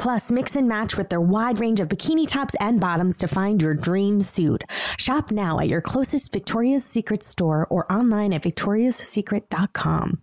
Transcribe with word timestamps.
Plus, 0.00 0.30
mix 0.30 0.56
and 0.56 0.66
match 0.66 0.96
with 0.96 1.10
their 1.10 1.20
wide 1.20 1.60
range 1.60 1.78
of 1.78 1.88
bikini 1.88 2.26
tops 2.26 2.56
and 2.58 2.80
bottoms 2.80 3.18
to 3.18 3.28
find 3.28 3.60
your 3.60 3.74
dream 3.74 4.22
suit. 4.22 4.64
Shop 4.96 5.30
now 5.30 5.60
at 5.60 5.68
your 5.68 5.82
closest 5.82 6.32
Victoria's 6.32 6.84
Secret 6.84 7.22
store 7.22 7.66
or 7.68 7.90
online 7.92 8.32
at 8.32 8.42
victoriassecret.com. 8.42 10.22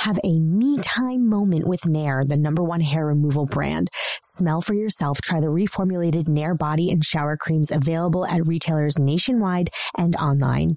Have 0.00 0.18
a 0.22 0.38
me 0.38 0.78
time 0.78 1.28
moment 1.28 1.66
with 1.66 1.88
Nair, 1.88 2.24
the 2.26 2.36
number 2.36 2.62
one 2.62 2.80
hair 2.80 3.06
removal 3.06 3.46
brand. 3.46 3.88
Smell 4.22 4.60
for 4.60 4.74
yourself. 4.74 5.20
Try 5.22 5.40
the 5.40 5.46
reformulated 5.46 6.28
Nair 6.28 6.54
body 6.54 6.90
and 6.90 7.04
shower 7.04 7.36
creams 7.36 7.70
available 7.70 8.26
at 8.26 8.46
retailers 8.46 8.98
nationwide 8.98 9.70
and 9.96 10.14
online. 10.16 10.76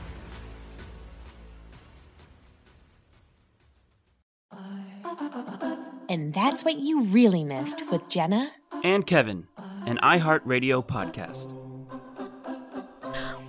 And 6.11 6.33
that's 6.33 6.65
what 6.65 6.77
you 6.77 7.03
really 7.03 7.45
missed 7.45 7.89
with 7.89 8.05
Jenna 8.09 8.51
and 8.83 9.07
Kevin, 9.07 9.47
an 9.85 9.97
iHeartRadio 10.03 10.85
podcast. 10.85 11.49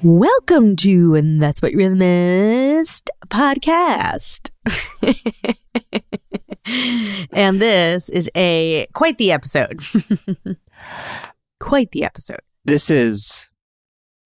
Welcome 0.00 0.76
to 0.76 1.16
And 1.16 1.42
That's 1.42 1.60
What 1.60 1.72
You 1.72 1.78
Really 1.78 1.96
Missed 1.96 3.10
podcast. 3.26 4.52
and 7.32 7.60
this 7.60 8.08
is 8.10 8.30
a 8.36 8.86
quite 8.92 9.18
the 9.18 9.32
episode. 9.32 9.80
quite 11.58 11.90
the 11.90 12.04
episode. 12.04 12.42
This 12.64 12.92
is 12.92 13.50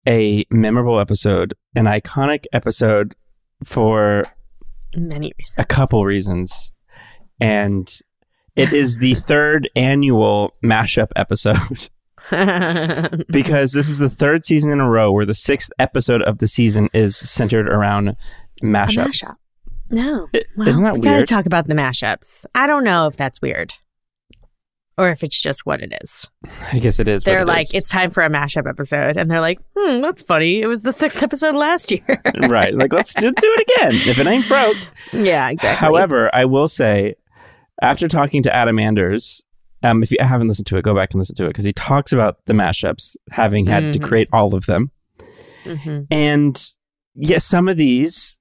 a 0.07 0.45
memorable 0.51 0.99
episode, 0.99 1.55
an 1.75 1.85
iconic 1.85 2.45
episode 2.53 3.15
for 3.63 4.23
many 4.95 5.33
reasons. 5.39 5.55
A 5.57 5.65
couple 5.65 6.05
reasons. 6.05 6.73
And 7.41 7.89
it 8.55 8.73
is 8.73 8.97
the 8.97 9.15
third 9.15 9.69
annual 9.75 10.53
mashup 10.63 11.09
episode. 11.15 11.89
because 13.29 13.71
this 13.71 13.89
is 13.89 13.97
the 13.97 14.09
third 14.09 14.45
season 14.45 14.71
in 14.71 14.79
a 14.79 14.87
row 14.89 15.11
where 15.11 15.25
the 15.25 15.33
sixth 15.33 15.71
episode 15.79 16.21
of 16.21 16.37
the 16.37 16.47
season 16.47 16.87
is 16.93 17.17
centered 17.17 17.67
around 17.67 18.15
mashups. 18.61 19.23
Mashup. 19.23 19.35
No, 19.89 20.27
It- 20.33 20.45
isn't 20.67 20.83
that 20.83 20.93
we 20.95 21.01
Gotta 21.01 21.25
talk 21.25 21.47
about 21.47 21.65
the 21.67 21.73
mashups. 21.73 22.45
I 22.53 22.67
don't 22.67 22.83
know 22.83 23.07
if 23.07 23.17
that's 23.17 23.41
weird, 23.41 23.73
or 24.95 25.09
if 25.09 25.23
it's 25.23 25.41
just 25.41 25.65
what 25.65 25.81
it 25.81 25.91
is. 26.03 26.29
I 26.71 26.77
guess 26.77 26.99
it 26.99 27.07
is. 27.07 27.23
They're 27.23 27.39
it 27.39 27.47
like, 27.47 27.69
is. 27.69 27.73
it's 27.75 27.89
time 27.89 28.11
for 28.11 28.21
a 28.23 28.29
mashup 28.29 28.69
episode, 28.69 29.17
and 29.17 29.31
they're 29.31 29.41
like, 29.41 29.59
hmm, 29.75 30.01
that's 30.01 30.21
funny. 30.21 30.61
It 30.61 30.67
was 30.67 30.83
the 30.83 30.91
sixth 30.91 31.23
episode 31.23 31.55
last 31.55 31.91
year. 31.91 32.21
right. 32.47 32.75
Like 32.75 32.93
let's 32.93 33.15
do, 33.15 33.31
do 33.31 33.33
it 33.57 33.61
again. 33.71 34.07
If 34.07 34.19
it 34.19 34.27
ain't 34.27 34.47
broke. 34.47 34.77
yeah, 35.13 35.49
exactly. 35.49 35.87
However, 35.87 36.29
I 36.35 36.45
will 36.45 36.67
say, 36.67 37.15
after 37.81 38.07
talking 38.07 38.41
to 38.43 38.55
Adam 38.55 38.79
Anders, 38.79 39.41
um, 39.83 40.03
if 40.03 40.11
you 40.11 40.17
haven't 40.19 40.47
listened 40.47 40.67
to 40.67 40.77
it, 40.77 40.83
go 40.83 40.93
back 40.95 41.13
and 41.13 41.19
listen 41.19 41.35
to 41.35 41.45
it 41.45 41.49
because 41.49 41.65
he 41.65 41.71
talks 41.73 42.11
about 42.11 42.37
the 42.45 42.53
mashups, 42.53 43.15
having 43.31 43.65
had 43.65 43.93
to 43.93 43.99
Mhm. 43.99 44.03
create 44.03 44.29
all 44.33 44.53
of 44.55 44.65
them. 44.65 44.91
Mhm. 45.63 46.07
And 46.11 46.73
yes, 47.15 47.45
some 47.45 47.67
of 47.67 47.77
these, 47.77 48.37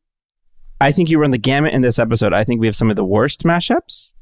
I 0.80 0.92
think 0.92 1.10
you 1.10 1.18
run 1.20 1.30
the 1.30 1.38
gamut 1.38 1.72
in 1.74 1.82
this 1.82 1.98
episode. 1.98 2.32
I 2.32 2.44
think 2.44 2.60
we 2.60 2.66
have 2.66 2.76
some 2.76 2.90
of 2.90 2.96
the 2.96 3.04
worst 3.04 3.42
mashups, 3.44 4.12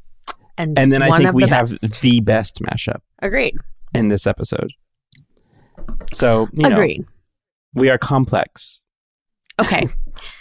and, 0.58 0.78
and 0.78 0.92
then 0.92 1.02
I 1.02 1.16
think 1.16 1.32
we 1.32 1.44
the 1.44 1.48
have 1.50 1.70
the 2.02 2.20
best 2.20 2.60
mashup 2.62 3.00
agreed. 3.20 3.56
in 3.94 4.08
this 4.08 4.26
episode. 4.26 4.70
So 6.12 6.48
you 6.52 6.68
know, 6.68 6.76
Agreed. 6.76 7.04
we 7.74 7.90
are 7.90 7.98
complex. 7.98 8.82
Okay. 9.60 9.86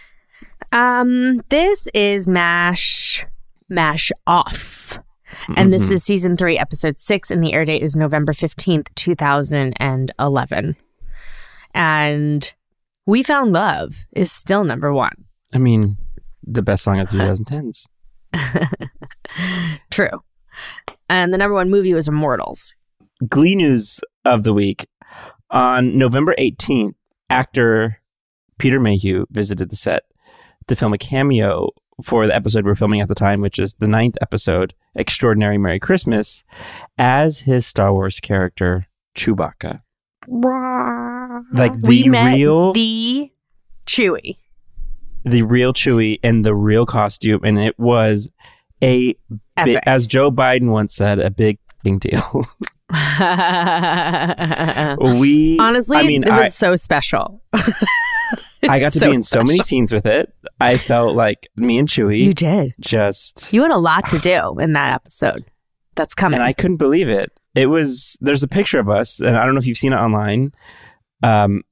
um, 0.72 1.42
this 1.50 1.88
is 1.94 2.28
Mash 2.28 3.26
Mash 3.70 4.12
Off. 4.28 5.00
And 5.56 5.72
this 5.74 5.90
Mhm. 5.90 5.92
is 5.94 6.04
season 6.04 6.38
three, 6.38 6.58
episode 6.58 7.00
six, 7.00 7.30
and 7.30 7.44
the 7.44 7.54
air 7.54 7.66
date 7.66 7.82
is 7.84 7.96
November 7.96 8.32
15th, 8.34 8.94
2011. 8.96 10.76
And 11.74 12.54
We 13.06 13.22
Found 13.24 13.52
Love 13.54 14.06
is 14.14 14.32
still 14.32 14.64
number 14.64 14.94
one. 14.94 15.26
I 15.54 15.58
mean, 15.58 15.98
the 16.44 16.62
best 16.62 16.84
song 16.84 17.00
of 17.00 17.10
the 17.12 17.18
2010s. 17.18 17.86
True. 19.92 20.24
And 21.10 21.34
the 21.34 21.38
number 21.38 21.54
one 21.54 21.70
movie 21.70 21.94
was 21.94 22.08
Immortals. 22.08 22.74
Glee 23.28 23.56
news 23.56 24.00
of 24.24 24.44
the 24.44 24.54
week. 24.54 24.88
On 25.52 25.98
November 25.98 26.34
18th, 26.38 26.96
actor 27.30 27.98
Peter 28.58 28.80
Mayhew 28.80 29.26
visited 29.32 29.70
the 29.70 29.76
set 29.76 30.04
to 30.68 30.76
film 30.76 30.94
a 30.94 30.98
cameo 30.98 31.70
for 32.04 32.28
the 32.28 32.36
episode 32.36 32.66
we're 32.66 32.76
filming 32.76 33.02
at 33.02 33.08
the 33.08 33.16
time, 33.16 33.42
which 33.42 33.60
is 33.60 33.76
the 33.76 33.88
ninth 33.88 34.16
episode, 34.22 34.74
Extraordinary 34.96 35.58
Merry 35.58 35.80
Christmas, 35.80 36.44
as 36.98 37.42
his 37.42 37.66
Star 37.66 37.94
Wars 37.94 38.20
character, 38.20 38.88
Chewbacca. 39.16 39.82
Like 40.28 41.74
the 41.80 41.88
we 41.88 42.04
met 42.10 42.34
real, 42.36 42.74
the 42.74 43.32
Chewie. 43.86 44.38
the 45.24 45.44
real 45.44 45.74
Chewie 45.74 46.20
in 46.24 46.42
the 46.42 46.56
real 46.56 46.86
costume, 46.86 47.42
and 47.44 47.60
it 47.60 47.78
was 47.80 48.30
a, 48.82 49.14
bi- 49.56 49.80
as 49.86 50.08
Joe 50.08 50.32
Biden 50.32 50.70
once 50.72 50.96
said, 50.96 51.20
a 51.20 51.30
big 51.30 51.60
f***ing 51.70 52.00
deal. 52.00 52.44
we 55.20 55.58
Honestly, 55.60 55.98
I 55.98 56.04
mean, 56.04 56.24
it 56.24 56.30
was 56.30 56.40
I- 56.42 56.48
so 56.50 56.76
special. 56.76 57.42
I 58.72 58.80
got 58.80 58.94
to 58.94 59.00
So 59.00 59.10
be 59.10 59.16
in 59.16 59.24
so 59.24 59.42
many 59.44 59.58
scenes 59.60 59.92
with 59.94 60.06
it. 60.06 60.34
I 60.60 60.78
felt 60.78 61.16
like 61.16 61.48
me 61.56 61.78
and 61.78 61.88
Chewie 61.88 62.18
You 62.18 62.34
did. 62.34 62.74
just 62.80 63.52
You 63.54 63.62
had 63.64 63.72
a 63.72 63.78
lot 63.78 64.10
to 64.10 64.20
do 64.20 64.58
in 64.60 64.74
that 64.74 64.94
episode. 64.94 65.46
that's 65.96 66.14
coming. 66.14 66.36
and 66.36 66.44
I 66.44 66.54
couldn't 66.54 66.78
believe 66.78 67.10
it. 67.10 67.32
It 67.56 67.68
was 67.68 68.18
there's 68.22 68.44
a 68.44 68.48
picture 68.48 68.80
of 68.80 68.90
us, 68.90 69.20
and 69.22 69.38
I 69.38 69.46
don't 69.46 69.54
know 69.56 69.60
if 69.60 69.68
you've 69.68 69.78
seen 69.78 69.94
it 69.94 69.98
online. 69.98 70.52
Um, 71.24 71.64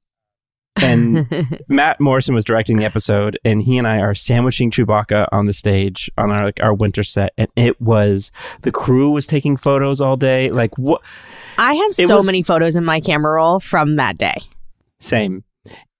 and 0.76 1.26
Matt 1.68 2.00
Morrison 2.00 2.34
was 2.34 2.44
directing 2.44 2.78
the 2.78 2.84
episode, 2.84 3.38
and 3.44 3.62
he 3.62 3.78
and 3.78 3.86
I 3.86 3.98
are 4.00 4.14
sandwiching 4.14 4.70
Chewbacca 4.70 5.28
on 5.30 5.46
the 5.46 5.52
stage 5.52 6.10
on 6.18 6.30
our 6.30 6.46
like 6.46 6.58
our 6.62 6.74
winter 6.74 7.04
set, 7.04 7.32
and 7.38 7.48
it 7.54 7.80
was 7.80 8.32
the 8.62 8.72
crew 8.72 9.10
was 9.10 9.26
taking 9.26 9.56
photos 9.56 10.00
all 10.00 10.16
day. 10.16 10.50
Like 10.50 10.76
what? 10.78 11.00
I 11.58 11.74
have 11.74 11.92
so 11.94 12.16
was- 12.16 12.26
many 12.26 12.42
photos 12.42 12.76
in 12.76 12.84
my 12.84 13.00
camera 13.00 13.34
roll 13.34 13.60
from 13.60 13.96
that 13.96 14.18
day. 14.18 14.38
Same. 15.00 15.44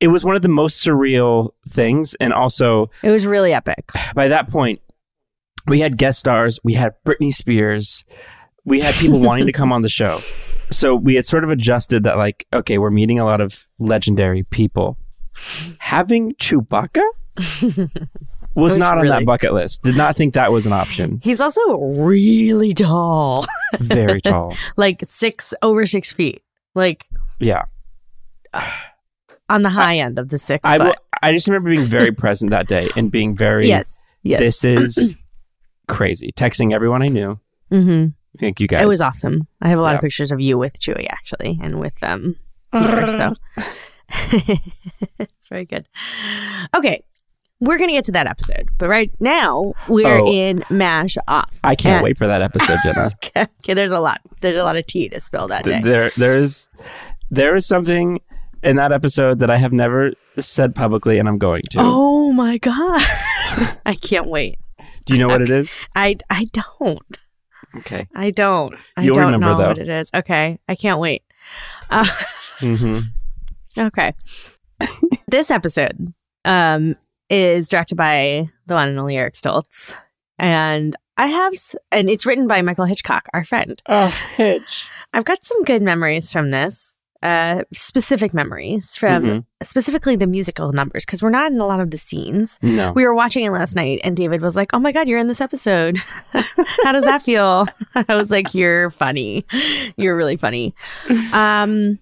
It 0.05 0.09
was 0.09 0.23
one 0.23 0.37
of 0.37 0.43
the 0.43 0.49
most 0.49 0.85
surreal 0.87 1.53
things, 1.67 2.15
and 2.21 2.33
also 2.35 2.91
It 3.03 3.11
was 3.11 3.27
really 3.27 3.55
epic. 3.55 3.91
by 4.15 4.29
that 4.29 4.49
point, 4.49 4.81
we 5.67 5.81
had 5.81 5.97
guest 5.97 6.19
stars. 6.21 6.59
We 6.63 6.75
had 6.75 6.93
Britney 7.07 7.33
Spears. 7.33 8.05
We 8.67 8.81
had 8.81 8.95
people 8.97 9.19
wanting 9.29 9.47
to 9.47 9.53
come 9.53 9.73
on 9.73 9.81
the 9.81 9.89
show. 9.89 10.21
So 10.71 10.95
we 10.95 11.15
had 11.15 11.25
sort 11.25 11.43
of 11.43 11.49
adjusted 11.49 12.05
that, 12.05 12.19
like, 12.19 12.47
okay, 12.53 12.77
we're 12.77 12.91
meeting 12.91 13.19
a 13.19 13.25
lot 13.25 13.41
of 13.41 13.67
legendary 13.79 14.43
people. 14.43 14.99
Having 15.79 16.33
Chewbacca 16.35 17.03
was, 17.63 17.89
was 18.55 18.77
not 18.77 18.99
on 18.99 19.07
that 19.09 19.25
bucket 19.25 19.55
list. 19.55 19.83
Did 19.85 19.97
not 19.97 20.17
think 20.17 20.35
that 20.35 20.53
was 20.53 20.67
an 20.67 20.75
option. 20.75 21.21
He's 21.25 21.41
also 21.41 21.79
really 21.79 22.75
tall, 22.75 23.47
Very 23.79 24.21
tall. 24.23 24.55
like 24.77 25.01
six 25.03 25.55
over 25.63 25.87
six 25.87 26.13
feet, 26.13 26.43
like 26.75 27.07
Yeah. 27.41 27.63
Uh, 28.53 28.71
on 29.49 29.63
the 29.63 29.71
high 29.71 29.99
end 29.99 30.19
of 30.19 30.29
the 30.29 30.39
six 30.39 30.63
I. 30.65 30.95
I 31.23 31.33
just 31.33 31.47
remember 31.49 31.71
being 31.75 31.87
very 31.87 32.13
present 32.23 32.51
that 32.51 32.67
day 32.69 32.91
and 32.97 33.11
being 33.11 33.35
very, 33.37 33.67
yes, 33.69 34.05
yes. 34.23 34.41
this 34.41 34.65
is 34.65 35.17
crazy. 35.89 36.33
Texting 36.33 36.73
everyone 36.75 37.03
I 37.03 37.09
knew. 37.09 37.39
hmm 37.71 38.07
Thank 38.41 38.59
you 38.61 38.67
guys. 38.67 38.83
It 38.83 38.87
was 38.87 39.01
awesome. 39.01 39.47
I 39.63 39.69
have 39.69 39.79
a 39.79 39.83
lot 39.83 39.91
Yeah. 39.91 39.95
of 39.97 40.01
pictures 40.01 40.33
of 40.33 40.41
you 40.41 40.59
with 40.59 40.79
Chewie 40.81 41.07
actually, 41.09 41.59
and 41.63 41.79
with 41.81 41.95
um 42.03 42.37
Peter. 42.73 43.07
So 43.09 43.29
it's 45.19 45.49
very 45.49 45.65
good. 45.65 45.89
Okay, 46.77 47.05
we're 47.61 47.79
gonna 47.79 47.93
get 47.93 48.05
to 48.07 48.13
that 48.13 48.27
episode, 48.27 48.69
but 48.79 48.89
right 48.89 49.11
now 49.21 49.73
we're 49.89 50.07
Oh. 50.21 50.27
in 50.31 50.65
Mash 50.71 51.17
Off. 51.29 51.59
I 51.63 51.75
can't 51.75 51.97
And- 51.97 52.05
wait 52.05 52.19
for 52.19 52.27
that 52.27 52.43
episode, 52.43 52.79
Jenna. 52.85 53.13
Okay, 53.25 53.47
okay, 53.61 53.75
there's 53.75 53.93
a 53.93 54.01
lot. 54.01 54.21
There's 54.41 54.57
a 54.57 54.65
lot 54.65 54.77
of 54.77 54.87
tea 54.87 55.09
to 55.11 55.21
spill 55.21 55.49
that 55.49 55.65
day. 55.65 55.81
There 55.81 56.11
there 56.17 56.37
is 56.37 56.67
there 57.31 57.55
is 57.57 57.67
something 57.67 58.21
in 58.65 58.77
that 58.77 58.93
episode 58.93 59.39
that 59.41 59.51
I 59.51 59.59
have 59.59 59.73
never 59.73 60.13
said 60.39 60.75
publicly 60.75 61.19
and 61.19 61.29
I'm 61.29 61.39
going 61.39 61.63
to. 61.71 61.79
Oh 61.81 62.33
my 62.33 62.59
god! 62.59 63.01
I 63.87 63.97
can't 64.01 64.27
wait. 64.29 64.59
Do 65.05 65.15
you 65.15 65.21
know 65.21 65.29
what 65.29 65.43
it 65.43 65.51
is? 65.51 65.81
I 65.95 66.17
I 66.31 66.47
don't. 66.53 67.19
Okay. 67.77 68.09
I 68.15 68.31
don't. 68.31 68.75
I 68.97 69.03
You'll 69.03 69.15
don't 69.15 69.27
remember, 69.27 69.47
know 69.47 69.57
though. 69.59 69.69
what 69.69 69.79
it 69.79 69.89
is. 69.89 70.11
Okay, 70.15 70.59
I 70.69 70.75
can't 70.75 71.01
wait. 71.01 71.23
Uh, 71.91 72.07
hmm 72.61 73.01
okay, 73.79 74.15
this 75.29 75.51
episode 75.51 76.15
um 76.45 76.95
is 77.29 77.69
directed 77.69 77.97
by 77.97 78.49
the 78.67 78.75
one 78.75 78.89
and 78.89 78.99
only 78.99 79.17
Eric 79.17 79.35
Stoltz, 79.35 79.95
and 80.39 80.97
I 81.17 81.27
have, 81.29 81.53
and 81.93 82.11
it's 82.11 82.27
written 82.27 82.49
by 82.49 82.63
Michael 82.63 82.87
Hitchcock, 82.87 83.29
our 83.33 83.45
friend. 83.45 83.81
Oh, 83.87 84.09
Hitch. 84.37 84.87
I've 85.13 85.25
got 85.25 85.45
some 85.45 85.63
good 85.65 85.83
memories 85.83 86.33
from 86.33 86.51
this. 86.51 86.94
Uh, 87.25 87.63
specific 87.73 88.35
memories 88.35 88.95
from 88.97 89.25
Mhm. 89.25 89.45
specifically 89.63 90.15
the 90.15 90.27
musical 90.27 90.73
numbers 90.73 91.07
because 91.07 91.23
we're 91.23 91.31
not 91.31 91.51
in 91.51 91.59
a 91.59 91.67
lot 91.67 91.81
of 91.81 91.91
the 91.91 91.97
scenes. 91.97 92.59
No. 92.61 92.93
We 92.93 93.05
were 93.05 93.15
watching 93.15 93.45
it 93.45 93.51
last 93.51 93.75
night, 93.75 94.01
and 94.05 94.15
David 94.15 94.43
was 94.43 94.55
like, 94.57 94.69
"Oh 94.75 94.79
my 94.79 94.93
god, 94.93 95.09
you're 95.09 95.19
in 95.19 95.27
this 95.29 95.41
episode. 95.41 95.97
How 96.85 96.93
does 96.93 97.05
that 97.05 97.23
feel?" 97.23 97.67
I 97.95 98.15
was 98.15 98.31
like, 98.31 98.55
"You're 98.55 98.91
funny. 98.91 99.47
You're 99.97 100.17
really 100.17 100.37
funny." 100.37 100.75
Um, 101.33 101.99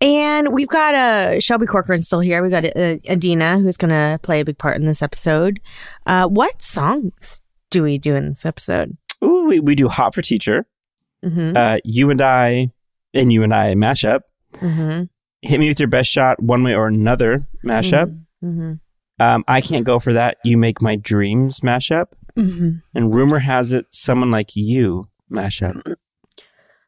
and 0.00 0.54
we've 0.54 0.68
got 0.68 0.94
uh, 0.94 1.38
Shelby 1.40 1.66
Corcoran 1.66 2.02
still 2.02 2.20
here. 2.20 2.40
We've 2.42 2.50
got 2.50 2.64
uh, 2.64 2.96
Idina, 3.10 3.58
who's 3.58 3.76
going 3.76 3.90
to 3.90 4.18
play 4.22 4.40
a 4.40 4.44
big 4.46 4.56
part 4.56 4.78
in 4.78 4.86
this 4.86 5.02
episode. 5.02 5.60
Uh, 6.06 6.26
what 6.26 6.62
songs 6.62 7.42
do 7.70 7.82
we 7.82 7.98
do 7.98 8.14
in 8.16 8.30
this 8.30 8.46
episode? 8.46 8.96
Ooh, 9.22 9.44
we, 9.46 9.60
we 9.60 9.74
do 9.74 9.88
Hot 9.88 10.14
for 10.14 10.22
Teacher. 10.22 10.64
Mm-hmm. 11.22 11.54
Uh, 11.54 11.76
you 11.84 12.08
and 12.08 12.22
I 12.22 12.70
and 13.12 13.30
you 13.30 13.42
and 13.42 13.52
I 13.54 13.74
mashup. 13.74 14.20
Mm-hmm. 14.54 15.04
Hit 15.42 15.60
me 15.60 15.68
with 15.68 15.80
your 15.80 15.88
best 15.88 16.10
shot, 16.10 16.42
one 16.42 16.62
way 16.62 16.74
or 16.74 16.86
another 16.86 17.46
mashup. 17.64 18.14
Mm-hmm. 18.44 18.74
Um, 19.22 19.44
I 19.48 19.60
can't 19.60 19.86
go 19.86 19.98
for 19.98 20.12
that. 20.12 20.36
You 20.44 20.56
make 20.58 20.82
my 20.82 20.96
dreams 20.96 21.60
mashup. 21.60 22.06
Mm-hmm. 22.36 22.70
And 22.94 23.14
rumor 23.14 23.38
has 23.38 23.72
it, 23.72 23.86
someone 23.90 24.30
like 24.30 24.54
you 24.54 25.08
mashup. 25.30 25.96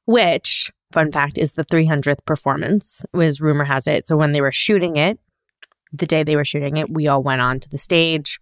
which 0.05 0.71
fun 0.93 1.11
fact 1.11 1.39
is 1.39 1.53
the 1.55 1.65
300th 1.65 2.25
performance 2.27 3.05
was 3.15 3.41
rumor 3.41 3.65
has 3.65 3.87
it 3.87 4.07
so 4.07 4.17
when 4.17 4.33
they 4.33 4.41
were 4.41 4.53
shooting 4.53 4.97
it 4.97 5.19
the 5.93 6.07
day 6.07 6.23
they 6.23 6.37
were 6.37 6.45
shooting 6.45 6.77
it 6.77 6.93
we 6.93 7.09
all 7.09 7.23
went 7.23 7.41
on 7.41 7.59
to 7.59 7.69
the 7.71 7.79
stage 7.79 8.41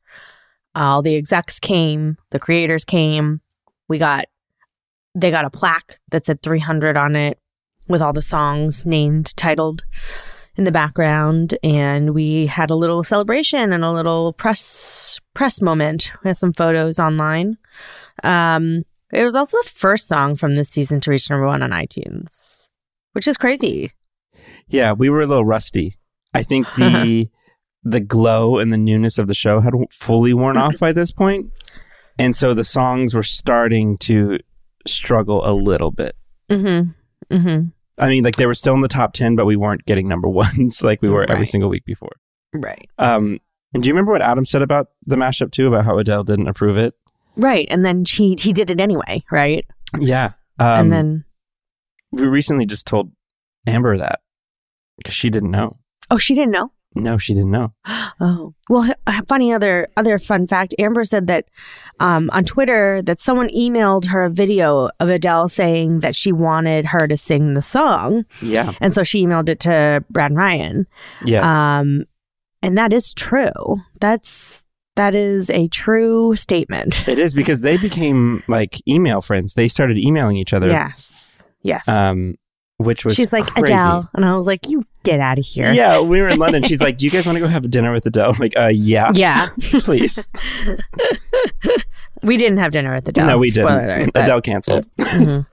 all 0.74 1.02
the 1.02 1.16
execs 1.16 1.60
came 1.60 2.16
the 2.30 2.38
creators 2.38 2.84
came 2.84 3.40
we 3.88 3.98
got 3.98 4.26
they 5.14 5.30
got 5.30 5.44
a 5.44 5.50
plaque 5.50 5.98
that 6.10 6.26
said 6.26 6.42
300 6.42 6.96
on 6.96 7.14
it 7.14 7.38
with 7.90 8.02
all 8.02 8.12
the 8.12 8.22
songs 8.22 8.86
named 8.86 9.36
titled 9.36 9.84
in 10.56 10.64
the 10.64 10.72
background 10.72 11.56
and 11.62 12.14
we 12.14 12.46
had 12.46 12.70
a 12.70 12.76
little 12.76 13.02
celebration 13.04 13.72
and 13.72 13.84
a 13.84 13.92
little 13.92 14.32
press 14.32 15.18
press 15.34 15.60
moment 15.62 16.12
we 16.22 16.28
had 16.28 16.36
some 16.36 16.52
photos 16.52 16.98
online 16.98 17.56
um 18.24 18.84
it 19.12 19.24
was 19.24 19.34
also 19.34 19.56
the 19.62 19.70
first 19.70 20.06
song 20.06 20.36
from 20.36 20.54
this 20.54 20.68
season 20.68 21.00
to 21.00 21.10
reach 21.10 21.30
number 21.30 21.46
one 21.46 21.62
on 21.62 21.70
iTunes, 21.70 22.68
which 23.12 23.26
is 23.26 23.36
crazy. 23.36 23.92
Yeah, 24.68 24.92
we 24.92 25.10
were 25.10 25.22
a 25.22 25.26
little 25.26 25.44
rusty. 25.44 25.96
I 26.32 26.42
think 26.42 26.66
the 26.76 27.28
the 27.82 28.00
glow 28.00 28.58
and 28.58 28.72
the 28.72 28.78
newness 28.78 29.18
of 29.18 29.26
the 29.26 29.34
show 29.34 29.60
had 29.60 29.72
fully 29.90 30.32
worn 30.32 30.56
off 30.56 30.78
by 30.78 30.92
this 30.92 31.10
point, 31.10 31.50
and 32.18 32.36
so 32.36 32.54
the 32.54 32.64
songs 32.64 33.14
were 33.14 33.22
starting 33.22 33.98
to 33.98 34.38
struggle 34.86 35.44
a 35.44 35.52
little 35.52 35.90
bit. 35.90 36.14
Mm-hmm. 36.48 37.34
Mm-hmm. 37.34 37.68
I 37.98 38.08
mean, 38.08 38.24
like 38.24 38.36
they 38.36 38.46
were 38.46 38.54
still 38.54 38.74
in 38.74 38.80
the 38.80 38.88
top 38.88 39.12
ten, 39.12 39.36
but 39.36 39.46
we 39.46 39.56
weren't 39.56 39.84
getting 39.84 40.08
number 40.08 40.28
ones 40.44 40.82
like 40.82 41.02
we 41.02 41.08
were 41.08 41.30
every 41.30 41.46
single 41.46 41.68
week 41.68 41.84
before. 41.84 42.12
Right. 42.54 42.88
Um, 42.98 43.38
and 43.72 43.82
do 43.82 43.88
you 43.88 43.92
remember 43.94 44.12
what 44.12 44.22
Adam 44.22 44.44
said 44.44 44.62
about 44.62 44.88
the 45.06 45.16
mashup 45.16 45.52
too? 45.52 45.68
About 45.68 45.84
how 45.84 45.98
Adele 45.98 46.24
didn't 46.24 46.48
approve 46.48 46.76
it? 46.76 46.94
Right. 47.36 47.68
And 47.70 47.84
then 47.84 48.04
she 48.04 48.36
he 48.38 48.52
did 48.52 48.70
it 48.70 48.80
anyway, 48.80 49.22
right? 49.30 49.64
Yeah. 49.98 50.32
Um, 50.58 50.78
and 50.80 50.92
then 50.92 51.24
we 52.12 52.26
recently 52.26 52.66
just 52.66 52.86
told 52.86 53.12
Amber 53.66 53.96
that 53.98 54.20
because 54.96 55.14
she 55.14 55.30
didn't 55.30 55.50
know. 55.50 55.78
oh, 56.10 56.18
she 56.18 56.34
didn't 56.34 56.50
know. 56.52 56.72
No, 56.94 57.18
she 57.18 57.34
didn't 57.34 57.50
know. 57.50 57.72
Oh 58.22 58.52
well, 58.68 58.86
funny 59.28 59.50
other 59.50 59.88
other 59.96 60.18
fun 60.18 60.46
fact. 60.46 60.74
Amber 60.78 61.04
said 61.04 61.26
that 61.28 61.46
um, 62.00 62.28
on 62.34 62.44
Twitter 62.44 63.00
that 63.02 63.18
someone 63.18 63.48
emailed 63.48 64.04
her 64.08 64.24
a 64.24 64.28
video 64.30 64.90
of 65.00 65.08
Adele 65.08 65.48
saying 65.48 66.00
that 66.00 66.14
she 66.14 66.30
wanted 66.30 66.84
her 66.84 67.08
to 67.08 67.16
sing 67.16 67.54
the 67.54 67.62
song, 67.62 68.26
Yeah. 68.42 68.74
and 68.82 68.92
so 68.92 69.04
she 69.04 69.24
emailed 69.24 69.48
it 69.48 69.58
to 69.60 70.04
Brad 70.10 70.32
and 70.32 70.36
Ryan. 70.38 70.86
Yes. 71.24 71.44
Um, 71.44 72.04
and 72.62 72.76
that 72.76 72.92
is 72.92 73.14
true. 73.14 73.78
That's 74.00 74.66
that 74.96 75.14
is 75.14 75.48
a 75.48 75.68
true 75.68 76.36
statement. 76.36 77.08
It 77.08 77.18
is 77.18 77.32
because 77.32 77.62
they 77.62 77.78
became 77.78 78.42
like 78.48 78.86
email 78.86 79.22
friends. 79.22 79.54
They 79.54 79.68
started 79.68 79.96
emailing 79.96 80.36
each 80.36 80.52
other. 80.52 80.68
Yes. 80.68 81.42
Yes. 81.62 81.88
Um, 81.88 82.34
which 82.80 83.04
was 83.04 83.14
She's 83.14 83.32
like 83.32 83.46
crazy. 83.46 83.72
Adele, 83.74 84.08
and 84.14 84.24
I 84.24 84.36
was 84.36 84.46
like, 84.46 84.68
"You 84.68 84.84
get 85.02 85.20
out 85.20 85.38
of 85.38 85.44
here." 85.44 85.72
Yeah, 85.72 86.00
we 86.00 86.20
were 86.20 86.28
in 86.28 86.38
London. 86.38 86.62
She's 86.62 86.80
like, 86.82 86.96
"Do 86.98 87.04
you 87.04 87.10
guys 87.10 87.26
want 87.26 87.36
to 87.36 87.40
go 87.40 87.46
have 87.48 87.70
dinner 87.70 87.92
with 87.92 88.06
Adele?" 88.06 88.30
I'm 88.32 88.38
like, 88.38 88.56
"Uh, 88.58 88.68
yeah, 88.68 89.12
Yeah. 89.14 89.48
please." 89.60 90.26
we 92.22 92.36
didn't 92.36 92.58
have 92.58 92.72
dinner 92.72 92.94
at 92.94 93.04
the 93.04 93.12
Dell. 93.12 93.26
no, 93.26 93.38
we 93.38 93.50
didn't. 93.50 93.70
Alert, 93.72 94.10
but- 94.14 94.22
Adele 94.24 94.40
canceled. 94.40 94.86
Mhm. 94.98 95.46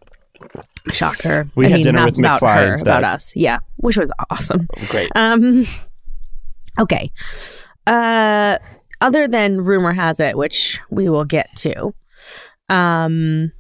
Shocker. 0.91 1.47
We 1.55 1.65
I 1.65 1.69
had 1.69 1.75
mean, 1.75 1.83
dinner 1.83 2.05
with 2.05 2.17
about 2.17 2.41
McFly 2.41 2.55
her, 2.55 2.71
instead. 2.71 2.87
about 2.87 3.03
us. 3.03 3.35
Yeah, 3.35 3.59
which 3.77 3.97
was 3.97 4.11
awesome. 4.29 4.67
Great. 4.89 5.11
Um. 5.15 5.65
Okay. 6.79 7.11
Uh. 7.85 8.57
Other 9.01 9.27
than 9.27 9.61
rumor 9.61 9.93
has 9.93 10.19
it, 10.19 10.35
which 10.37 10.79
we 10.89 11.07
will 11.07 11.25
get 11.25 11.55
to, 11.57 11.93
um, 12.69 13.51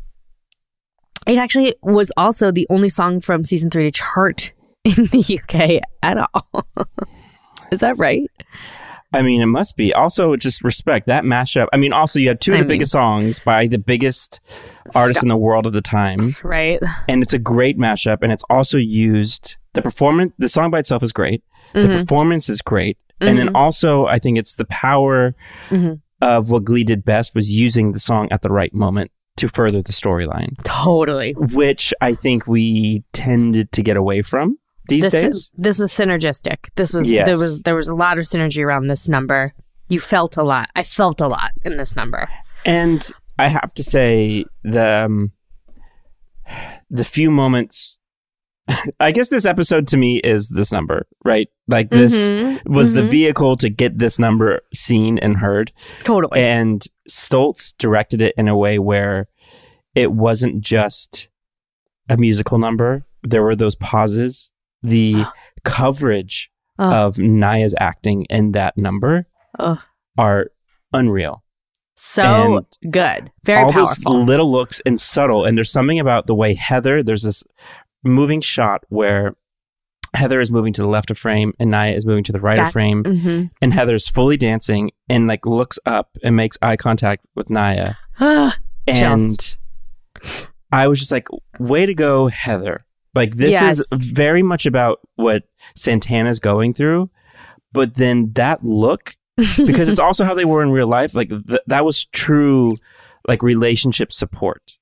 it 1.27 1.37
actually 1.37 1.75
was 1.83 2.11
also 2.17 2.51
the 2.51 2.65
only 2.69 2.89
song 2.89 3.21
from 3.21 3.43
season 3.45 3.69
three 3.69 3.83
to 3.83 3.91
chart 3.91 4.51
in 4.83 5.05
the 5.07 5.39
UK 5.41 5.81
at 6.03 6.17
all. 6.33 6.65
Is 7.71 7.79
that 7.79 7.97
right? 7.97 8.23
I 9.13 9.21
mean, 9.21 9.41
it 9.41 9.45
must 9.47 9.77
be. 9.77 9.93
Also, 9.93 10.35
just 10.35 10.63
respect 10.63 11.05
that 11.07 11.23
mashup. 11.23 11.67
I 11.73 11.77
mean, 11.77 11.93
also 11.93 12.19
you 12.19 12.27
had 12.29 12.41
two 12.41 12.51
of 12.51 12.55
I 12.55 12.59
the 12.59 12.63
mean- 12.63 12.75
biggest 12.75 12.91
songs 12.91 13.39
by 13.39 13.67
the 13.67 13.77
biggest 13.79 14.39
artists 14.95 15.23
in 15.23 15.29
the 15.29 15.37
world 15.37 15.65
of 15.65 15.73
the 15.73 15.81
time, 15.81 16.35
Right. 16.43 16.79
and 17.07 17.21
it's 17.23 17.33
a 17.33 17.39
great 17.39 17.77
mashup. 17.77 18.19
And 18.21 18.31
it's 18.31 18.43
also 18.49 18.77
used. 18.77 19.55
The 19.73 19.81
performance, 19.81 20.33
the 20.37 20.49
song 20.49 20.71
by 20.71 20.79
itself 20.79 21.03
is 21.03 21.11
great. 21.11 21.43
The 21.73 21.81
Mhm. 21.81 21.99
performance 22.01 22.49
is 22.49 22.61
great, 22.61 22.97
and 23.21 23.37
then 23.37 23.49
also 23.55 24.05
I 24.05 24.19
think 24.19 24.37
it's 24.37 24.55
the 24.55 24.65
power 24.65 25.35
Mhm. 25.69 25.99
of 26.21 26.49
what 26.49 26.63
Glee 26.63 26.83
did 26.83 27.03
best 27.05 27.35
was 27.35 27.51
using 27.51 27.91
the 27.91 27.99
song 27.99 28.27
at 28.31 28.41
the 28.41 28.49
right 28.49 28.73
moment 28.73 29.11
to 29.37 29.47
further 29.49 29.81
the 29.81 29.93
storyline, 29.93 30.55
Totally. 30.63 31.33
which 31.33 31.93
I 32.01 32.13
think 32.13 32.47
we 32.47 33.03
tended 33.13 33.71
to 33.73 33.81
get 33.83 33.97
away 33.97 34.21
from 34.21 34.57
these 34.89 35.03
this 35.03 35.11
days. 35.11 35.51
this 35.55 35.79
was 35.79 35.91
synergistic. 35.91 36.69
This 36.75 36.93
was 36.93 37.09
Yes. 37.09 37.25
there 37.25 37.37
was 37.37 37.61
there 37.63 37.75
was 37.75 37.87
a 37.87 37.95
lot 37.95 38.17
of 38.17 38.25
synergy 38.25 38.63
around 38.63 38.87
this 38.87 39.07
number. 39.07 39.53
You 39.89 39.99
felt 39.99 40.37
a 40.37 40.43
lot. 40.43 40.69
I 40.75 40.83
felt 40.83 41.21
a 41.21 41.27
lot 41.27 41.51
in 41.63 41.77
this 41.77 41.95
number. 41.95 42.27
And 42.65 43.09
I 43.39 43.47
have 43.47 43.73
to 43.75 43.83
say 43.83 44.45
the 44.63 45.05
um, 45.05 45.31
the 46.89 47.03
few 47.03 47.29
moments. 47.31 47.96
I 48.99 49.11
guess 49.11 49.29
this 49.29 49.45
episode 49.45 49.87
to 49.87 49.97
me 49.97 50.17
is 50.17 50.49
this 50.49 50.71
number, 50.71 51.07
right? 51.23 51.47
Like 51.67 51.89
this 51.89 52.29
Mhm. 52.29 52.65
was 52.67 52.93
the 52.93 53.01
Mhm. 53.01 53.09
vehicle 53.09 53.55
to 53.57 53.69
get 53.69 53.97
this 53.97 54.19
number 54.19 54.61
seen 54.73 55.17
and 55.19 55.37
heard. 55.37 55.71
Totally. 56.03 56.39
And 56.41 56.83
Stoltz 57.09 57.73
directed 57.77 58.21
it 58.21 58.33
in 58.37 58.47
a 58.47 58.57
way 58.57 58.77
where 58.79 59.27
it 59.95 60.11
wasn't 60.11 60.61
just 60.61 61.27
a 62.09 62.17
musical 62.17 62.57
number. 62.57 63.05
There 63.23 63.43
were 63.43 63.55
those 63.55 63.75
pauses, 63.75 64.51
the 64.83 65.23
coverage 65.63 66.49
of 66.79 67.17
Naya's 67.17 67.73
acting 67.79 68.25
in 68.29 68.51
that 68.51 68.77
number 68.77 69.25
are 70.17 70.51
unreal. 70.93 71.43
so 71.99 72.63
good. 72.91 73.31
Very 73.43 73.63
all 73.63 73.71
powerful. 73.71 74.13
those 74.19 74.27
little 74.27 74.51
looks 74.51 74.79
and 74.85 75.01
subtle. 75.01 75.45
And 75.45 75.57
there's 75.57 75.71
something 75.71 75.99
about 75.99 76.27
the 76.27 76.35
way 76.35 76.53
Heather, 76.53 77.01
there's 77.01 77.23
this 77.23 77.43
moving 78.03 78.41
shot 78.41 78.83
where 78.89 79.35
Heather 80.13 80.39
is 80.39 80.49
moving 80.49 80.73
to 80.73 80.81
the 80.81 80.87
left 80.87 81.11
of 81.11 81.17
frame 81.17 81.53
and 81.59 81.69
Naya 81.69 81.91
is 81.93 82.05
moving 82.05 82.23
to 82.25 82.31
the 82.31 82.39
right 82.39 82.57
Back. 82.57 82.67
of 82.67 82.73
frame. 82.73 83.03
hmm 83.03 83.43
And 83.61 83.73
Heather's 83.73 84.07
fully 84.07 84.37
dancing 84.37 84.91
and 85.09 85.27
like 85.27 85.45
looks 85.45 85.77
up 85.85 86.17
and 86.23 86.35
makes 86.35 86.57
eye 86.61 86.77
contact 86.77 87.25
with 87.35 87.49
Naya. 87.49 87.95
And 88.89 89.55
I 90.71 90.87
was 90.87 90.99
just 90.99 91.11
like, 91.11 91.27
way 91.59 91.85
to 91.85 91.93
go, 91.93 92.27
Heather. 92.27 92.85
Like, 93.13 93.35
this 93.35 93.49
Yes. 93.51 93.79
is 93.79 93.87
very 93.91 94.41
much 94.43 94.65
about 94.65 94.99
what 95.15 95.43
Santana's 95.75 96.39
going 96.39 96.73
through. 96.73 97.09
But 97.73 97.95
then 97.95 98.31
that 98.33 98.63
look, 98.63 99.17
because 99.57 99.89
it's 99.89 99.99
also 100.07 100.23
how 100.23 100.33
they 100.33 100.45
were 100.45 100.63
in 100.63 100.71
real 100.71 100.87
life, 100.87 101.15
like, 101.15 101.29
th- 101.29 101.59
that 101.67 101.83
was 101.83 102.05
true, 102.05 102.75
like, 103.27 103.43
relationship 103.43 104.13
support. 104.13 104.76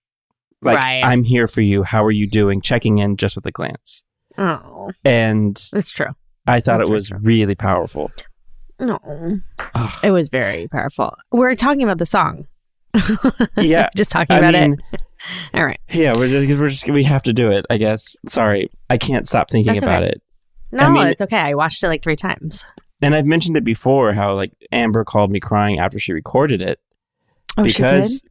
Like, 0.66 0.78
Right. 0.78 1.02
I'm 1.04 1.24
here 1.24 1.48
for 1.48 1.62
you. 1.62 1.84
How 1.84 2.04
are 2.04 2.12
you 2.12 2.28
doing? 2.28 2.60
Checking 2.62 2.98
in 2.98 3.16
just 3.18 3.36
with 3.36 3.46
a 3.46 3.52
glance. 3.52 4.04
oh, 4.38 4.92
And 5.06 5.58
it's 5.74 5.90
true. 5.92 6.08
I 6.48 6.60
thought 6.60 6.78
That's 6.80 6.90
it 6.90 6.92
was 6.92 7.08
true. 7.10 7.20
really 7.22 7.56
powerful. 7.56 8.12
No, 8.80 9.00
Ugh. 9.76 9.92
it 10.04 10.12
was 10.12 10.30
very 10.30 10.68
powerful. 10.68 11.16
We're 11.32 11.56
talking 11.56 11.84
about 11.84 11.98
the 12.00 12.06
song. 12.06 12.46
Yeah. 13.58 13.90
just 13.96 14.10
talking 14.12 14.36
I 14.36 14.40
about 14.40 14.54
mean, 14.54 14.78
it. 14.92 15.02
All 15.54 15.66
right. 15.66 15.80
yeah, 15.90 16.14
we're 16.16 16.28
just, 16.28 16.60
we're 16.60 16.70
just, 16.70 16.90
we 16.90 17.04
have 17.06 17.24
to 17.24 17.34
do 17.34 17.50
it, 17.52 17.66
I 17.70 17.78
guess. 17.78 18.16
Sorry. 18.28 18.70
I 18.90 18.98
can't 18.98 19.28
stop 19.28 19.50
thinking 19.50 19.74
That's 19.74 19.84
about 19.84 20.04
okay. 20.04 20.12
it. 20.14 20.22
No, 20.72 20.90
mean- 20.92 21.08
it's 21.08 21.22
okay. 21.22 21.38
I 21.38 21.54
watched 21.54 21.84
it 21.84 21.88
like 21.88 22.04
three 22.04 22.16
times. 22.16 22.66
And 23.02 23.14
I've 23.16 23.26
mentioned 23.26 23.56
it 23.58 23.64
before 23.64 24.14
how 24.14 24.34
like 24.36 24.52
Amber 24.72 25.04
called 25.04 25.30
me 25.32 25.40
crying 25.40 25.80
after 25.80 26.00
she 26.00 26.12
recorded 26.14 26.62
it 26.62 26.80
Oh, 27.58 27.64
because 27.64 28.24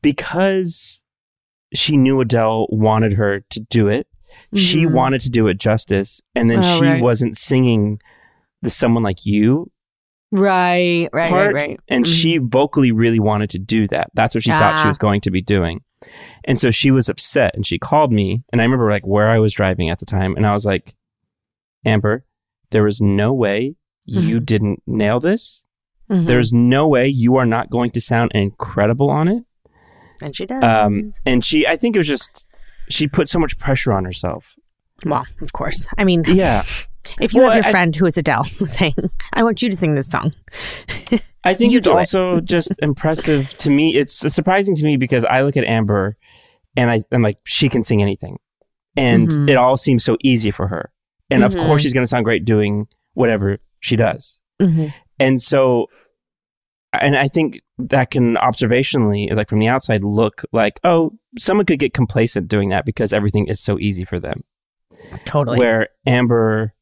because 0.00 1.01
she 1.74 1.96
knew 1.96 2.20
Adele 2.20 2.66
wanted 2.70 3.14
her 3.14 3.40
to 3.50 3.60
do 3.60 3.88
it. 3.88 4.06
She 4.54 4.84
Mhm. 4.84 4.92
wanted 4.92 5.20
to 5.22 5.30
do 5.30 5.46
it 5.48 5.58
justice 5.58 6.20
and 6.34 6.50
then 6.50 6.58
Oh, 6.60 6.78
she 6.78 6.84
right. 6.84 7.02
wasn't 7.02 7.36
singing 7.36 8.00
the 8.60 8.70
someone 8.70 9.02
like 9.02 9.24
you 9.26 9.70
Right, 10.30 11.08
right, 11.12 11.30
part 11.30 11.54
right, 11.54 11.68
right. 11.68 11.80
and 11.88 12.04
Mhm. 12.06 12.08
she 12.20 12.38
vocally 12.38 12.90
really 12.92 13.18
wanted 13.20 13.50
to 13.50 13.58
do 13.58 13.86
that. 13.88 14.10
That's 14.14 14.34
what 14.34 14.42
she 14.44 14.50
thought 14.50 14.80
she 14.80 14.84
Ah. 14.86 14.88
was 14.88 14.98
going 14.98 15.20
to 15.22 15.30
be 15.30 15.42
doing. 15.42 15.80
And 16.44 16.58
so 16.58 16.70
she 16.70 16.90
was 16.90 17.08
upset 17.08 17.52
and 17.54 17.66
she 17.66 17.78
called 17.78 18.12
me 18.12 18.42
and 18.52 18.60
I 18.60 18.64
remember 18.64 18.90
like 18.90 19.06
where 19.06 19.28
I 19.30 19.38
was 19.38 19.52
driving 19.52 19.88
at 19.90 19.98
the 19.98 20.06
time 20.06 20.34
and 20.36 20.46
I 20.46 20.52
was 20.52 20.64
like 20.64 20.94
Amber, 21.84 22.24
there 22.70 22.86
is 22.86 23.00
no 23.00 23.32
way 23.32 23.76
you 24.06 24.40
Mhm. 24.40 24.46
didn't 24.46 24.82
nail 24.86 25.20
this. 25.20 25.62
Mhm. 26.10 26.26
There's 26.26 26.52
no 26.52 26.88
way 26.88 27.06
you 27.08 27.36
are 27.36 27.46
not 27.46 27.70
going 27.70 27.90
to 27.92 28.00
sound 28.00 28.32
incredible 28.34 29.10
on 29.10 29.28
it. 29.28 29.44
And 30.24 30.34
she 30.36 30.46
does. 30.46 30.62
Um, 30.62 31.14
and 31.26 31.44
she, 31.44 31.66
I 31.66 31.76
think 31.76 31.96
it 31.96 31.98
was 31.98 32.08
just, 32.08 32.46
she 32.88 33.06
put 33.06 33.28
so 33.28 33.38
much 33.38 33.58
pressure 33.58 33.92
on 33.92 34.04
herself. 34.04 34.54
well, 35.04 35.26
of 35.40 35.52
course. 35.52 35.86
I 35.98 36.04
mean, 36.04 36.24
Yeah. 36.26 36.64
if 37.20 37.34
you 37.34 37.40
Well, 37.40 37.50
have 37.50 37.56
your 37.64 37.68
I- 37.68 37.70
friend 37.70 37.94
who 37.96 38.06
is 38.06 38.16
Adele 38.16 38.44
saying, 38.64 38.94
"I 39.32 39.42
want 39.42 39.60
you 39.62 39.68
to 39.70 39.76
sing 39.76 39.94
this 39.96 40.08
song," 40.10 40.32
I 41.44 41.54
think 41.54 41.72
it's 41.72 41.86
do 41.86 41.92
it. 41.92 41.96
also 41.96 42.40
just 42.40 42.72
impressive 42.80 43.50
to 43.58 43.70
me. 43.70 43.96
It's 43.96 44.14
surprising 44.32 44.76
to 44.76 44.84
me 44.84 44.96
because 44.96 45.24
I 45.24 45.42
look 45.42 45.56
at 45.56 45.64
Amber 45.64 46.16
and 46.76 46.90
I, 46.90 47.02
I'm 47.10 47.22
like, 47.22 47.38
she 47.44 47.68
can 47.68 47.82
sing 47.82 48.00
anything. 48.00 48.38
And 48.96 49.28
Mhm. 49.28 49.48
it 49.50 49.56
all 49.56 49.76
seems 49.76 50.04
so 50.04 50.16
easy 50.22 50.50
for 50.52 50.68
her. 50.68 50.92
And 51.30 51.42
of 51.42 51.54
Mhm. 51.54 51.66
course, 51.66 51.82
she's 51.82 51.92
going 51.92 52.04
to 52.04 52.08
sound 52.08 52.24
great 52.24 52.44
doing 52.44 52.86
whatever 53.14 53.58
she 53.80 53.96
does. 53.96 54.38
mm-hmm. 54.60 54.86
And 55.18 55.40
so, 55.42 55.86
and 57.00 57.16
I 57.16 57.28
think 57.28 57.60
that 57.78 58.10
can 58.10 58.34
observationally, 58.36 59.32
like 59.34 59.48
from 59.48 59.58
the 59.58 59.68
outside, 59.68 60.04
look 60.04 60.42
like, 60.52 60.78
oh, 60.84 61.12
someone 61.38 61.66
could 61.66 61.78
get 61.78 61.94
complacent 61.94 62.48
doing 62.48 62.68
that 62.70 62.84
because 62.84 63.12
everything 63.12 63.46
is 63.46 63.60
so 63.60 63.78
easy 63.78 64.04
for 64.04 64.18
them. 64.20 64.44
totally. 65.24 65.58
Where 65.58 65.88
Amber 66.06 66.74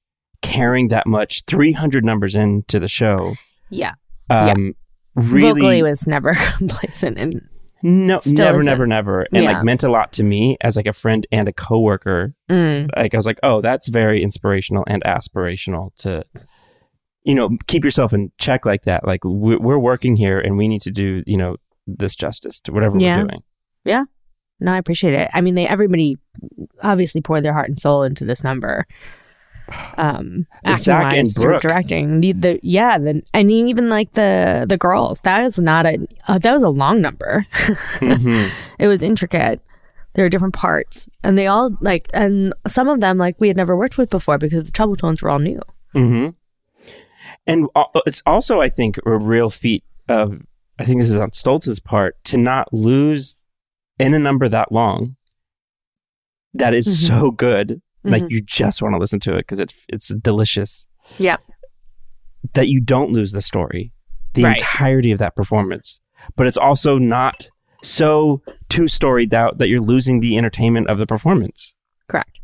carrying 0.42 0.88
that 0.88 1.06
much, 1.06 1.44
300 1.46 2.04
numbers 2.04 2.34
into 2.34 2.80
the 2.80 2.88
show, 2.88 3.34
yeah, 3.70 3.92
Yeah. 4.30 4.52
um, 4.52 4.74
really, 5.14 5.52
vocally 5.60 5.82
was 5.82 6.06
never 6.06 6.34
complacent, 6.56 7.18
and 7.18 7.42
no, 7.82 8.18
never, 8.26 8.60
isn't. 8.60 8.64
never, 8.70 8.86
never, 8.86 9.26
and 9.32 9.44
Yeah. 9.44 9.52
like 9.52 9.64
meant 9.64 9.82
a 9.82 9.90
lot 9.90 10.12
to 10.14 10.22
me 10.22 10.56
as 10.60 10.76
like 10.76 10.86
a 10.86 10.92
friend 10.92 11.26
and 11.32 11.48
a 11.48 11.52
coworker. 11.52 12.34
mm, 12.50 12.90
Like 12.96 13.14
I 13.14 13.16
was 13.16 13.26
like, 13.26 13.38
oh, 13.42 13.60
that's 13.60 13.88
very 13.88 14.22
inspirational 14.22 14.84
and 14.86 15.02
aspirational 15.04 15.94
to, 15.98 16.24
you 17.24 17.34
know, 17.34 17.50
keep 17.66 17.84
yourself 17.84 18.12
in 18.12 18.30
check 18.38 18.64
like 18.64 18.82
that. 18.82 19.06
Like 19.06 19.24
we- 19.24 19.56
we're 19.56 19.78
working 19.78 20.16
here 20.16 20.38
and 20.40 20.56
we 20.56 20.68
need 20.68 20.82
to 20.82 20.90
do, 20.90 21.22
you 21.26 21.36
know, 21.36 21.56
this 21.86 22.14
justice 22.16 22.60
to 22.60 22.72
whatever 22.72 22.98
Yeah. 22.98 23.18
we're 23.22 23.28
doing. 23.28 23.42
Yeah. 23.84 24.04
No, 24.60 24.72
I 24.72 24.78
appreciate 24.78 25.14
it. 25.14 25.28
I 25.34 25.40
mean, 25.40 25.54
they 25.54 25.66
everybody 25.66 26.16
obviously 26.82 27.20
poured 27.20 27.44
their 27.44 27.52
heart 27.54 27.68
and 27.68 27.80
soul 27.80 28.02
into 28.02 28.24
this 28.24 28.44
number. 28.44 28.86
Um, 29.96 30.46
Zach 30.74 31.12
and 31.14 31.28
Brooke. 31.34 31.62
directing 31.62 32.20
the, 32.20 32.32
the 32.32 32.60
yeah, 32.62 32.98
the 32.98 33.22
and 33.32 33.50
even 33.50 33.88
like 33.88 34.12
the 34.12 34.66
the 34.68 34.76
girls. 34.76 35.20
That 35.20 35.42
is 35.44 35.58
not 35.58 35.86
a 35.86 35.98
uh, 36.28 36.38
that 36.38 36.52
was 36.52 36.62
a 36.62 36.68
long 36.68 37.00
number. 37.00 37.46
Mhm. 38.00 38.50
it 38.78 38.86
was 38.88 39.02
intricate. 39.02 39.60
There 40.14 40.24
were 40.24 40.28
different 40.28 40.54
parts, 40.54 41.08
and 41.22 41.38
they 41.38 41.46
all 41.46 41.70
like, 41.80 42.08
and 42.12 42.52
some 42.66 42.88
of 42.88 43.00
them 43.00 43.16
like 43.16 43.36
we 43.40 43.46
had 43.48 43.56
never 43.56 43.76
worked 43.76 43.96
with 43.96 44.10
before 44.10 44.38
because 44.38 44.64
the 44.64 44.72
Troubletones 44.72 45.22
were 45.22 45.30
all 45.30 45.38
new. 45.38 45.60
hmm 45.92 46.28
And 47.50 47.68
it's 48.06 48.22
also, 48.26 48.60
I 48.60 48.68
think, 48.68 48.98
a 49.04 49.16
real 49.18 49.50
feat 49.50 49.84
of, 50.08 50.40
I 50.78 50.84
think 50.84 51.00
this 51.00 51.10
is 51.10 51.16
on 51.16 51.30
Stoltz's 51.32 51.80
part, 51.80 52.22
to 52.24 52.36
not 52.36 52.72
lose 52.72 53.36
in 53.98 54.14
a 54.14 54.18
number 54.18 54.48
that 54.48 54.72
long 54.72 55.16
that 56.54 56.74
is 56.74 56.86
Mhm. 56.86 57.06
so 57.06 57.30
good. 57.30 57.82
Like 58.02 58.22
Mhm. 58.24 58.30
you 58.30 58.42
just 58.42 58.80
want 58.82 58.94
to 58.94 58.98
listen 58.98 59.20
to 59.20 59.34
it 59.34 59.38
because 59.40 59.60
it, 59.60 59.72
it's 59.88 60.08
delicious. 60.08 60.86
Yeah. 61.18 61.36
That 62.54 62.68
you 62.68 62.80
don't 62.80 63.12
lose 63.12 63.32
the 63.32 63.40
story, 63.42 63.92
the 64.34 64.44
Right. 64.44 64.56
entirety 64.56 65.12
of 65.12 65.18
that 65.18 65.36
performance. 65.36 66.00
But 66.36 66.46
it's 66.46 66.56
also 66.56 66.98
not 66.98 67.50
so 67.82 68.42
two 68.68 68.88
storied 68.88 69.32
out 69.34 69.58
that 69.58 69.68
you're 69.68 69.80
losing 69.80 70.20
the 70.20 70.36
entertainment 70.38 70.88
of 70.88 70.98
the 70.98 71.06
performance. 71.06 71.74
Correct. 72.08 72.39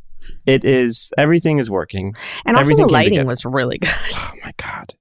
It 0.46 0.64
is, 0.64 1.10
everything 1.18 1.58
is 1.58 1.70
working. 1.70 2.14
And 2.44 2.56
also 2.56 2.64
Everything 2.66 2.86
the 2.86 2.92
lighting 2.92 3.26
was 3.26 3.44
really 3.44 3.78
good. 3.78 3.90
Oh 4.14 4.32
my 4.44 4.52
God. 4.56 4.94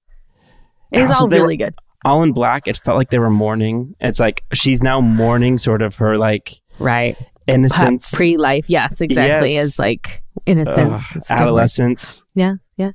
It 0.92 1.02
was 1.02 1.12
all 1.12 1.28
were- 1.28 1.36
really 1.36 1.58
good. 1.58 1.76
all 2.04 2.24
in 2.24 2.32
black. 2.32 2.68
It 2.68 2.78
felt 2.78 2.98
like 2.98 3.10
they 3.10 3.20
were 3.20 3.30
mourning. 3.30 3.96
It's 4.00 4.20
like 4.20 4.44
she's 4.54 4.82
now 4.82 5.02
mourning 5.02 5.58
sort 5.58 5.82
of 5.82 5.96
her 5.98 6.18
like 6.18 6.54
Right. 6.80 7.16
innocence, 7.48 8.14
Pre 8.14 8.38
life. 8.38 8.66
Yes, 8.70 9.02
exactly. 9.02 9.54
Yes. 9.54 9.66
As 9.66 9.80
like 9.80 10.24
innocence. 10.46 10.78
ugh, 11.12 11.18
It's 11.18 11.30
a 11.30 11.34
good 11.34 11.42
adolescence. 11.42 12.24
Yeah. 12.34 12.56
Yeah. 12.78 12.92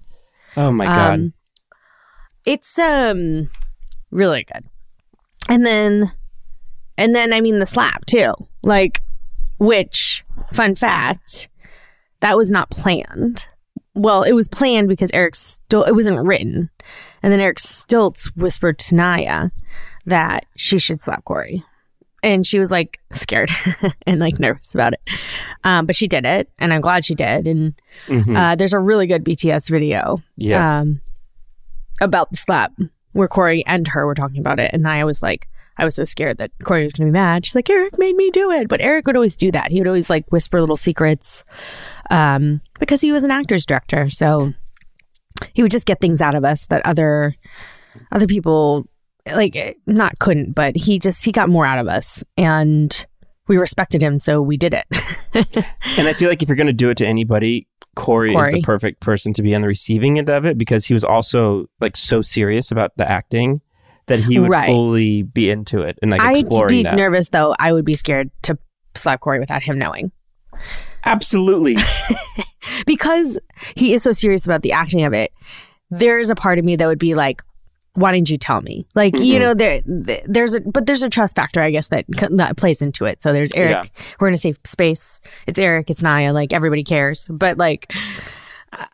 Oh 0.57 0.71
my 0.73 0.85
god. 0.87 1.13
Um, 1.15 1.33
it's 2.47 2.79
um 2.79 3.51
really 4.11 4.45
good. 4.45 4.65
And 5.49 5.65
then 5.67 6.13
and 6.99 7.15
then 7.15 7.33
I 7.33 7.41
mean 7.41 7.59
the 7.59 7.67
slap 7.67 8.07
too. 8.07 8.35
Like 8.63 9.01
which 9.59 10.25
fun 10.53 10.75
fact, 10.75 11.49
that 12.21 12.37
was 12.37 12.51
not 12.51 12.71
planned. 12.71 13.47
Well, 13.95 14.23
it 14.23 14.33
was 14.33 14.49
planned 14.49 14.89
because 14.89 15.11
Eric 15.13 15.35
still 15.35 15.83
it 15.85 15.93
wasn't 15.95 16.25
written. 16.25 16.71
And 17.23 17.33
then 17.33 17.41
Eric 17.41 17.59
Stoltz 17.59 18.27
whispered 18.37 18.79
to 18.81 18.95
Naya 18.95 19.51
that 20.07 20.47
she 20.57 20.79
should 20.79 21.03
slap 21.03 21.25
Corey. 21.25 21.65
And 22.23 22.47
she 22.47 22.59
was 22.59 22.71
like 22.71 22.99
scared 23.13 23.51
and 24.07 24.21
like 24.21 24.39
nervous 24.39 24.75
about 24.75 24.93
it. 24.93 25.01
Um, 25.65 25.87
but 25.87 25.97
she 25.97 26.07
did 26.07 26.25
it, 26.27 26.51
and 26.59 26.73
I'm 26.73 26.81
glad 26.83 27.05
she 27.05 27.15
did. 27.15 27.49
And 27.49 27.75
Mhm. 28.09 28.37
uh, 28.37 28.55
there's 28.57 28.73
a 28.75 28.79
really 28.79 29.07
good 29.07 29.25
BTS 29.25 29.69
video 29.71 30.23
yes. 30.37 30.67
um, 30.67 31.01
about 32.01 32.31
the 32.31 32.37
slap 32.37 32.73
where 33.13 33.29
Corey 33.29 33.65
and 33.67 33.89
her 33.89 34.07
were 34.07 34.15
talking 34.15 34.39
about 34.41 34.59
it, 34.61 34.71
and 34.73 34.83
Naya 34.83 35.07
was 35.07 35.23
like, 35.23 35.49
I 35.79 35.85
was 35.85 35.95
so 35.95 36.05
scared 36.05 36.37
that 36.39 36.51
Corey 36.63 36.85
was 36.85 36.93
going 36.93 37.07
to 37.07 37.11
be 37.13 37.19
mad. 37.19 37.47
She's 37.47 37.55
like, 37.55 37.71
Eric 37.71 37.99
made 37.99 38.15
me 38.15 38.31
do 38.31 38.51
it. 38.51 38.69
But 38.69 38.83
Eric 38.83 39.07
would 39.07 39.17
always 39.17 39.35
do 39.37 39.51
that. 39.53 39.73
He 39.73 39.81
would 39.81 39.87
always 39.89 40.11
like 40.11 40.31
whisper 40.31 40.61
little 40.61 40.77
secrets 40.77 41.43
um, 42.11 42.61
because 42.79 43.01
he 43.01 43.13
was 43.13 43.23
an 43.23 43.31
actor's 43.31 43.65
director. 43.65 44.11
So 44.11 44.53
he 45.55 45.63
would 45.63 45.73
just 45.73 45.87
get 45.87 46.01
things 46.01 46.21
out 46.21 46.35
of 46.35 46.45
us 46.45 46.67
that 46.67 46.83
other 46.85 47.35
other 48.13 48.27
people 48.27 48.87
like 49.27 49.79
not 49.87 50.19
couldn't, 50.19 50.53
but 50.53 50.77
he 50.77 50.99
just 50.99 51.25
he 51.25 51.33
got 51.33 51.49
more 51.49 51.67
out 51.67 51.79
of 51.79 51.89
us 51.89 52.23
and 52.37 53.07
we 53.49 53.57
respected 53.57 54.01
him, 54.01 54.17
so 54.17 54.41
we 54.41 54.57
did 54.57 54.75
it. 54.75 54.87
and 55.99 56.07
I 56.07 56.13
feel 56.13 56.29
like 56.29 56.41
if 56.41 56.49
you're 56.49 56.57
going 56.57 56.69
to 56.69 56.73
do 56.73 56.89
it 56.89 56.97
to 56.99 57.07
anybody, 57.07 57.67
Corey, 57.97 58.33
Corey, 58.33 58.49
is 58.49 58.55
the 58.55 58.63
perfect 58.63 59.01
person 59.01 59.33
to 59.33 59.43
be 59.43 59.57
on 59.57 59.63
the 59.63 59.67
receiving 59.67 60.19
end 60.19 60.31
of 60.31 60.45
it 60.45 60.57
because 60.57 60.87
he 60.87 60.95
was 60.95 61.03
also 61.03 61.67
like 61.81 61.97
so 61.97 62.23
serious 62.23 62.71
about 62.71 62.93
the 62.97 63.11
acting 63.11 63.61
that 64.07 64.21
he 64.21 64.39
would 64.39 64.51
right. 64.51 64.67
fully 64.67 65.23
be 65.23 65.51
into 65.51 65.83
it 65.83 65.99
and 66.01 66.11
like 66.11 66.21
I'd 66.21 66.49
be 66.69 66.83
nervous 66.83 67.29
though. 67.29 67.55
I 67.59 67.73
would 67.73 67.85
be 67.85 67.97
scared 67.97 68.31
to 68.43 68.57
slap 68.95 69.21
Corey 69.21 69.41
without 69.41 69.63
him 69.63 69.79
knowing. 69.79 70.13
Absolutely. 71.05 71.77
because 72.87 73.39
he 73.77 73.95
is 73.95 74.03
so 74.03 74.13
serious 74.13 74.45
about 74.45 74.63
the 74.63 74.73
acting 74.73 75.05
of 75.05 75.13
it. 75.13 75.33
There's 75.91 76.31
a 76.31 76.35
part 76.35 76.59
of 76.59 76.65
me 76.65 76.77
that 76.77 76.87
would 76.87 76.99
be 76.99 77.15
like, 77.15 77.43
why 77.95 78.13
didn't 78.13 78.31
you 78.31 78.37
tell 78.37 78.61
me? 78.61 78.87
Like, 78.95 79.15
mm-hmm. 79.15 79.25
you 79.25 79.39
know, 79.39 79.55
there, 79.55 79.83
there's 79.85 80.55
a, 80.55 80.61
but 80.61 80.87
there's 80.87 81.03
a 81.03 81.11
trust 81.11 81.35
factor, 81.35 81.61
I 81.61 81.71
guess, 81.71 81.89
that, 81.89 82.05
that 82.31 82.57
plays 82.57 82.81
into 82.81 83.05
it. 83.05 83.21
So 83.21 83.33
there's 83.33 83.53
Eric. 83.53 83.85
Yeah. 83.85 84.03
We're 84.21 84.29
in 84.29 84.35
a 84.35 84.39
safe 84.39 84.59
space. 84.65 85.21
It's 85.47 85.59
Eric. 85.59 85.91
It's 85.91 86.03
Naya. 86.03 86.33
Like 86.33 86.53
everybody 86.53 86.85
cares. 86.85 87.27
But 87.29 87.59
like, 87.59 87.93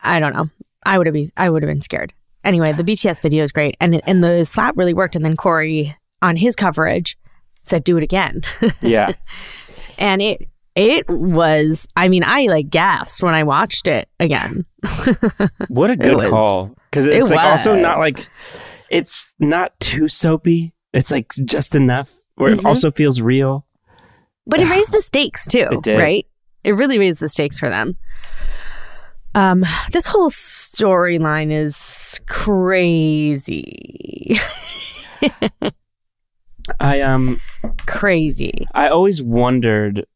I 0.02 0.18
don't 0.20 0.32
know. 0.32 0.48
I 0.86 0.96
would 0.96 1.06
have 1.06 1.14
been, 1.14 1.28
I 1.36 1.50
would 1.50 1.62
have 1.62 1.68
been 1.68 1.82
scared. 1.82 2.14
Anyway, 2.44 2.72
the 2.72 2.84
BTS 2.84 3.20
video 3.20 3.42
is 3.42 3.50
great, 3.50 3.76
and 3.80 4.00
and 4.08 4.22
the 4.22 4.44
slap 4.44 4.76
really 4.76 4.94
worked. 4.94 5.16
And 5.16 5.24
then 5.24 5.36
Corey 5.36 5.96
on 6.22 6.36
his 6.36 6.54
coverage 6.54 7.18
said, 7.64 7.82
"Do 7.82 7.96
it 7.96 8.04
again." 8.04 8.42
yeah. 8.80 9.14
and 9.98 10.22
it 10.22 10.48
it 10.76 11.06
was. 11.08 11.88
I 11.96 12.08
mean, 12.08 12.22
I 12.24 12.46
like 12.46 12.68
gasped 12.68 13.22
when 13.22 13.34
I 13.34 13.42
watched 13.42 13.88
it 13.88 14.08
again. 14.20 14.66
what 15.68 15.90
a 15.90 15.96
good 15.96 16.16
was, 16.16 16.30
call! 16.30 16.76
Because 16.90 17.06
it's 17.06 17.30
it 17.30 17.34
like 17.34 17.50
was. 17.50 17.66
also 17.66 17.74
not 17.80 17.98
like 17.98 18.28
it's 18.90 19.32
not 19.40 19.78
too 19.80 20.06
soapy. 20.08 20.74
It's 20.92 21.10
like 21.10 21.32
just 21.44 21.74
enough 21.74 22.14
where 22.36 22.50
mm-hmm. 22.50 22.60
it 22.60 22.66
also 22.66 22.90
feels 22.90 23.20
real. 23.20 23.66
But 24.46 24.60
it 24.60 24.68
raised 24.68 24.92
the 24.92 25.00
stakes 25.00 25.46
too, 25.46 25.68
right? 25.86 26.26
It 26.62 26.72
really 26.72 26.98
raised 26.98 27.20
the 27.20 27.28
stakes 27.28 27.58
for 27.58 27.68
them. 27.68 27.96
Um, 29.34 29.64
this 29.92 30.06
whole 30.06 30.30
storyline 30.30 31.50
is 31.50 32.20
crazy. 32.28 33.58
I 36.80 37.00
um 37.00 37.40
crazy. 37.86 38.64
I 38.74 38.88
always 38.88 39.22
wondered 39.22 40.06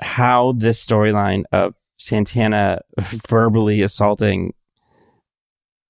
how 0.00 0.52
this 0.56 0.84
storyline 0.84 1.44
of 1.52 1.74
Santana 1.98 2.80
verbally 3.28 3.82
assaulting 3.82 4.54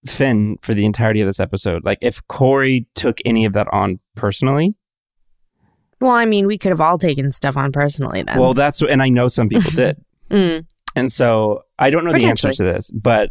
Finn 0.06 0.58
for 0.62 0.74
the 0.74 0.84
entirety 0.84 1.20
of 1.20 1.26
this 1.26 1.40
episode. 1.40 1.84
Like 1.84 1.98
if 2.00 2.26
Corey 2.28 2.86
took 2.94 3.18
any 3.24 3.44
of 3.44 3.52
that 3.54 3.68
on 3.72 4.00
personally. 4.14 4.74
Well, 6.00 6.12
I 6.12 6.24
mean, 6.26 6.46
we 6.46 6.58
could 6.58 6.70
have 6.70 6.80
all 6.80 6.98
taken 6.98 7.30
stuff 7.30 7.56
on 7.56 7.72
personally 7.72 8.22
then. 8.22 8.38
Well, 8.38 8.52
that's 8.52 8.82
and 8.82 9.02
I 9.02 9.08
know 9.08 9.28
some 9.28 9.48
people 9.48 9.70
did. 9.74 10.02
mm. 10.30 10.66
And 10.96 11.10
so 11.10 11.62
I 11.78 11.90
don't 11.90 12.04
know 12.04 12.12
the 12.12 12.26
answer 12.26 12.52
to 12.52 12.62
this, 12.62 12.90
but 12.90 13.30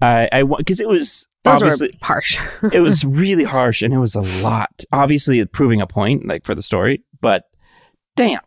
I 0.00 0.28
I 0.30 0.42
because 0.42 0.80
it 0.80 0.88
was 0.88 1.26
Those 1.44 1.62
obviously 1.62 1.98
harsh. 2.02 2.38
it 2.72 2.80
was 2.80 3.04
really 3.04 3.44
harsh 3.44 3.82
and 3.82 3.94
it 3.94 3.98
was 3.98 4.14
a 4.14 4.20
lot. 4.42 4.84
Obviously, 4.92 5.44
proving 5.46 5.80
a 5.80 5.86
point 5.86 6.26
like 6.26 6.44
for 6.44 6.54
the 6.54 6.62
story, 6.62 7.02
but 7.20 7.44
damn. 8.16 8.40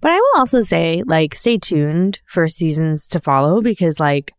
But 0.00 0.10
I 0.10 0.16
will 0.16 0.38
also 0.40 0.60
say, 0.60 1.02
like, 1.06 1.34
stay 1.34 1.58
tuned 1.58 2.20
for 2.26 2.48
seasons 2.48 3.06
to 3.08 3.20
follow 3.20 3.60
because, 3.60 4.00
like, 4.00 4.34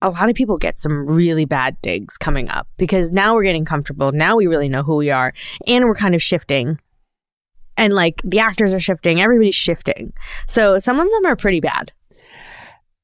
a 0.00 0.10
lot 0.10 0.28
of 0.28 0.36
people 0.36 0.58
get 0.58 0.78
some 0.78 1.06
really 1.06 1.44
bad 1.44 1.76
digs 1.82 2.16
coming 2.16 2.48
up 2.48 2.68
because 2.76 3.10
now 3.10 3.34
we're 3.34 3.42
getting 3.42 3.64
comfortable. 3.64 4.12
Now 4.12 4.36
we 4.36 4.46
really 4.46 4.68
know 4.68 4.82
who 4.82 4.96
we 4.96 5.10
are 5.10 5.34
and 5.66 5.86
we're 5.86 5.94
kind 5.94 6.14
of 6.14 6.22
shifting. 6.22 6.80
And 7.76 7.92
like 7.92 8.20
the 8.24 8.40
actors 8.40 8.74
are 8.74 8.80
shifting, 8.80 9.20
everybody's 9.20 9.54
shifting. 9.54 10.12
So 10.46 10.78
some 10.78 11.00
of 11.00 11.10
them 11.10 11.26
are 11.26 11.36
pretty 11.36 11.60
bad 11.60 11.92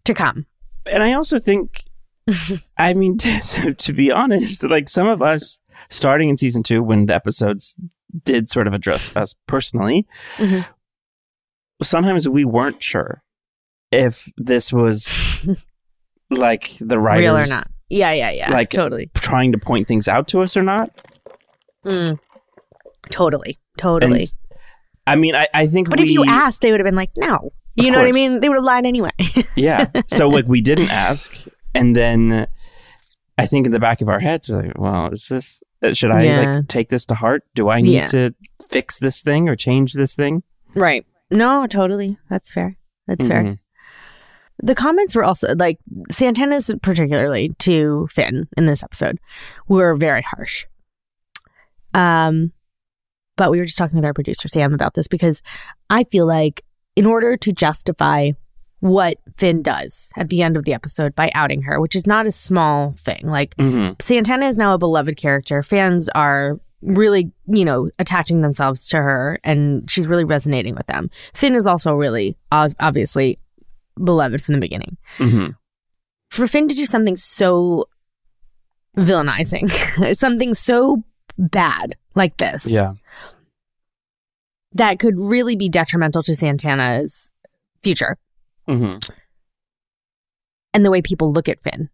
to 0.04 0.14
come. 0.14 0.46
And 0.86 1.02
I 1.02 1.14
also 1.14 1.38
think, 1.38 1.84
I 2.78 2.94
mean, 2.94 3.18
to, 3.18 3.74
to 3.74 3.92
be 3.92 4.10
honest, 4.10 4.62
like 4.64 4.88
some 4.88 5.08
of 5.08 5.22
us 5.22 5.60
starting 5.90 6.28
in 6.28 6.36
season 6.36 6.62
two 6.62 6.82
when 6.82 7.06
the 7.06 7.14
episodes 7.14 7.76
did 8.24 8.48
sort 8.48 8.68
of 8.68 8.72
address 8.72 9.14
us 9.16 9.34
personally, 9.48 10.06
mm-hmm. 10.36 10.60
Sometimes 11.82 12.28
we 12.28 12.44
weren't 12.44 12.82
sure 12.82 13.22
if 13.90 14.30
this 14.36 14.72
was 14.72 15.08
like 16.30 16.72
the 16.80 16.98
writers 16.98 17.24
real 17.24 17.36
or 17.36 17.46
not. 17.46 17.68
Yeah, 17.88 18.12
yeah, 18.12 18.30
yeah. 18.30 18.50
Like 18.50 18.70
totally 18.70 19.10
trying 19.14 19.52
to 19.52 19.58
point 19.58 19.86
things 19.86 20.08
out 20.08 20.28
to 20.28 20.40
us 20.40 20.56
or 20.56 20.62
not. 20.62 20.90
Mm. 21.84 22.18
Totally, 23.10 23.58
totally. 23.76 24.20
And, 24.20 24.34
I 25.06 25.16
mean, 25.16 25.34
I, 25.34 25.46
I 25.52 25.66
think. 25.66 25.90
But 25.90 26.00
we, 26.00 26.04
if 26.06 26.10
you 26.10 26.24
asked, 26.24 26.60
they 26.60 26.70
would 26.70 26.80
have 26.80 26.86
been 26.86 26.94
like, 26.94 27.10
"No." 27.16 27.52
You 27.76 27.90
know 27.90 27.98
course. 27.98 28.02
what 28.02 28.08
I 28.08 28.12
mean? 28.12 28.40
They 28.40 28.48
would 28.48 28.56
have 28.56 28.64
lied 28.64 28.86
anyway. 28.86 29.10
yeah. 29.56 29.90
So 30.08 30.28
like 30.30 30.46
we 30.46 30.60
didn't 30.60 30.90
ask, 30.90 31.34
and 31.74 31.94
then 31.94 32.46
I 33.36 33.46
think 33.46 33.66
in 33.66 33.72
the 33.72 33.80
back 33.80 34.00
of 34.00 34.08
our 34.08 34.20
heads, 34.20 34.48
we're 34.48 34.62
like, 34.62 34.78
"Well, 34.78 35.12
is 35.12 35.28
this? 35.28 35.62
Uh, 35.82 35.92
should 35.92 36.10
I 36.10 36.22
yeah. 36.22 36.40
like 36.40 36.68
take 36.68 36.88
this 36.88 37.04
to 37.06 37.14
heart? 37.14 37.44
Do 37.54 37.68
I 37.68 37.80
need 37.80 37.94
yeah. 37.94 38.06
to 38.06 38.34
fix 38.68 38.98
this 38.98 39.22
thing 39.22 39.48
or 39.48 39.56
change 39.56 39.92
this 39.92 40.14
thing?" 40.14 40.42
Right. 40.74 41.04
No, 41.30 41.66
totally. 41.66 42.18
That's 42.30 42.52
fair. 42.52 42.76
That's 43.06 43.28
mm-hmm. 43.28 43.46
fair. 43.46 43.60
The 44.62 44.74
comments 44.74 45.16
were 45.16 45.24
also 45.24 45.54
like 45.56 45.78
Santana's, 46.10 46.70
particularly 46.82 47.50
to 47.60 48.08
Finn 48.12 48.48
in 48.56 48.66
this 48.66 48.82
episode, 48.82 49.18
were 49.68 49.96
very 49.96 50.22
harsh. 50.22 50.66
Um, 51.92 52.52
but 53.36 53.50
we 53.50 53.58
were 53.58 53.64
just 53.64 53.78
talking 53.78 53.96
with 53.96 54.04
our 54.04 54.14
producer 54.14 54.48
Sam 54.48 54.72
about 54.72 54.94
this 54.94 55.08
because 55.08 55.42
I 55.90 56.04
feel 56.04 56.26
like 56.26 56.62
in 56.94 57.06
order 57.06 57.36
to 57.36 57.52
justify 57.52 58.30
what 58.80 59.16
Finn 59.38 59.62
does 59.62 60.10
at 60.16 60.28
the 60.28 60.42
end 60.42 60.56
of 60.56 60.64
the 60.64 60.74
episode 60.74 61.14
by 61.14 61.30
outing 61.34 61.62
her, 61.62 61.80
which 61.80 61.96
is 61.96 62.06
not 62.06 62.26
a 62.26 62.30
small 62.30 62.94
thing. 62.98 63.22
Like 63.24 63.56
mm-hmm. 63.56 63.94
Santana 63.98 64.46
is 64.46 64.58
now 64.58 64.74
a 64.74 64.78
beloved 64.78 65.16
character. 65.16 65.62
Fans 65.62 66.10
are 66.10 66.60
really, 66.84 67.32
you 67.46 67.64
know, 67.64 67.90
attaching 67.98 68.42
themselves 68.42 68.88
to 68.88 68.98
her 68.98 69.38
and 69.42 69.90
she's 69.90 70.06
really 70.06 70.24
resonating 70.24 70.74
with 70.74 70.86
them. 70.86 71.10
Finn 71.32 71.54
is 71.54 71.66
also 71.66 71.94
really 71.94 72.36
obviously 72.52 73.38
beloved 74.02 74.42
from 74.42 74.54
the 74.54 74.60
beginning. 74.60 74.96
Mm-hmm. 75.18 75.50
For 76.30 76.46
Finn 76.46 76.68
to 76.68 76.74
do 76.74 76.86
something 76.86 77.16
so 77.16 77.88
villainizing, 78.96 80.16
something 80.16 80.54
so 80.54 81.04
bad 81.38 81.96
like 82.14 82.36
this, 82.36 82.66
yeah, 82.66 82.94
that 84.72 84.98
could 84.98 85.14
really 85.18 85.56
be 85.56 85.68
detrimental 85.68 86.22
to 86.24 86.34
Santana's 86.34 87.32
future. 87.82 88.18
Mm-hmm. 88.68 89.10
And 90.72 90.84
the 90.84 90.90
way 90.90 91.02
people 91.02 91.32
look 91.32 91.48
at 91.48 91.62
Finn, 91.62 91.88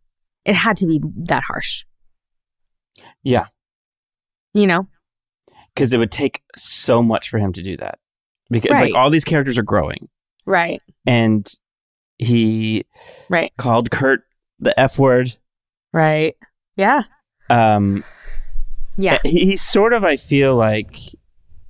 it 0.45 0.55
had 0.55 0.77
to 0.79 0.87
be 0.87 1.01
that 1.25 1.43
harsh. 1.47 1.85
Yeah, 3.23 3.47
you 4.55 4.67
know, 4.67 4.89
because 5.75 5.93
it 5.93 5.99
would 5.99 6.13
take 6.13 6.43
so 6.57 7.03
much 7.03 7.29
for 7.29 7.39
him 7.39 7.53
to 7.53 7.63
do 7.63 7.77
that. 7.79 7.99
Because 8.51 8.73
right. 8.73 8.93
like 8.93 8.95
all 8.95 9.11
these 9.11 9.25
characters 9.25 9.59
are 9.59 9.63
growing, 9.63 10.09
right? 10.47 10.83
And 11.07 11.49
he 12.19 12.85
right 13.29 13.53
called 13.57 13.91
Kurt 13.91 14.23
the 14.59 14.79
F 14.79 14.99
word. 14.99 15.39
Right. 15.93 16.37
Yeah. 16.77 17.03
Um 17.49 18.05
yeah. 18.97 19.19
He, 19.23 19.47
he's 19.47 19.63
sort 19.63 19.93
of 19.93 20.05
I 20.05 20.17
feel 20.17 20.57
like 20.57 20.97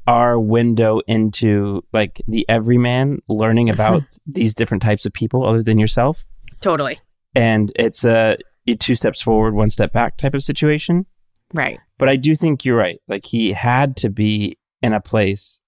our 0.06 0.40
window 0.40 1.00
into 1.06 1.84
like 1.92 2.20
the 2.26 2.44
everyman 2.48 3.20
learning 3.28 3.70
about 3.70 4.02
these 4.26 4.54
different 4.54 4.82
types 4.82 5.06
of 5.06 5.12
people 5.12 5.46
other 5.46 5.62
than 5.62 5.78
yourself. 5.78 6.24
Totally. 6.60 6.98
And 7.34 7.70
it's 7.76 8.04
a, 8.04 8.36
a 8.66 8.74
two 8.74 8.94
steps 8.94 9.22
forward, 9.22 9.54
one 9.54 9.70
step 9.70 9.92
back 9.92 10.16
type 10.16 10.34
of 10.34 10.42
situation. 10.42 11.06
Right. 11.52 11.80
But 11.98 12.08
I 12.08 12.16
do 12.16 12.34
think 12.34 12.64
you're 12.64 12.76
right. 12.76 13.00
Like 13.08 13.24
he 13.24 13.52
had 13.52 13.96
to 13.98 14.10
be 14.10 14.58
in 14.82 14.92
a 14.92 15.00
place 15.00 15.60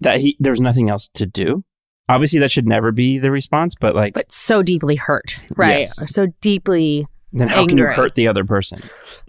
that 0.00 0.20
he 0.20 0.36
there's 0.38 0.60
nothing 0.60 0.88
else 0.88 1.08
to 1.14 1.26
do 1.26 1.64
obviously 2.08 2.38
that 2.40 2.50
should 2.50 2.66
never 2.66 2.90
be 2.92 3.18
the 3.18 3.30
response, 3.30 3.74
but 3.78 3.94
like, 3.94 4.14
but 4.14 4.32
so 4.32 4.62
deeply 4.62 4.96
hurt, 4.96 5.38
right? 5.56 5.80
Yes. 5.80 6.12
So 6.12 6.26
deeply. 6.40 7.06
Then 7.32 7.48
how 7.48 7.60
angry. 7.60 7.68
can 7.68 7.78
you 7.78 7.86
hurt 7.86 8.14
the 8.14 8.28
other 8.28 8.44
person 8.44 8.80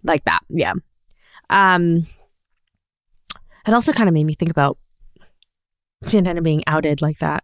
like 0.04 0.24
that? 0.26 0.42
Yeah. 0.50 0.74
Um. 1.50 2.08
It 3.68 3.74
also 3.74 3.92
kind 3.92 4.08
of 4.08 4.14
made 4.14 4.24
me 4.24 4.34
think 4.34 4.50
about 4.50 4.78
Santana 6.06 6.42
being 6.42 6.64
outed 6.66 7.02
like 7.02 7.20
that. 7.20 7.44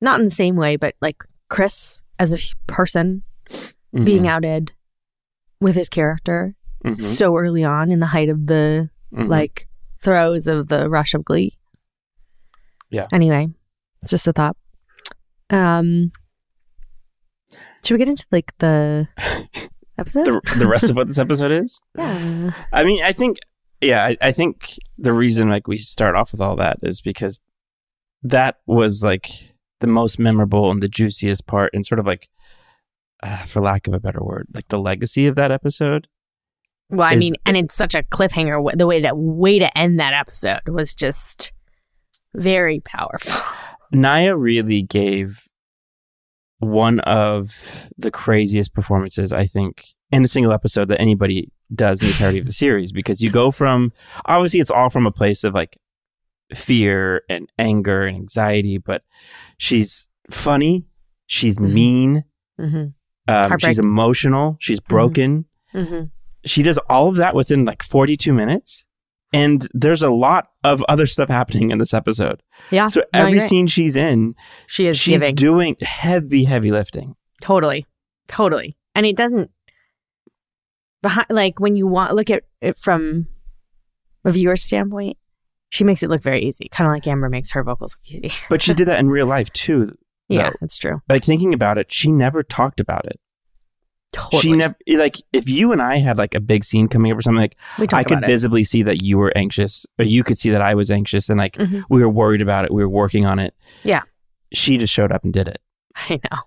Not 0.00 0.20
in 0.20 0.26
the 0.26 0.34
same 0.34 0.56
way, 0.56 0.76
but 0.76 0.94
like 1.02 1.22
Chris 1.50 2.00
as 2.18 2.32
a 2.32 2.38
person 2.66 3.22
mm-hmm. 3.50 4.04
being 4.04 4.28
outed 4.28 4.72
with 5.60 5.74
his 5.74 5.88
character 5.88 6.54
mm-hmm. 6.84 7.00
so 7.00 7.36
early 7.36 7.64
on 7.64 7.90
in 7.90 8.00
the 8.00 8.06
height 8.06 8.28
of 8.28 8.46
the 8.46 8.90
mm-hmm. 9.12 9.28
like 9.28 9.68
throes 10.02 10.46
of 10.46 10.68
the 10.68 10.88
rush 10.88 11.14
of 11.14 11.24
glee. 11.24 11.58
Yeah. 12.90 13.06
Anyway, 13.12 13.48
it's 14.02 14.10
just 14.10 14.26
a 14.26 14.32
thought. 14.32 14.56
Um, 15.50 16.12
should 17.84 17.94
we 17.94 17.98
get 17.98 18.08
into 18.08 18.26
like 18.30 18.52
the 18.58 19.08
episode? 19.98 20.26
The, 20.26 20.40
the 20.58 20.68
rest 20.68 20.90
of 20.90 20.96
what 20.96 21.06
this 21.06 21.18
episode 21.18 21.52
is? 21.52 21.80
yeah. 21.98 22.52
I 22.72 22.84
mean, 22.84 23.02
I 23.02 23.12
think, 23.12 23.38
yeah, 23.80 24.04
I, 24.04 24.16
I 24.20 24.32
think 24.32 24.78
the 24.98 25.12
reason 25.12 25.48
like 25.48 25.68
we 25.68 25.76
start 25.76 26.16
off 26.16 26.32
with 26.32 26.40
all 26.40 26.56
that 26.56 26.78
is 26.82 27.00
because 27.00 27.40
that 28.22 28.56
was 28.66 29.02
like 29.02 29.54
the 29.80 29.86
most 29.86 30.18
memorable 30.18 30.70
and 30.70 30.82
the 30.82 30.88
juiciest 30.88 31.46
part, 31.46 31.70
and 31.74 31.86
sort 31.86 31.98
of 31.98 32.06
like, 32.06 32.28
uh, 33.22 33.44
for 33.44 33.60
lack 33.62 33.86
of 33.86 33.94
a 33.94 34.00
better 34.00 34.22
word, 34.22 34.46
like 34.54 34.68
the 34.68 34.78
legacy 34.78 35.26
of 35.26 35.34
that 35.36 35.50
episode. 35.50 36.08
Well, 36.90 37.08
I 37.08 37.14
Is- 37.14 37.20
mean, 37.20 37.34
and 37.44 37.56
it's 37.56 37.74
such 37.74 37.94
a 37.94 38.02
cliffhanger. 38.02 38.76
The 38.76 38.86
way 38.86 39.00
that 39.00 39.16
way 39.16 39.58
to 39.58 39.76
end 39.78 39.98
that 40.00 40.12
episode 40.14 40.68
was 40.68 40.94
just 40.94 41.52
very 42.34 42.80
powerful. 42.80 43.40
Naya 43.92 44.36
really 44.36 44.82
gave 44.82 45.46
one 46.58 47.00
of 47.00 47.70
the 47.98 48.10
craziest 48.10 48.72
performances 48.72 49.32
I 49.32 49.46
think 49.46 49.84
in 50.10 50.24
a 50.24 50.28
single 50.28 50.52
episode 50.52 50.88
that 50.88 51.00
anybody 51.00 51.50
does 51.74 52.00
in 52.00 52.06
the 52.06 52.12
entirety 52.12 52.38
of 52.38 52.46
the 52.46 52.52
series 52.52 52.92
because 52.92 53.20
you 53.20 53.30
go 53.30 53.50
from 53.50 53.92
obviously 54.24 54.60
it's 54.60 54.70
all 54.70 54.88
from 54.88 55.06
a 55.06 55.12
place 55.12 55.44
of 55.44 55.52
like 55.52 55.76
fear 56.54 57.22
and 57.28 57.50
anger 57.58 58.02
and 58.02 58.16
anxiety 58.16 58.78
but 58.78 59.02
she's 59.58 60.06
funny 60.30 60.86
she's 61.26 61.58
Mhm. 61.58 61.72
mean 61.72 62.24
Mm-hmm. 62.58 62.84
Um, 63.28 63.58
she's 63.58 63.78
emotional 63.78 64.56
she's 64.60 64.80
broken 64.80 65.44
Mm-hmm. 65.74 66.04
she 66.46 66.62
does 66.62 66.78
all 66.88 67.08
of 67.08 67.16
that 67.16 67.34
within 67.34 67.64
like 67.66 67.82
42 67.82 68.32
minutes 68.32 68.84
and 69.32 69.68
there's 69.74 70.02
a 70.02 70.08
lot 70.10 70.46
of 70.64 70.82
other 70.88 71.04
stuff 71.04 71.28
happening 71.28 71.70
in 71.70 71.78
this 71.78 71.92
episode 71.92 72.42
Yeah. 72.70 72.88
so 72.88 73.02
every 73.12 73.32
you're 73.32 73.40
right. 73.40 73.48
scene 73.48 73.66
she's 73.66 73.96
in 73.96 74.34
she 74.66 74.86
is 74.86 74.96
she's 74.96 75.20
giving 75.22 75.34
doing 75.34 75.76
heavy, 75.82 76.44
heavy 76.44 76.70
lifting. 76.70 77.14
totally, 77.42 77.84
totally, 78.28 78.76
and 78.94 79.04
it 79.04 79.16
doesn't 79.16 79.50
behind 81.02 81.26
like 81.30 81.60
when 81.60 81.76
you 81.76 81.86
want 81.86 82.14
look 82.14 82.30
at 82.30 82.44
it 82.60 82.78
from 82.78 83.26
a 84.24 84.30
viewer 84.30 84.56
standpoint. 84.56 85.16
She 85.68 85.82
makes 85.84 86.02
it 86.04 86.08
look 86.10 86.22
very 86.22 86.40
easy, 86.42 86.68
kind 86.70 86.86
of 86.88 86.94
like 86.94 87.06
Amber 87.08 87.28
makes 87.28 87.50
her 87.50 87.62
vocals 87.64 87.96
look 88.12 88.24
easy. 88.24 88.34
But 88.48 88.62
she 88.62 88.72
did 88.78 88.86
that 88.88 88.98
in 89.00 89.08
real 89.08 89.26
life 89.26 89.52
too. 89.52 89.96
Yeah, 90.28 90.50
that's 90.60 90.76
true. 90.78 91.02
Like 91.08 91.24
thinking 91.24 91.54
about 91.54 91.78
it, 91.78 91.92
she 91.92 92.10
never 92.10 92.42
talked 92.42 92.80
about 92.80 93.06
it. 93.06 93.18
Totally. 94.12 94.40
She 94.42 94.52
never 94.52 94.74
like 94.88 95.16
if 95.32 95.48
you 95.48 95.72
and 95.72 95.82
I 95.82 95.98
had 95.98 96.16
like 96.16 96.34
a 96.34 96.40
big 96.40 96.64
scene 96.64 96.88
coming 96.88 97.10
up 97.12 97.18
or 97.18 97.22
something 97.22 97.50
like 97.78 97.92
I 97.92 98.04
could 98.04 98.24
visibly 98.24 98.62
see 98.64 98.82
that 98.84 99.02
you 99.02 99.18
were 99.18 99.32
anxious 99.36 99.84
or 99.98 100.04
you 100.04 100.22
could 100.24 100.38
see 100.38 100.50
that 100.50 100.62
I 100.62 100.74
was 100.74 100.90
anxious 100.90 101.28
and 101.28 101.38
like 101.38 101.54
Mhm. 101.54 101.82
we 101.90 102.00
were 102.00 102.08
worried 102.08 102.40
about 102.40 102.64
it, 102.64 102.72
we 102.72 102.82
were 102.82 102.88
working 102.88 103.26
on 103.26 103.38
it. 103.38 103.54
Yeah. 103.82 104.02
She 104.52 104.78
just 104.78 104.94
showed 104.94 105.10
up 105.12 105.24
and 105.24 105.32
did 105.32 105.48
it. 105.48 105.60
I 105.96 106.20
know. 106.30 106.38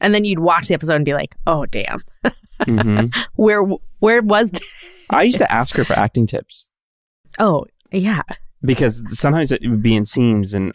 And 0.00 0.14
then 0.14 0.24
you'd 0.24 0.38
watch 0.38 0.68
the 0.68 0.74
episode 0.74 0.94
and 0.94 1.04
be 1.04 1.12
like, 1.12 1.34
"Oh, 1.46 1.66
damn, 1.66 2.00
hmm 2.64 3.06
where 3.34 3.62
where 3.98 4.22
was?" 4.22 4.50
This? 4.52 4.62
I 5.10 5.24
used 5.24 5.38
to 5.38 5.52
ask 5.52 5.74
her 5.76 5.84
for 5.84 5.92
acting 5.94 6.26
tips 6.26 6.68
Oh, 7.38 7.66
yeah. 7.92 8.22
because 8.64 9.02
sometimes 9.10 9.52
it 9.52 9.60
would 9.62 9.82
be 9.82 9.94
in 9.96 10.04
scenes 10.06 10.54
and 10.54 10.72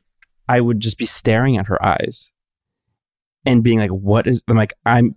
I 0.50 0.62
would 0.62 0.80
just 0.80 0.98
be 1.00 1.06
staring 1.08 1.58
at 1.58 1.68
her 1.68 1.84
eyes 1.84 2.30
and 3.46 3.64
being 3.64 3.80
like, 3.80 3.92
"What 3.92 4.28
is?" 4.28 4.44
I'm 4.48 4.58
like, 4.58 4.74
"I'm 4.86 5.16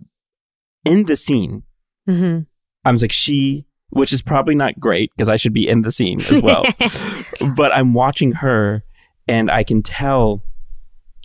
in 0.85 1.05
the 1.05 1.15
scene." 1.15 1.63
Mm-hmm. 2.07 2.39
I 2.85 2.91
was 2.91 3.01
like, 3.01 3.11
she, 3.11 3.65
which 3.89 4.13
is 4.13 4.21
probably 4.21 4.55
not 4.55 4.79
great 4.79 5.11
because 5.15 5.29
I 5.29 5.35
should 5.35 5.53
be 5.53 5.67
in 5.67 5.81
the 5.83 5.91
scene 5.91 6.21
as 6.21 6.41
well. 6.41 6.63
but 7.55 7.73
I'm 7.75 7.93
watching 7.93 8.31
her 8.33 8.83
and 9.27 9.51
I 9.51 9.63
can 9.63 9.83
tell 9.83 10.43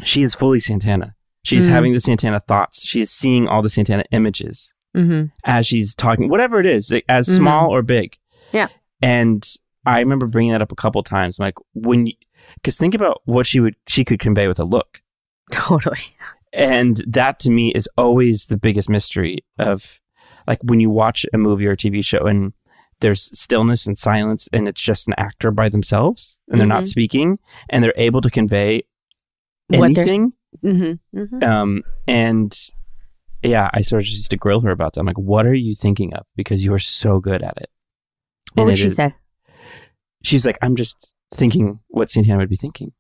she 0.03 0.23
is 0.23 0.35
fully 0.35 0.59
Santana. 0.59 1.15
She's 1.43 1.69
Mm. 1.69 1.73
having 1.73 1.93
the 1.93 2.01
Santana 2.01 2.41
thoughts. 2.41 2.83
She 2.85 3.01
is 3.01 3.11
seeing 3.11 3.47
all 3.49 3.63
the 3.63 3.69
Santana 3.69 4.05
images 4.11 4.73
mm-hmm. 4.97 5.27
as 5.45 5.67
she's 5.67 5.95
talking, 5.95 6.29
whatever 6.29 6.59
it 6.61 6.67
is, 6.67 6.91
like, 6.91 7.05
as 7.09 7.29
Mhm. 7.29 7.37
small 7.37 7.71
or 7.75 7.83
big. 7.83 8.17
Yeah. 8.53 8.69
And 9.01 9.47
I 9.87 10.01
remember 10.01 10.27
bringing 10.27 10.53
that 10.53 10.63
up 10.63 10.73
a 10.73 10.77
couple 10.77 11.03
times. 11.03 11.39
I'm 11.39 11.45
like, 11.45 11.59
when, 11.75 12.09
because 12.57 12.77
think 12.77 12.95
about 12.95 13.23
what 13.25 13.47
she 13.47 13.61
would, 13.61 13.77
she 13.87 14.05
could 14.05 14.21
convey 14.21 14.49
with 14.49 14.59
a 14.59 14.65
look. 14.65 15.01
Totally. 15.53 15.99
And 16.55 17.03
that 17.07 17.39
to 17.41 17.51
me 17.51 17.73
is 17.75 17.89
always 17.99 18.47
the 18.47 18.57
biggest 18.57 18.89
mystery 18.89 19.45
of 19.59 20.01
like 20.47 20.61
when 20.63 20.79
you 20.81 20.91
watch 20.91 21.27
a 21.35 21.39
movie 21.39 21.67
or 21.67 21.73
a 21.73 21.77
TV 21.77 22.05
show 22.05 22.27
and 22.27 22.53
there's 23.01 23.37
stillness 23.39 23.87
and 23.87 23.99
silence 23.99 24.49
and 24.53 24.69
it's 24.69 24.81
just 24.81 25.09
an 25.09 25.15
actor 25.19 25.51
by 25.51 25.69
themselves 25.69 26.37
and 26.49 26.61
they're 26.61 26.67
not 26.67 26.85
Mhm. 26.85 26.89
speaking 26.89 27.39
and 27.69 27.83
they're 27.83 27.93
able 27.97 28.21
to 28.21 28.31
convey 28.31 28.83
What 29.69 29.95
they're 29.95 30.05
s- 30.05 30.11
anything. 30.13 30.33
Mm-hmm. 30.65 31.19
Mm-hmm. 31.19 31.43
Um, 31.43 31.83
and 32.07 32.57
yeah, 33.43 33.69
I 33.75 33.81
sort 33.81 34.01
of 34.03 34.05
just 34.07 34.19
used 34.19 34.31
to 34.31 34.37
grill 34.37 34.61
her 34.61 34.71
about 34.71 34.93
that. 34.95 35.01
I'm 35.01 35.07
like, 35.07 35.19
what 35.19 35.47
are 35.47 35.55
you 35.55 35.75
thinking 35.75 36.15
of? 36.15 36.25
Because 36.37 36.65
you 36.65 36.73
are 36.73 36.79
so 36.79 37.19
good 37.19 37.43
at 37.43 37.57
it. 37.59 37.69
What 38.53 38.63
And 38.63 38.67
would 38.67 38.75
it 38.75 38.77
she 38.79 38.87
is- 38.87 38.97
say? 38.97 39.15
She's 40.23 40.47
like, 40.47 40.59
I'm 40.63 40.77
just 40.77 41.13
thinking 41.35 41.81
what 41.89 42.11
Santana 42.11 42.39
would 42.39 42.49
be 42.49 42.57
thinking. 42.57 42.93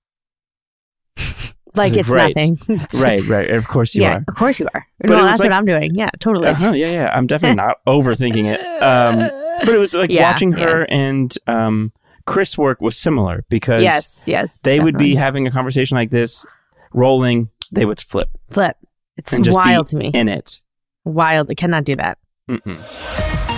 Like 1.74 1.96
it's 1.96 2.08
Right. 2.08 2.34
nothing. 2.36 2.58
right, 3.02 3.24
right. 3.26 3.50
Of 3.50 3.66
course 3.68 3.94
you 3.94 4.02
yeah, 4.02 4.16
are. 4.18 4.24
of 4.28 4.34
course 4.36 4.60
you 4.60 4.66
are. 4.74 4.86
But 5.00 5.10
no, 5.10 5.24
that's 5.24 5.38
like- 5.40 5.50
what 5.50 5.52
I'm 5.56 5.64
doing. 5.64 5.94
Yeah, 5.94 6.10
totally. 6.20 6.48
Uh-huh, 6.48 6.72
yeah, 6.72 6.90
yeah. 6.92 7.10
I'm 7.12 7.26
definitely 7.26 7.56
not 7.56 7.78
overthinking 7.86 8.46
it. 8.54 8.60
Um, 8.82 9.18
but 9.60 9.68
it 9.68 9.78
was 9.78 9.94
like 9.94 10.10
Yeah, 10.10 10.30
watching 10.30 10.52
her 10.52 10.86
and 10.90 11.36
um, 11.46 11.92
Chris 12.26 12.56
work 12.56 12.80
was 12.80 12.96
similar 12.96 13.44
because 13.48 13.82
yes, 13.82 14.22
yes. 14.26 14.58
they 14.60 14.80
would 14.80 14.96
be 14.98 15.14
having 15.14 15.46
a 15.46 15.50
conversation 15.50 15.96
like 15.96 16.10
this, 16.10 16.46
rolling. 16.92 17.50
They 17.72 17.84
would 17.84 18.00
flip 18.00 18.28
flip. 18.50 18.76
It's 19.16 19.32
wild 19.50 19.86
to 19.88 19.96
me. 19.96 20.10
in 20.14 20.28
it. 20.28 20.60
wild. 21.04 21.50
I 21.50 21.54
cannot 21.54 21.84
do 21.84 21.96
that. 21.96 22.18
Mm-mm. 22.48 23.50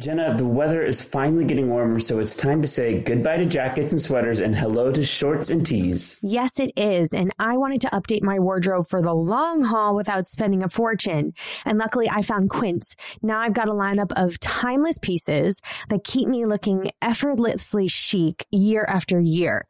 Jenna, 0.00 0.34
the 0.34 0.46
weather 0.46 0.82
is 0.82 1.02
finally 1.02 1.44
getting 1.44 1.68
warmer, 1.68 2.00
so 2.00 2.20
it's 2.20 2.34
time 2.34 2.62
to 2.62 2.68
say 2.68 3.00
goodbye 3.00 3.36
to 3.36 3.44
jackets 3.44 3.92
and 3.92 4.00
sweaters 4.00 4.40
and 4.40 4.56
hello 4.56 4.90
to 4.90 5.04
shorts 5.04 5.50
and 5.50 5.64
tees. 5.64 6.16
Yes, 6.22 6.58
it 6.58 6.72
is. 6.74 7.12
And 7.12 7.34
I 7.38 7.58
wanted 7.58 7.82
to 7.82 7.88
update 7.88 8.22
my 8.22 8.38
wardrobe 8.38 8.86
for 8.88 9.02
the 9.02 9.12
long 9.12 9.62
haul 9.62 9.94
without 9.94 10.26
spending 10.26 10.62
a 10.62 10.70
fortune. 10.70 11.34
And 11.66 11.76
luckily 11.76 12.08
I 12.08 12.22
found 12.22 12.48
Quince. 12.48 12.96
Now 13.20 13.40
I've 13.40 13.52
got 13.52 13.68
a 13.68 13.72
lineup 13.72 14.10
of 14.16 14.40
timeless 14.40 14.96
pieces 14.96 15.60
that 15.90 16.02
keep 16.02 16.28
me 16.28 16.46
looking 16.46 16.90
effortlessly 17.02 17.86
chic 17.86 18.46
year 18.50 18.86
after 18.88 19.20
year. 19.20 19.66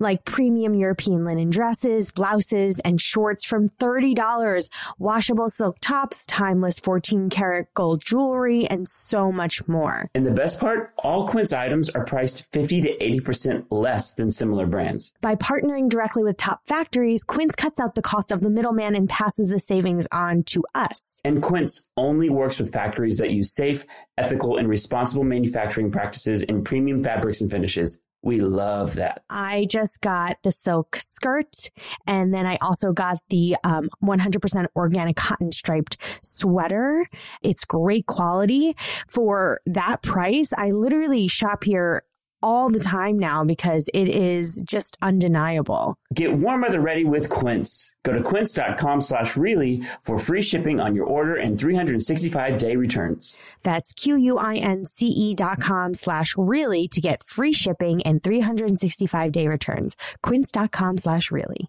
Like 0.00 0.24
premium 0.24 0.74
European 0.74 1.24
linen 1.24 1.50
dresses, 1.50 2.10
blouses, 2.10 2.80
and 2.80 3.00
shorts 3.00 3.46
from 3.46 3.68
$30, 3.68 4.68
washable 4.98 5.48
silk 5.48 5.76
tops, 5.80 6.26
timeless 6.26 6.80
14 6.80 7.30
karat 7.30 7.72
gold 7.74 8.04
jewelry, 8.04 8.66
and 8.66 8.88
so 8.88 9.30
much 9.30 9.68
more. 9.68 10.10
And 10.14 10.26
the 10.26 10.32
best 10.32 10.58
part, 10.58 10.92
all 10.98 11.28
Quince 11.28 11.52
items 11.52 11.90
are 11.90 12.04
priced 12.04 12.50
50 12.52 12.80
to 12.82 12.98
80% 12.98 13.66
less 13.70 14.14
than 14.14 14.32
similar 14.32 14.66
brands. 14.66 15.14
By 15.20 15.36
partnering 15.36 15.88
directly 15.88 16.24
with 16.24 16.38
top 16.38 16.66
factories, 16.66 17.22
Quince 17.22 17.54
cuts 17.54 17.78
out 17.78 17.94
the 17.94 18.02
cost 18.02 18.32
of 18.32 18.40
the 18.40 18.50
middleman 18.50 18.96
and 18.96 19.08
passes 19.08 19.48
the 19.48 19.60
savings 19.60 20.08
on 20.10 20.42
to 20.44 20.64
us. 20.74 21.20
And 21.24 21.40
Quince 21.40 21.88
only 21.96 22.30
works 22.30 22.58
with 22.58 22.72
factories 22.72 23.18
that 23.18 23.30
use 23.30 23.54
safe, 23.54 23.86
ethical, 24.18 24.56
and 24.56 24.68
responsible 24.68 25.24
manufacturing 25.24 25.92
practices 25.92 26.42
in 26.42 26.64
premium 26.64 27.02
fabrics 27.04 27.40
and 27.40 27.50
finishes. 27.50 28.00
We 28.24 28.40
love 28.40 28.94
that. 28.94 29.22
I 29.28 29.66
just 29.68 30.00
got 30.00 30.38
the 30.42 30.50
silk 30.50 30.96
skirt 30.96 31.70
and 32.06 32.32
then 32.32 32.46
I 32.46 32.56
also 32.62 32.92
got 32.92 33.18
the 33.28 33.54
um, 33.64 33.90
100% 34.02 34.66
organic 34.74 35.16
cotton 35.16 35.52
striped 35.52 35.98
sweater. 36.22 37.06
It's 37.42 37.66
great 37.66 38.06
quality 38.06 38.76
for 39.10 39.60
that 39.66 40.02
price. 40.02 40.54
I 40.56 40.70
literally 40.70 41.28
shop 41.28 41.64
here 41.64 42.04
all 42.44 42.70
the 42.70 42.78
time 42.78 43.18
now 43.18 43.42
because 43.42 43.88
it 43.94 44.08
is 44.08 44.62
just 44.62 44.98
undeniable. 45.00 45.96
Get 46.14 46.34
warm 46.34 46.60
weather 46.60 46.80
ready 46.80 47.04
with 47.04 47.28
Quince. 47.30 47.92
Go 48.04 48.12
to 48.12 48.22
quince.com 48.22 49.00
slash 49.00 49.36
really 49.36 49.82
for 50.00 50.18
free 50.18 50.42
shipping 50.42 50.78
on 50.78 50.94
your 50.94 51.06
order 51.06 51.34
and 51.34 51.58
365 51.58 52.58
day 52.58 52.76
returns. 52.76 53.36
That's 53.62 53.92
Q-U-I-N-C-E 53.94 55.34
dot 55.34 55.60
com 55.60 55.94
slash 55.94 56.34
really 56.36 56.86
to 56.88 57.00
get 57.00 57.24
free 57.24 57.52
shipping 57.52 58.02
and 58.02 58.22
365 58.22 59.32
day 59.32 59.48
returns. 59.48 59.96
Quince.com 60.22 60.98
slash 60.98 61.30
really. 61.30 61.68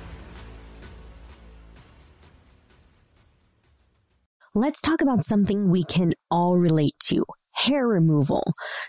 Let's 4.53 4.81
talk 4.81 5.01
about 5.01 5.23
something 5.23 5.69
we 5.69 5.85
can 5.85 6.11
all 6.29 6.57
relate 6.57 6.99
to 7.05 7.23
hair 7.53 7.87
removal. 7.87 8.43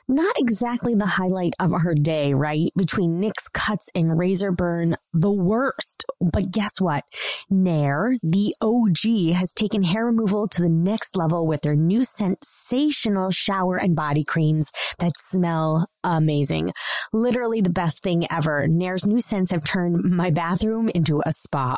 Not 0.08 0.34
exactly 0.38 0.94
the 0.94 1.06
highlight 1.06 1.54
of 1.60 1.72
our 1.72 1.94
day, 1.94 2.34
right? 2.34 2.70
Between 2.76 3.20
nicks 3.20 3.48
cuts 3.48 3.88
and 3.94 4.18
razor 4.18 4.52
burn, 4.52 4.96
the 5.12 5.32
worst. 5.32 6.04
But 6.20 6.50
guess 6.50 6.80
what? 6.80 7.04
Nair, 7.50 8.16
the 8.22 8.54
OG, 8.60 9.34
has 9.34 9.52
taken 9.52 9.82
hair 9.82 10.06
removal 10.06 10.48
to 10.48 10.62
the 10.62 10.68
next 10.68 11.16
level 11.16 11.46
with 11.46 11.62
their 11.62 11.76
new 11.76 12.04
sensational 12.04 13.30
shower 13.30 13.76
and 13.76 13.96
body 13.96 14.24
creams 14.24 14.70
that 14.98 15.12
smell 15.16 15.88
amazing. 16.04 16.72
Literally 17.12 17.60
the 17.60 17.70
best 17.70 18.02
thing 18.02 18.26
ever. 18.30 18.66
Nair's 18.68 19.06
new 19.06 19.20
scents 19.20 19.50
have 19.50 19.64
turned 19.64 20.02
my 20.04 20.30
bathroom 20.30 20.88
into 20.88 21.22
a 21.24 21.32
spa. 21.32 21.76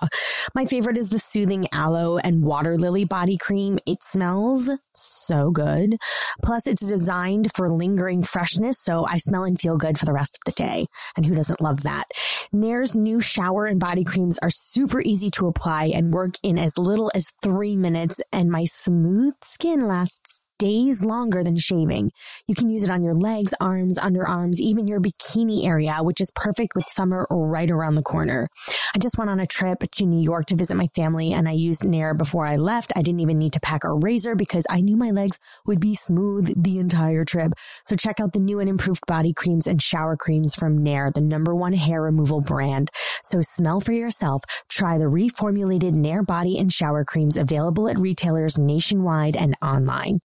My 0.54 0.64
favorite 0.64 0.96
is 0.96 1.10
the 1.10 1.18
soothing 1.18 1.68
aloe 1.72 2.18
and 2.18 2.42
water 2.42 2.76
lily 2.76 3.04
body 3.04 3.36
cream. 3.36 3.78
It 3.86 4.02
smells 4.02 4.70
so 4.94 5.50
good. 5.50 5.96
Plus, 6.42 6.66
it's 6.74 6.88
designed 6.88 7.52
for 7.54 7.70
lingering 7.70 8.24
freshness, 8.24 8.80
so 8.80 9.06
I 9.06 9.18
smell 9.18 9.44
and 9.44 9.60
feel 9.60 9.76
good 9.76 9.96
for 9.96 10.06
the 10.06 10.12
rest 10.12 10.36
of 10.36 10.44
the 10.44 10.60
day. 10.60 10.86
And 11.16 11.24
who 11.24 11.32
doesn't 11.32 11.60
love 11.60 11.84
that? 11.84 12.06
Nair's 12.52 12.96
new 12.96 13.20
shower 13.20 13.66
and 13.66 13.78
body 13.78 14.02
creams 14.02 14.40
are 14.40 14.50
super 14.50 15.00
easy 15.00 15.30
to 15.30 15.46
apply 15.46 15.92
and 15.94 16.12
work 16.12 16.34
in 16.42 16.58
as 16.58 16.76
little 16.76 17.12
as 17.14 17.32
three 17.42 17.76
minutes, 17.76 18.20
and 18.32 18.50
my 18.50 18.64
smooth 18.64 19.34
skin 19.44 19.86
lasts 19.86 20.40
days 20.64 21.04
longer 21.04 21.44
than 21.44 21.58
shaving. 21.58 22.10
You 22.48 22.54
can 22.54 22.70
use 22.70 22.82
it 22.82 22.90
on 22.90 23.02
your 23.02 23.14
legs, 23.14 23.52
arms, 23.60 23.98
underarms, 23.98 24.56
even 24.60 24.88
your 24.88 24.98
bikini 24.98 25.66
area, 25.66 25.98
which 26.00 26.22
is 26.22 26.32
perfect 26.34 26.74
with 26.74 26.86
summer 26.88 27.26
right 27.30 27.70
around 27.70 27.96
the 27.96 28.02
corner. 28.02 28.48
I 28.94 28.98
just 28.98 29.18
went 29.18 29.28
on 29.28 29.40
a 29.40 29.46
trip 29.46 29.80
to 29.92 30.06
New 30.06 30.22
York 30.22 30.46
to 30.46 30.56
visit 30.56 30.76
my 30.76 30.88
family 30.96 31.34
and 31.34 31.46
I 31.46 31.52
used 31.52 31.84
Nair 31.84 32.14
before 32.14 32.46
I 32.46 32.56
left. 32.56 32.92
I 32.96 33.02
didn't 33.02 33.20
even 33.20 33.36
need 33.36 33.52
to 33.52 33.60
pack 33.60 33.84
a 33.84 33.92
razor 33.92 34.34
because 34.34 34.64
I 34.70 34.80
knew 34.80 34.96
my 34.96 35.10
legs 35.10 35.38
would 35.66 35.80
be 35.80 35.94
smooth 35.94 36.50
the 36.56 36.78
entire 36.78 37.24
trip. 37.24 37.52
So 37.84 37.94
check 37.94 38.18
out 38.18 38.32
the 38.32 38.40
new 38.40 38.60
and 38.60 38.68
improved 38.68 39.04
body 39.06 39.34
creams 39.34 39.66
and 39.66 39.82
shower 39.82 40.16
creams 40.16 40.54
from 40.54 40.82
Nair, 40.82 41.10
the 41.14 41.20
number 41.20 41.54
one 41.54 41.74
hair 41.74 42.00
removal 42.00 42.40
brand. 42.40 42.90
So 43.22 43.40
smell 43.42 43.80
for 43.80 43.92
yourself. 43.92 44.42
Try 44.70 44.96
the 44.96 45.04
reformulated 45.04 45.92
Nair 45.92 46.22
body 46.22 46.56
and 46.56 46.72
shower 46.72 47.04
creams 47.04 47.36
available 47.36 47.88
at 47.88 47.98
retailers 47.98 48.58
nationwide 48.58 49.36
and 49.36 49.56
online. 49.60 50.20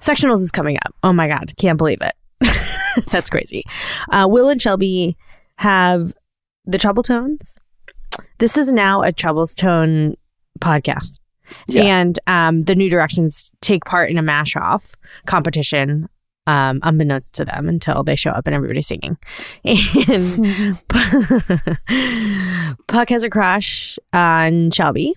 Sectionals 0.00 0.40
is 0.40 0.50
coming 0.50 0.76
up. 0.84 0.94
Oh 1.02 1.12
my 1.12 1.28
God. 1.28 1.52
Can't 1.58 1.78
believe 1.78 2.00
it. 2.00 2.14
That's 3.10 3.30
crazy. 3.30 3.64
Uh, 4.10 4.26
Will 4.28 4.48
and 4.48 4.60
Shelby 4.60 5.16
have 5.56 6.12
the 6.66 6.78
Troubletones. 6.78 7.56
This 8.38 8.56
is 8.56 8.72
now 8.72 9.02
a 9.02 9.12
Troubles 9.12 9.54
Tone 9.54 10.16
podcast. 10.60 11.20
Yeah. 11.68 11.84
And 11.84 12.18
um, 12.26 12.62
the 12.62 12.74
New 12.74 12.90
Directions 12.90 13.52
take 13.60 13.84
part 13.84 14.10
in 14.10 14.18
a 14.18 14.22
mash 14.22 14.56
off 14.56 14.94
competition, 15.26 16.08
um, 16.46 16.80
unbeknownst 16.82 17.34
to 17.34 17.44
them 17.44 17.68
until 17.68 18.02
they 18.02 18.16
show 18.16 18.30
up 18.30 18.46
and 18.46 18.56
everybody's 18.56 18.88
singing. 18.88 19.16
And 20.08 20.78
Puck 22.88 23.08
has 23.10 23.22
a 23.22 23.30
crush 23.30 23.98
on 24.12 24.72
Shelby 24.72 25.14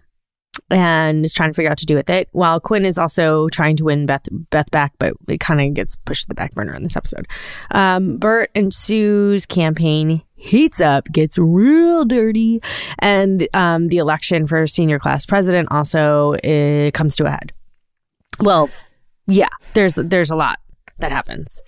and 0.70 1.26
is 1.26 1.34
trying 1.34 1.50
to 1.50 1.54
figure 1.54 1.70
out 1.70 1.74
what 1.74 1.80
to 1.80 1.86
do 1.86 1.96
with 1.96 2.10
it, 2.10 2.30
while 2.32 2.60
Quinn 2.60 2.86
is 2.86 2.98
also 2.98 3.50
trying 3.50 3.76
to 3.78 3.84
win 3.84 4.06
Beth 4.06 4.28
Beth 4.50 4.70
back, 4.72 4.94
but 5.00 5.14
it 5.28 5.40
kind 5.40 5.62
of 5.62 5.74
gets 5.74 5.96
pushed 6.06 6.24
to 6.24 6.28
the 6.30 6.36
back 6.36 6.54
burner 6.54 6.74
in 6.74 6.84
this 6.84 6.96
episode. 6.96 7.28
Um, 7.72 8.18
Burt 8.18 8.52
and 8.56 8.74
Sue's 8.74 9.46
campaign 9.46 10.24
heats 10.36 10.80
up, 10.80 11.12
gets 11.12 11.38
real 11.38 12.06
dirty, 12.06 12.62
and 13.00 13.48
um, 13.54 13.88
the 13.88 13.98
election 13.98 14.48
for 14.48 14.66
senior 14.68 15.00
class 15.00 15.26
president 15.26 15.70
also 15.72 16.34
uh, 16.34 16.92
comes 16.92 17.16
to 17.18 17.26
a 17.26 17.32
head. 17.32 17.54
Well, 18.40 18.70
yeah, 19.28 19.50
there's 19.74 19.96
there's 19.96 20.32
a 20.32 20.36
lot 20.36 20.60
that 21.00 21.12
happens. 21.12 21.62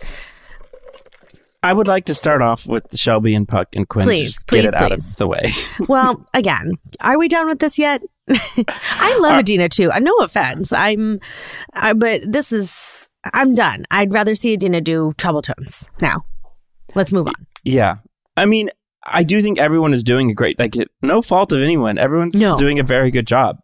I 1.63 1.73
would 1.73 1.87
like 1.87 2.05
to 2.05 2.15
start 2.15 2.41
off 2.41 2.65
with 2.65 2.97
Shelby 2.97 3.33
and 3.33 3.47
Puck 3.47 3.69
and 3.73 3.89
Quinn. 3.89 4.05
Please, 4.05 4.35
just 4.35 4.47
please, 4.47 4.63
get 4.63 4.73
it 4.73 4.75
out 4.75 4.91
please. 4.91 5.11
of 5.11 5.17
the 5.17 5.27
way. 5.27 5.51
Well, 5.87 6.25
again, 6.33 6.73
are 7.01 7.17
we 7.17 7.27
done 7.27 7.47
with 7.47 7.59
this 7.59 7.77
yet? 7.79 8.03
I 8.29 9.17
love 9.21 9.39
Idina 9.39 9.69
too. 9.69 9.91
Uh, 9.91 9.99
No 9.99 10.13
offense. 10.19 10.73
I'm, 10.73 11.19
I, 11.73 11.93
but 11.93 12.21
this 12.29 12.51
is, 12.51 13.07
I'm 13.33 13.53
done. 13.53 13.85
I'd 13.91 14.13
rather 14.13 14.35
see 14.35 14.53
Idina 14.53 14.81
do 14.81 15.13
Troubletones 15.17 15.87
now. 16.01 16.23
Let's 16.95 17.11
move 17.11 17.27
on. 17.27 17.33
yeah. 17.63 17.97
I 18.35 18.45
mean, 18.45 18.69
I 19.03 19.23
do 19.23 19.41
think 19.41 19.57
everyone 19.57 19.93
is 19.93 20.03
doing 20.03 20.29
a 20.29 20.33
great, 20.33 20.59
like, 20.59 20.75
it, 20.75 20.89
no 21.01 21.21
fault 21.23 21.51
of 21.53 21.61
anyone. 21.61 21.97
Everyone's 21.97 22.39
No. 22.39 22.55
doing 22.57 22.77
a 22.79 22.83
very 22.83 23.09
good 23.09 23.25
job. 23.25 23.59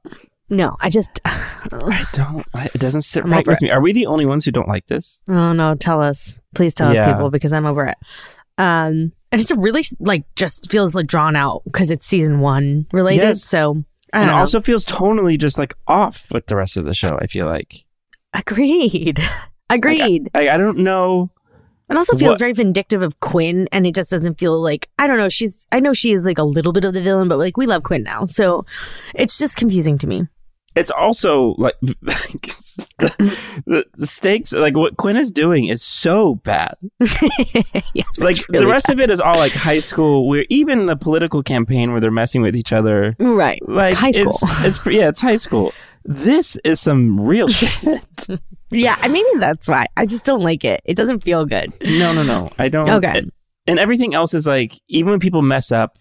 No, 0.49 0.75
I 0.81 0.89
just, 0.89 1.19
I 1.25 2.05
don't, 2.13 2.45
it 2.55 2.79
doesn't 2.79 3.03
sit 3.03 3.23
I'm 3.23 3.31
right 3.31 3.45
with 3.45 3.61
me. 3.61 3.69
Are 3.71 3.81
we 3.81 3.93
the 3.93 4.05
only 4.07 4.25
ones 4.25 4.45
who 4.45 4.51
don't 4.51 4.67
like 4.67 4.87
this? 4.87 5.21
oh 5.27 5.53
no, 5.53 5.75
tell 5.75 6.01
us. 6.01 6.39
Please 6.55 6.73
tell 6.73 6.89
us, 6.91 6.99
people, 7.13 7.29
because 7.29 7.53
I'm 7.53 7.65
over 7.65 7.85
it. 7.85 7.97
Um, 8.57 9.11
and 9.31 9.41
it's 9.41 9.51
a 9.51 9.55
really, 9.55 9.83
like, 9.99 10.23
just 10.35 10.69
feels 10.71 10.93
like 10.95 11.07
drawn 11.07 11.35
out 11.35 11.61
because 11.65 11.91
it's 11.91 12.05
season 12.05 12.39
one 12.39 12.87
related. 12.91 13.23
Yes. 13.23 13.43
So, 13.43 13.83
And 14.13 14.27
know. 14.27 14.35
also 14.37 14.61
feels 14.61 14.85
tonally 14.85 15.37
just 15.37 15.57
like 15.57 15.73
off 15.87 16.27
with 16.31 16.45
the 16.47 16.55
rest 16.55 16.77
of 16.77 16.85
the 16.85 16.93
show, 16.93 17.17
I 17.21 17.27
feel 17.27 17.45
like. 17.47 17.85
agreed. 18.33 19.19
Agreed. 19.69 20.29
I, 20.35 20.49
I 20.49 20.57
don't 20.57 20.77
know. 20.79 21.31
It 21.89 21.97
also 21.97 22.15
feels 22.17 22.31
What- 22.33 22.39
very 22.39 22.53
vindictive 22.53 23.01
of 23.01 23.19
Quinn, 23.21 23.67
and 23.71 23.87
it 23.87 23.95
just 23.95 24.09
doesn't 24.11 24.39
feel 24.39 24.61
like 24.61 24.89
I 24.99 25.07
don't 25.07 25.17
know. 25.17 25.29
She's 25.29 25.65
I 25.71 25.79
know 25.79 25.93
she 25.93 26.13
is 26.13 26.25
like 26.25 26.37
a 26.37 26.43
little 26.43 26.73
bit 26.73 26.85
of 26.85 26.93
the 26.93 27.01
villain, 27.01 27.27
but 27.27 27.37
like 27.39 27.57
we 27.57 27.65
love 27.65 27.83
Quinn 27.83 28.03
now, 28.03 28.25
so 28.25 28.65
it's 29.15 29.37
just 29.37 29.57
confusing 29.57 29.97
to 29.99 30.07
me. 30.07 30.27
It's 30.75 30.89
also 30.91 31.55
like 31.57 31.75
the, 31.81 31.95
the, 33.65 33.85
the 33.95 34.07
stakes, 34.07 34.53
like 34.53 34.75
what 34.75 34.97
Quinn 34.97 35.17
is 35.17 35.31
doing 35.31 35.65
is 35.65 35.83
so 35.83 36.35
bad. 36.43 36.75
yes, 37.93 38.07
like 38.17 38.37
really 38.49 38.65
the 38.65 38.67
rest 38.67 38.87
bad. 38.87 38.99
of 38.99 39.03
it 39.03 39.09
is 39.09 39.19
all 39.19 39.37
like 39.37 39.51
high 39.51 39.79
school 39.79 40.27
where 40.27 40.45
even 40.49 40.85
the 40.85 40.95
political 40.95 41.43
campaign 41.43 41.91
where 41.91 42.01
they're 42.01 42.11
messing 42.11 42.41
with 42.41 42.55
each 42.55 42.73
other 42.73 43.15
right? 43.19 43.59
like 43.67 43.93
High 43.95 44.11
school. 44.11 44.33
it's, 44.41 44.77
it's 44.79 44.85
yeah 44.87 45.09
it's 45.09 45.19
high 45.19 45.35
school 45.35 45.73
this 46.05 46.57
is 46.63 46.79
some 46.79 47.19
real 47.19 47.47
shit 47.49 48.05
Yeah, 48.71 48.97
I 48.99 49.07
maybe 49.07 49.27
that's 49.37 49.67
why 49.69 49.85
I 49.95 50.05
just 50.05 50.25
don't 50.25 50.41
like 50.41 50.65
it. 50.65 50.81
It 50.85 50.95
doesn't 50.95 51.19
feel 51.19 51.45
good. 51.45 51.71
no 51.83 52.13
no 52.13 52.23
no 52.23 52.49
i 52.57 52.67
don't 52.67 52.89
Okay. 52.89 53.23
and 53.67 53.79
everything 53.79 54.13
else 54.13 54.33
is 54.33 54.47
like 54.47 54.73
even 54.87 55.11
when 55.11 55.19
people 55.19 55.41
mess 55.41 55.71
up 55.71 55.97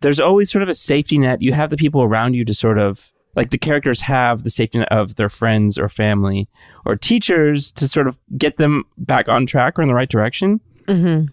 there's 0.00 0.20
always 0.20 0.50
sort 0.52 0.62
of 0.62 0.68
a 0.68 0.74
safety 0.74 1.16
net 1.18 1.40
you 1.40 1.52
have 1.54 1.70
the 1.70 1.76
people 1.76 2.02
around 2.02 2.34
you 2.34 2.44
to 2.44 2.52
sort 2.54 2.78
of 2.78 3.10
like 3.36 3.50
the 3.50 3.58
characters 3.58 4.02
have 4.02 4.44
the 4.44 4.50
safety 4.50 4.78
net 4.78 4.88
of 4.90 5.16
their 5.16 5.28
friends 5.28 5.78
or 5.78 5.88
family 5.88 6.48
or 6.86 6.96
teachers 6.96 7.72
to 7.72 7.88
sort 7.88 8.06
of 8.06 8.16
get 8.38 8.56
them 8.56 8.84
back 8.98 9.28
on 9.28 9.46
track 9.46 9.78
or 9.78 9.82
in 9.82 9.88
the 9.88 9.94
right 9.94 10.08
direction 10.10 10.60
hmm 10.88 11.24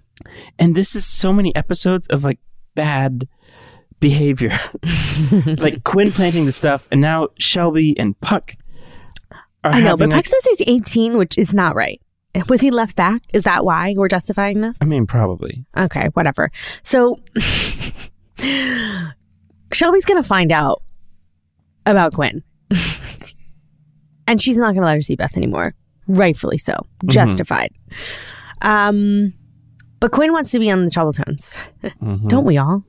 and 0.60 0.76
this 0.76 0.96
is 0.96 1.06
so 1.06 1.34
many 1.34 1.56
episodes 1.56 2.06
of 2.08 2.24
like 2.24 2.38
bad 2.76 3.28
behavior 4.00 4.58
like 5.58 5.84
quinn 5.86 6.12
planting 6.12 6.46
the 6.46 6.52
stuff 6.52 6.88
and 6.92 7.02
now 7.02 7.28
shelby 7.40 7.98
and 8.00 8.20
puck 8.22 8.56
are 9.64 9.72
I 9.74 9.80
know, 9.80 9.96
but 9.96 10.10
like- 10.10 10.18
Puck 10.18 10.26
says 10.26 10.44
he's 10.58 10.64
18, 10.68 11.18
which 11.18 11.38
is 11.38 11.54
not 11.54 11.76
right. 11.76 12.02
Was 12.50 12.62
he 12.62 12.72
left 12.72 12.96
back? 12.96 13.22
Is 13.32 13.44
that 13.44 13.64
why 13.64 13.94
we're 13.96 14.08
justifying 14.08 14.62
this? 14.62 14.76
i 14.82 14.86
mean 14.86 15.06
probably 15.06 15.66
Okay, 15.78 16.08
whatever. 16.14 16.50
So 16.82 17.20
Shelby's 19.72 20.06
gonna 20.06 20.24
find 20.24 20.52
out 20.52 20.82
about 21.86 22.14
Quinn. 22.14 22.44
and 24.28 24.42
she's 24.42 24.58
not 24.58 24.74
going 24.74 24.82
to 24.82 24.86
let 24.86 24.96
her 24.96 25.02
see 25.02 25.16
Beth 25.16 25.36
anymore. 25.38 25.72
Rightfully 26.08 26.58
so. 26.58 26.86
Justified. 27.06 27.72
Um, 28.62 29.34
but 30.00 30.12
Quinn 30.12 30.32
wants 30.32 30.52
to 30.52 30.60
be 30.60 30.72
on 30.72 30.86
the 30.86 30.92
Troubletones. 30.92 31.56
Mhm. 31.84 32.28
Don't 32.28 32.46
we 32.46 32.58
all? 32.58 32.84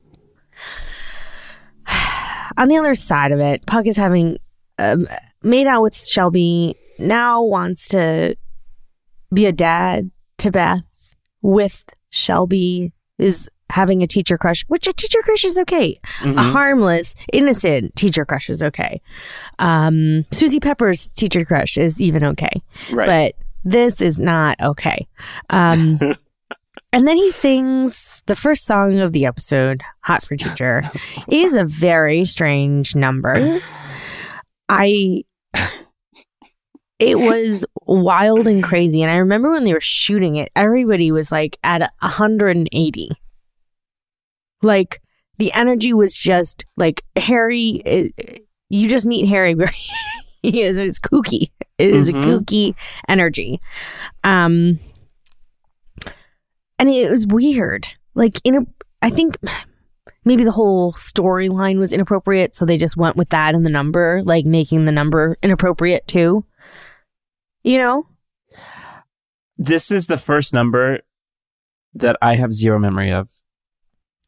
on 2.57 2.67
the 2.67 2.77
other 2.77 2.95
side 2.95 3.31
of 3.31 3.39
it, 3.39 3.65
Puck 3.65 3.87
is 3.87 3.97
having 3.97 4.37
um, 4.79 5.07
made 5.43 5.67
out 5.67 5.81
with 5.81 5.95
Shelby, 5.95 6.75
now 6.99 7.43
wants 7.43 7.87
to 7.89 8.35
be 9.33 9.45
a 9.45 9.51
dad 9.51 10.11
to 10.39 10.51
Beth 10.51 10.81
with 11.41 11.83
Shelby, 12.09 12.93
is 13.17 13.49
having 13.73 14.03
a 14.03 14.07
teacher 14.07 14.37
crush, 14.37 14.63
which 14.67 14.87
a 14.87 14.93
teacher 14.93 15.19
crush 15.23 15.43
is 15.43 15.57
okay. 15.57 15.99
A 16.21 16.25
Mhm. 16.27 16.51
harmless, 16.51 17.15
innocent 17.33 17.95
teacher 17.95 18.23
crush 18.25 18.49
is 18.49 18.61
okay. 18.61 19.01
Um, 19.59 20.25
Suzy 20.31 20.59
Pepper's 20.59 21.07
teacher 21.15 21.43
crush 21.43 21.77
is 21.77 21.99
even 22.01 22.23
okay 22.23 22.53
Right. 22.91 23.07
but 23.07 23.35
this 23.65 23.99
is 24.01 24.19
not 24.19 24.59
okay. 24.61 25.07
Um, 25.49 25.99
and 26.93 27.07
then 27.07 27.17
he 27.17 27.31
sings 27.31 28.21
the 28.27 28.35
first 28.35 28.65
song 28.65 28.99
of 28.99 29.11
the 29.11 29.25
episode, 29.25 29.81
Hot 30.01 30.23
for 30.23 30.35
Teacher. 30.35 30.83
It 31.27 31.39
is 31.39 31.55
a 31.55 31.65
very 31.65 32.25
strange 32.25 32.95
number. 32.95 33.59
I. 34.69 35.23
It 36.99 37.17
was 37.17 37.65
wild 37.85 38.47
and 38.47 38.63
crazy. 38.63 39.01
And 39.01 39.11
I 39.11 39.17
remember 39.17 39.49
when 39.51 39.65
they 39.65 39.73
were 39.73 39.81
shooting 39.81 40.37
it, 40.37 40.49
everybody 40.55 41.11
was 41.11 41.33
like 41.33 41.57
at 41.63 41.81
180. 42.01 43.09
Like 44.63 45.01
the 45.37 45.51
energy 45.53 45.93
was 45.93 46.15
just 46.15 46.65
like 46.77 47.03
Harry. 47.15 47.81
eh, 47.85 48.09
You 48.69 48.87
just 48.89 49.05
meet 49.05 49.27
Harry 49.27 49.53
where 49.55 49.71
he 50.41 50.61
is. 50.63 50.77
It's 50.77 50.99
kooky. 50.99 51.51
It 51.77 51.89
is 51.91 52.09
Mhm. 52.09 52.23
a 52.23 52.25
kooky 52.25 52.75
energy. 53.07 53.59
Um, 54.23 54.79
and 56.79 56.89
it 56.89 57.09
was 57.09 57.27
weird. 57.27 57.87
Like 58.15 58.39
in 58.43 58.55
a, 58.55 58.59
I 59.01 59.09
think 59.09 59.37
maybe 60.25 60.43
the 60.43 60.51
whole 60.51 60.93
storyline 60.93 61.79
was 61.79 61.91
inappropriate, 61.93 62.55
so 62.55 62.65
they 62.65 62.77
just 62.77 62.97
went 62.97 63.15
with 63.15 63.29
that 63.29 63.55
and 63.55 63.65
the 63.65 63.69
number, 63.69 64.21
like 64.25 64.45
making 64.45 64.85
the 64.85 64.91
number 64.91 65.37
inappropriate 65.43 66.07
too. 66.07 66.45
You 67.63 67.77
know? 67.77 68.07
this 69.57 69.91
is 69.91 70.07
the 70.07 70.17
first 70.17 70.53
number 70.53 70.99
that 71.93 72.17
I 72.21 72.35
have 72.35 72.51
zero 72.51 72.79
memory 72.79 73.11
of 73.11 73.29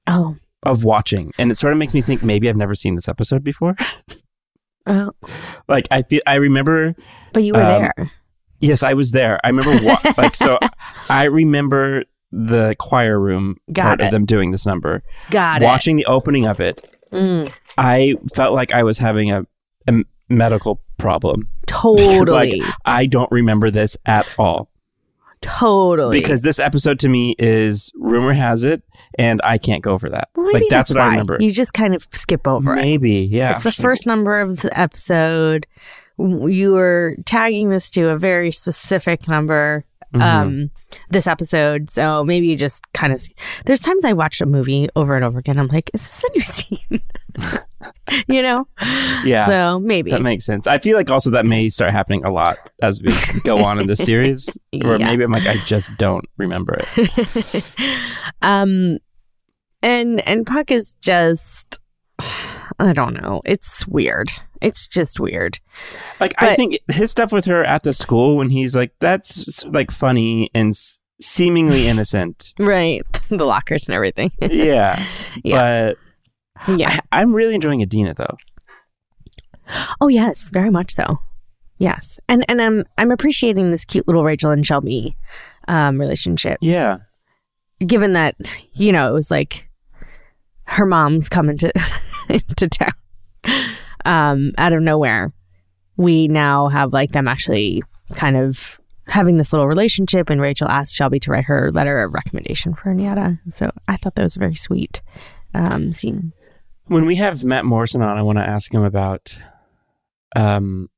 Oh, 0.08 0.36
of 0.64 0.84
watching, 0.84 1.32
and 1.38 1.52
it 1.52 1.56
sort 1.56 1.74
of 1.74 1.80
makes 1.80 1.94
me 1.94 2.02
think 2.02 2.24
maybe 2.24 2.50
I've 2.50 2.56
never 2.56 2.76
seen 2.76 2.96
this 2.96 3.08
episode 3.08 3.44
before. 3.44 3.76
oh 4.88 5.12
like 5.68 5.88
I 5.92 6.04
feel 6.04 6.22
I 6.28 6.36
remember. 6.36 6.96
but 7.34 7.44
you 7.44 7.54
were 7.54 7.64
Um, 7.64 7.82
there. 7.98 8.12
Yes, 8.60 8.84
I 8.84 8.94
was 8.94 9.12
there. 9.12 9.40
I 9.44 9.50
remember 9.50 9.84
wa- 9.86 10.00
like 10.18 10.36
so. 10.36 10.58
I 11.10 11.26
remember 11.26 12.04
the 12.32 12.76
choir 12.80 13.20
room 13.20 13.58
Got 13.72 13.84
part 13.86 14.02
it. 14.02 14.06
of 14.06 14.12
them 14.12 14.26
doing 14.26 14.52
this 14.52 14.66
number. 14.66 15.04
Got 15.30 15.62
Watching 15.62 15.98
the 15.98 16.06
opening 16.06 16.48
of 16.48 16.60
it, 16.60 16.78
it. 17.12 17.16
Mm, 17.16 17.52
I 17.78 18.16
felt 18.34 18.54
like 18.54 18.74
I 18.74 18.84
was 18.84 18.98
having 18.98 19.32
a, 19.32 19.46
a 19.88 19.94
medical 20.30 20.82
problem. 20.98 21.50
totally. 21.68 22.62
I 22.86 23.06
don't 23.06 23.32
remember 23.32 23.70
this 23.72 23.98
at 24.06 24.26
all 24.38 24.70
totally. 25.46 26.20
because 26.20 26.42
this 26.42 26.60
episode 26.60 27.00
to 27.00 27.10
me 27.10 27.36
is 27.38 27.92
rumor 27.96 28.34
has 28.34 28.64
it, 28.64 28.84
and 29.18 29.42
I 29.44 29.58
can't 29.58 29.84
go 29.84 29.98
for 29.98 30.10
that. 30.10 30.30
Well, 30.36 30.52
like 30.54 30.64
that's, 30.70 30.92
what 30.92 31.02
I 31.02 31.12
remember. 31.12 31.38
You 31.40 31.52
just 31.52 31.74
kind 31.74 31.96
of 31.96 32.08
skip 32.12 32.48
over 32.48 32.74
it. 32.74 32.82
Maybe, 32.82 33.22
yeah. 33.22 33.52
It's 33.52 33.64
the 33.64 33.72
first 33.72 34.06
number 34.06 34.40
of 34.40 34.62
the 34.62 34.78
episode. 34.78 35.68
You 36.18 36.72
were 36.72 37.18
tagging 37.26 37.70
this 37.70 37.90
to 37.92 38.10
a 38.10 38.18
very 38.18 38.52
specific 38.52 39.28
number 39.28 39.86
Mhm. 40.16 40.22
um 40.22 40.72
this 41.10 41.28
episode 41.28 41.90
so 41.90 42.24
maybe 42.24 42.48
you 42.48 42.56
just 42.56 42.84
kind 42.94 43.12
of 43.12 43.22
there's 43.66 43.82
times 43.82 44.06
i 44.06 44.14
watch 44.14 44.40
a 44.42 44.46
movie 44.46 44.88
over 44.96 45.16
and 45.16 45.26
over 45.26 45.40
again 45.40 45.60
i'm 45.60 45.68
like 45.68 45.92
is 45.94 46.02
this 46.02 46.24
a 46.24 46.32
new 46.34 46.42
scene 46.42 47.02
you 48.28 48.42
know 48.42 48.68
Yeah. 49.26 49.46
so 49.46 49.80
maybe 49.80 50.12
That 50.12 50.22
makes 50.22 50.46
sense. 50.46 50.68
I 50.68 50.78
feel 50.80 50.96
like 50.98 51.10
also 51.12 51.30
that 51.32 51.46
may 51.46 51.70
start 51.70 51.92
happening 51.92 52.24
a 52.24 52.32
lot 52.32 52.58
as 52.82 53.02
we 53.02 53.14
go 53.44 53.64
on 53.64 53.80
in 53.80 53.88
the 53.88 53.96
series, 54.10 54.50
or 54.84 54.98
Yeah. 54.98 55.06
maybe 55.08 55.24
I'm 55.24 55.32
like 55.32 55.46
I 55.48 55.58
just 55.66 55.92
don't 55.98 56.26
remember 56.38 56.78
it. 56.80 57.66
um 58.42 58.98
and 59.84 60.22
and 60.28 60.46
puck 60.48 60.72
is 60.72 60.96
just 61.02 61.75
i 62.80 62.94
don't 62.94 63.22
know 63.22 63.42
it's 63.46 63.88
weird 63.88 64.30
it's 64.62 64.88
just 64.88 65.20
weird 65.20 65.60
Like 66.20 66.34
I 66.40 66.56
think 66.56 66.78
his 66.90 67.12
stuff 67.12 67.32
with 67.32 67.46
her 67.46 67.64
at 67.64 67.84
the 67.84 67.94
school 67.94 68.38
when 68.38 68.50
he's 68.50 68.76
like 68.76 68.94
that's 69.00 69.64
like 69.66 69.92
funny 69.92 70.50
and 70.56 70.70
s- 70.72 70.98
seemingly 71.22 71.88
innocent. 71.92 72.54
right 72.60 73.04
the 73.30 73.46
lockers 73.46 73.88
and 73.88 73.96
everything 73.96 74.32
Yeah, 74.42 75.04
Yeah. 75.44 75.94
but 76.66 76.78
yeah 76.78 77.00
I, 77.12 77.22
I'm 77.22 77.34
really 77.34 77.54
enjoying 77.56 77.82
Idina 77.82 78.14
though. 78.14 78.38
Oh 80.00 80.08
yes, 80.08 80.50
very 80.54 80.70
much 80.70 80.92
so. 80.94 81.20
Yes, 81.78 82.20
and 82.30 82.46
and 82.50 82.62
I'm 82.62 82.86
I'm 82.98 83.12
appreciating 83.12 83.72
this 83.72 83.84
cute 83.84 84.08
little 84.08 84.24
Rachel 84.24 84.52
and 84.52 84.66
Shelby 84.66 85.18
um, 85.68 86.00
relationship. 86.00 86.60
Yeah, 86.62 87.00
Given 87.86 88.14
that 88.14 88.36
you 88.74 88.92
know 88.94 89.10
it 89.10 89.14
was 89.14 89.30
like 89.32 89.70
her 90.68 90.86
mom's 90.86 91.28
coming 91.30 91.58
to 91.58 91.72
to 92.58 92.68
town 92.68 92.94
um, 94.06 94.52
out 94.58 94.74
of 94.74 94.82
nowhere, 94.82 95.34
we 95.98 96.28
now 96.28 96.68
have 96.68 96.94
like 96.94 97.12
them 97.12 97.28
actually 97.28 97.84
kind 98.14 98.38
of 98.38 98.80
having 99.08 99.38
this 99.38 99.52
little 99.52 99.68
relationship. 99.68 100.30
And 100.30 100.40
Rachel 100.40 100.68
asked 100.68 100.96
Shelby 100.96 101.20
to 101.22 101.32
write 101.32 101.46
her 101.46 101.72
letter 101.72 102.02
of 102.04 102.14
recommendation 102.14 102.74
for 102.74 102.94
NYADA. 102.94 103.40
So 103.50 103.72
I 103.88 103.98
thought 103.98 104.16
that 104.16 104.24
was 104.24 104.36
a 104.36 104.40
very 104.40 104.56
sweet 104.56 105.02
um, 105.54 105.94
scene. 105.94 106.34
when 106.88 107.06
we 107.06 107.16
have 107.16 107.44
Matt 107.44 107.66
Morrison 107.66 108.02
on, 108.02 108.18
I 108.18 108.22
want 108.22 108.38
to 108.38 108.48
ask 108.48 108.74
him 108.74 108.84
about 108.84 109.38
um 110.36 110.90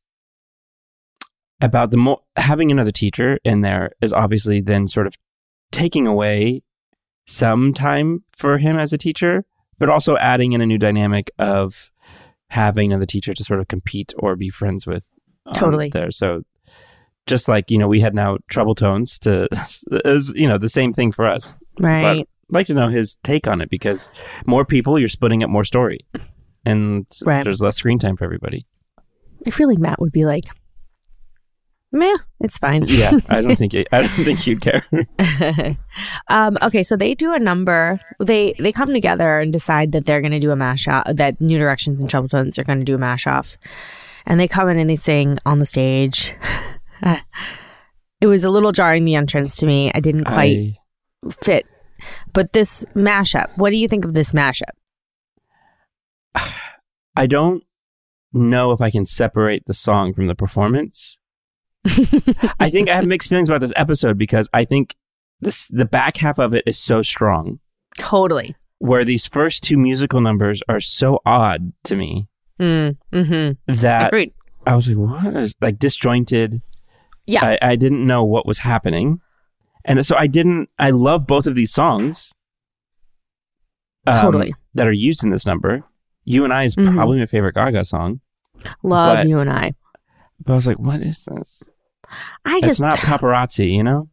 about 1.61 1.91
the 1.91 1.97
mo- 1.97 2.23
having 2.35 2.71
another 2.71 2.91
teacher 2.91 3.39
in 3.43 3.61
there 3.61 3.91
is 4.01 4.13
obviously 4.13 4.61
then 4.61 4.87
sort 4.87 5.07
of 5.07 5.13
taking 5.71 6.07
away 6.07 6.61
some 7.27 7.73
time 7.73 8.23
for 8.35 8.57
him 8.57 8.77
as 8.77 8.93
a 8.93 8.97
teacher, 8.97 9.43
but 9.79 9.89
also 9.89 10.17
adding 10.17 10.53
in 10.53 10.61
a 10.61 10.65
new 10.65 10.77
dynamic 10.77 11.31
of 11.39 11.91
having 12.49 12.91
another 12.91 13.05
teacher 13.05 13.33
to 13.33 13.43
sort 13.43 13.59
of 13.59 13.67
compete 13.67 14.13
or 14.17 14.35
be 14.35 14.49
friends 14.49 14.87
with. 14.87 15.05
um, 15.47 15.53
Totally. 15.53 15.89
there. 15.89 16.11
So 16.11 16.43
just 17.25 17.47
like 17.49 17.69
you 17.69 17.77
know, 17.77 17.87
we 17.87 17.99
had 17.99 18.15
now 18.15 18.37
Troubletones 18.51 19.19
to 19.19 19.47
is 20.09 20.31
you 20.35 20.47
know 20.47 20.57
the 20.57 20.69
same 20.69 20.93
thing 20.93 21.11
for 21.11 21.27
us. 21.27 21.59
Right. 21.79 22.01
But 22.01 22.17
I'd 22.19 22.25
like 22.49 22.67
to 22.67 22.73
know 22.73 22.87
his 22.89 23.17
take 23.23 23.47
on 23.47 23.59
it 23.61 23.69
because 23.69 24.07
more 24.45 24.63
people, 24.65 24.97
you're 24.97 25.09
splitting 25.09 25.43
up 25.43 25.49
more 25.49 25.65
story, 25.65 25.99
and 26.65 27.05
Right. 27.25 27.43
there's 27.43 27.61
less 27.61 27.75
screen 27.75 27.99
time 27.99 28.15
for 28.15 28.23
everybody. 28.23 28.65
I 29.45 29.49
feel 29.51 29.67
like 29.67 29.77
Matt 29.77 29.99
would 29.99 30.11
be 30.13 30.25
like, 30.25 30.45
meh, 31.91 32.17
it's 32.39 32.58
fine. 32.58 32.84
Yeah, 32.86 33.12
I 33.30 33.41
don't 33.41 33.56
think 33.58 33.73
I 33.76 34.02
don't 34.02 34.10
think 34.10 34.45
you'd 34.47 34.62
care. 34.62 34.86
um, 36.30 36.58
okay, 36.62 36.84
so 36.84 36.95
they 36.95 37.15
do 37.15 37.34
a 37.34 37.39
number. 37.39 38.00
They 38.19 38.54
they 38.60 38.71
come 38.71 38.93
together 38.93 39.39
and 39.39 39.52
decide 39.52 39.91
that 39.93 40.06
they're 40.06 40.21
going 40.21 40.32
to 40.32 40.39
do 40.39 40.52
a 40.52 40.56
mash 40.56 40.88
off. 40.88 41.06
That 41.13 41.39
New 41.41 41.58
Directions 41.58 42.02
and 42.02 42.10
Troubletones 42.10 42.58
are 42.58 42.63
going 42.63 42.80
to 42.80 42.86
do 42.86 42.95
a 42.95 43.00
mash 43.00 43.28
off, 43.28 43.58
and 44.26 44.39
they 44.39 44.47
come 44.47 44.69
in 44.69 44.80
and 44.80 44.89
they 44.89 44.95
sing 44.95 45.39
on 45.45 45.60
the 45.60 45.65
stage. 45.65 46.36
it 48.21 48.28
was 48.28 48.43
a 48.43 48.50
little 48.50 48.71
jarring 48.71 49.06
the 49.06 49.15
entrance 49.15 49.58
to 49.58 49.65
me. 49.65 49.91
I 49.93 50.00
didn't 50.00 50.26
quite 50.26 50.58
I, 50.58 51.32
fit. 51.41 51.65
But 52.34 52.54
this 52.54 52.86
mashup, 52.95 53.50
what 53.58 53.71
do 53.71 53.78
you 53.78 53.88
think 53.88 54.06
of 54.06 54.13
this 54.13 54.32
mashup? 54.32 54.63
I 57.15 57.26
don't 57.26 57.63
know 58.34 58.71
if 58.71 58.82
I 58.82 58.91
can 58.91 59.06
separate 59.06 59.65
the 59.65 59.73
song 59.73 60.13
from 60.13 60.28
the 60.28 60.36
performance. 60.36 61.16
I 62.60 62.69
think 62.69 62.89
I 62.89 62.95
have 62.95 63.06
mixed 63.06 63.30
feelings 63.30 63.50
about 63.50 63.62
this 63.62 63.73
episode 63.76 64.17
because 64.17 64.50
I 64.54 64.65
think 64.65 64.95
this 65.41 65.67
the 65.67 65.86
back 65.86 66.17
half 66.17 66.38
of 66.39 66.54
it 66.56 66.63
is 66.65 66.78
so 66.78 67.02
strong, 67.02 67.60
Totally. 67.97 68.56
where 68.80 69.06
these 69.06 69.28
first 69.28 69.63
two 69.63 69.78
musical 69.78 70.19
numbers 70.21 70.62
are 70.67 70.80
so 70.80 71.19
odd 71.26 71.73
to 71.86 71.95
me 71.95 72.28
Mm, 72.60 72.97
mm-hmm. 73.13 73.76
that 73.76 74.08
Agreed. 74.08 74.34
I 74.65 74.76
was 74.76 74.89
like, 74.89 74.97
what 74.97 75.36
is 75.38 75.54
like 75.62 75.78
disjointed. 75.78 76.62
Yeah. 77.28 77.45
I, 77.45 77.60
I 77.62 77.76
didn't 77.76 78.06
know 78.08 78.23
what 78.23 78.47
was 78.47 78.60
happening. 78.60 79.21
And 79.86 80.04
so 80.06 80.15
I 80.17 80.27
didn't, 80.27 80.71
I 80.79 80.90
love 80.90 81.27
both 81.27 81.46
of 81.46 81.56
these 81.56 81.71
songs. 81.71 82.33
um, 84.08 84.25
Totally. 84.25 84.56
That 84.73 84.88
are 84.88 84.92
used 84.94 85.23
in 85.23 85.29
this 85.29 85.46
number. 85.46 85.83
You 86.23 86.44
and 86.44 86.52
I 86.54 86.63
is 86.63 86.75
Mhm. 86.75 86.96
probably 86.96 87.19
my 87.19 87.25
favorite 87.25 87.56
Gaga 87.56 87.83
song. 87.85 88.21
Love 88.83 89.17
but- 89.19 89.27
you 89.27 89.40
and 89.40 89.50
I. 89.52 89.73
But 90.44 90.54
I 90.54 90.56
was 90.56 90.67
like, 90.67 90.79
what 90.79 91.02
is 91.02 91.25
this? 91.25 91.63
I 92.45 92.58
It's 92.58 92.67
just 92.67 92.81
not 92.81 92.97
paparazzi, 92.97 93.71
you 93.71 93.83
know? 93.83 94.10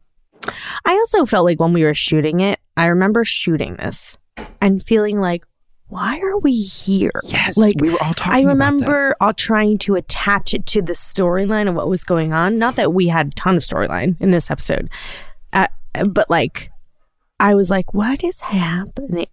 I 0.85 0.91
also 0.93 1.25
felt 1.25 1.45
like 1.45 1.59
when 1.59 1.73
we 1.73 1.83
were 1.83 1.93
shooting 1.93 2.39
it, 2.39 2.59
I 2.77 2.85
remember 2.87 3.25
shooting 3.25 3.75
this 3.77 4.17
and 4.61 4.83
feeling 4.83 5.19
like, 5.19 5.45
why 5.87 6.19
are 6.19 6.37
we 6.39 6.53
here? 6.53 7.11
Yes, 7.25 7.57
Like, 7.57 7.75
we 7.79 7.91
were 7.91 8.01
all 8.03 8.13
talking. 8.13 8.33
I 8.33 8.49
remember 8.49 9.15
all 9.21 9.33
trying 9.33 9.77
to 9.79 9.95
attach 9.95 10.53
it 10.53 10.65
to 10.67 10.81
the 10.81 10.93
storyline 10.93 11.69
of 11.69 11.75
what 11.75 11.87
was 11.87 12.03
going 12.03 12.33
on. 12.33 12.57
Not 12.57 12.75
that 12.75 12.93
we 12.93 13.07
had 13.07 13.27
a 13.27 13.31
ton 13.31 13.55
of 13.55 13.61
storyline 13.63 14.19
in 14.19 14.31
this 14.31 14.49
episode, 14.49 14.89
uh, 15.53 15.67
but 16.07 16.29
like, 16.29 16.71
I 17.39 17.53
was 17.53 17.69
like, 17.69 17.93
what 17.93 18.23
is 18.23 18.41
happening? 18.41 19.27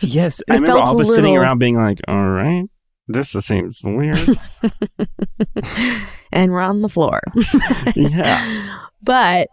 Yes, 0.00 0.40
I 0.48 0.54
It 0.54 0.60
remember 0.60 0.66
felt 0.66 0.88
all 0.88 0.94
of 0.94 1.00
us 1.00 1.14
sitting 1.14 1.36
around 1.36 1.58
being 1.58 1.76
like, 1.76 2.00
"All 2.08 2.30
right, 2.30 2.64
this 3.12 3.32
just 3.32 3.46
seems 3.48 3.80
weird." 3.84 4.38
and 6.32 6.52
we're 6.52 6.60
on 6.60 6.82
the 6.82 6.88
floor. 6.88 7.20
yeah, 7.94 8.78
but 9.02 9.48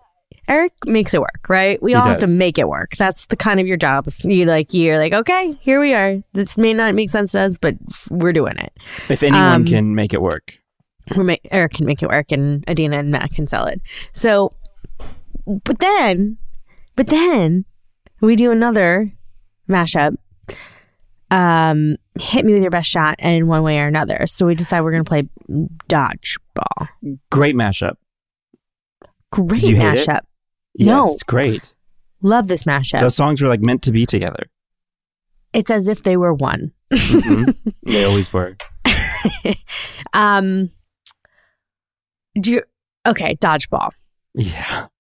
Eric 0.48 0.74
makes 0.86 1.14
it 1.14 1.22
work, 1.22 1.48
right? 1.48 1.82
We 1.82 1.92
He 1.92 1.96
all 1.96 2.06
have 2.06 2.20
to 2.20 2.28
make 2.28 2.58
it 2.58 2.68
work. 2.68 2.96
That's 2.98 3.26
the 3.28 3.36
kind 3.36 3.60
of 3.60 3.68
your 3.68 3.78
job. 3.78 4.08
You 4.24 4.46
like 4.46 4.74
you're 4.74 4.98
like, 4.98 5.14
okay, 5.14 5.54
here 5.62 5.80
we 5.80 5.94
are. 5.94 6.18
This 6.34 6.58
may 6.58 6.74
not 6.74 6.96
make 6.96 7.10
sense 7.10 7.34
to 7.34 7.42
us, 7.42 7.58
but 7.58 7.76
we're 8.10 8.34
doing 8.34 8.58
it. 8.58 8.74
if 9.10 9.22
anyone 9.24 9.44
Um, 9.54 9.66
can 9.66 9.94
make 9.96 10.14
it 10.14 10.22
work, 10.22 10.56
We're 11.16 11.24
ma- 11.24 11.36
Eric 11.52 11.74
can 11.74 11.86
make 11.86 12.02
it 12.02 12.10
work, 12.10 12.32
and 12.32 12.68
Idina 12.70 12.98
and 13.00 13.12
Matt 13.12 13.32
can 13.32 13.46
sell 13.48 13.66
it. 13.66 13.80
So, 14.12 14.54
but 15.46 15.80
then, 15.80 16.38
but 16.96 17.08
then 17.08 17.66
we 18.22 18.36
do 18.36 18.52
another 18.52 19.12
mashup. 19.70 20.16
Um, 21.32 21.98
hit 22.20 22.46
me 22.46 22.54
with 22.54 22.62
your 22.62 22.72
best 22.72 22.90
shot, 22.90 23.16
and 23.20 23.36
in 23.36 23.48
one 23.48 23.64
way 23.64 23.80
or 23.80 23.88
another. 23.88 24.28
So 24.28 24.46
we 24.46 24.54
decide 24.56 24.82
we're 24.82 24.92
gonna 24.92 25.04
play 25.04 25.28
dodgeball. 25.90 26.90
great 27.32 27.56
mashup. 27.56 27.96
Great 29.32 29.64
You 29.64 29.76
mashup. 29.76 30.22
Yes, 30.76 30.88
No. 30.88 31.14
it's 31.14 31.24
great. 31.24 31.74
Love 32.22 32.48
this 32.48 32.64
mashup. 32.64 33.00
Those 33.00 33.16
songs 33.16 33.42
were 33.42 33.48
like 33.50 33.62
meant 33.62 33.82
to 33.84 33.92
be 33.92 34.06
together. 34.06 34.50
it's 35.54 35.72
as 35.72 35.88
if 35.88 36.04
they 36.04 36.16
were 36.18 36.34
one. 36.34 36.72
Mhm. 36.94 37.56
they 37.84 38.04
always 38.06 38.32
were. 38.34 38.56
um 40.14 40.70
do 42.40 42.54
you 42.54 42.64
okay 43.08 43.36
dodgeball 43.38 43.90
Yeah. 44.36 44.88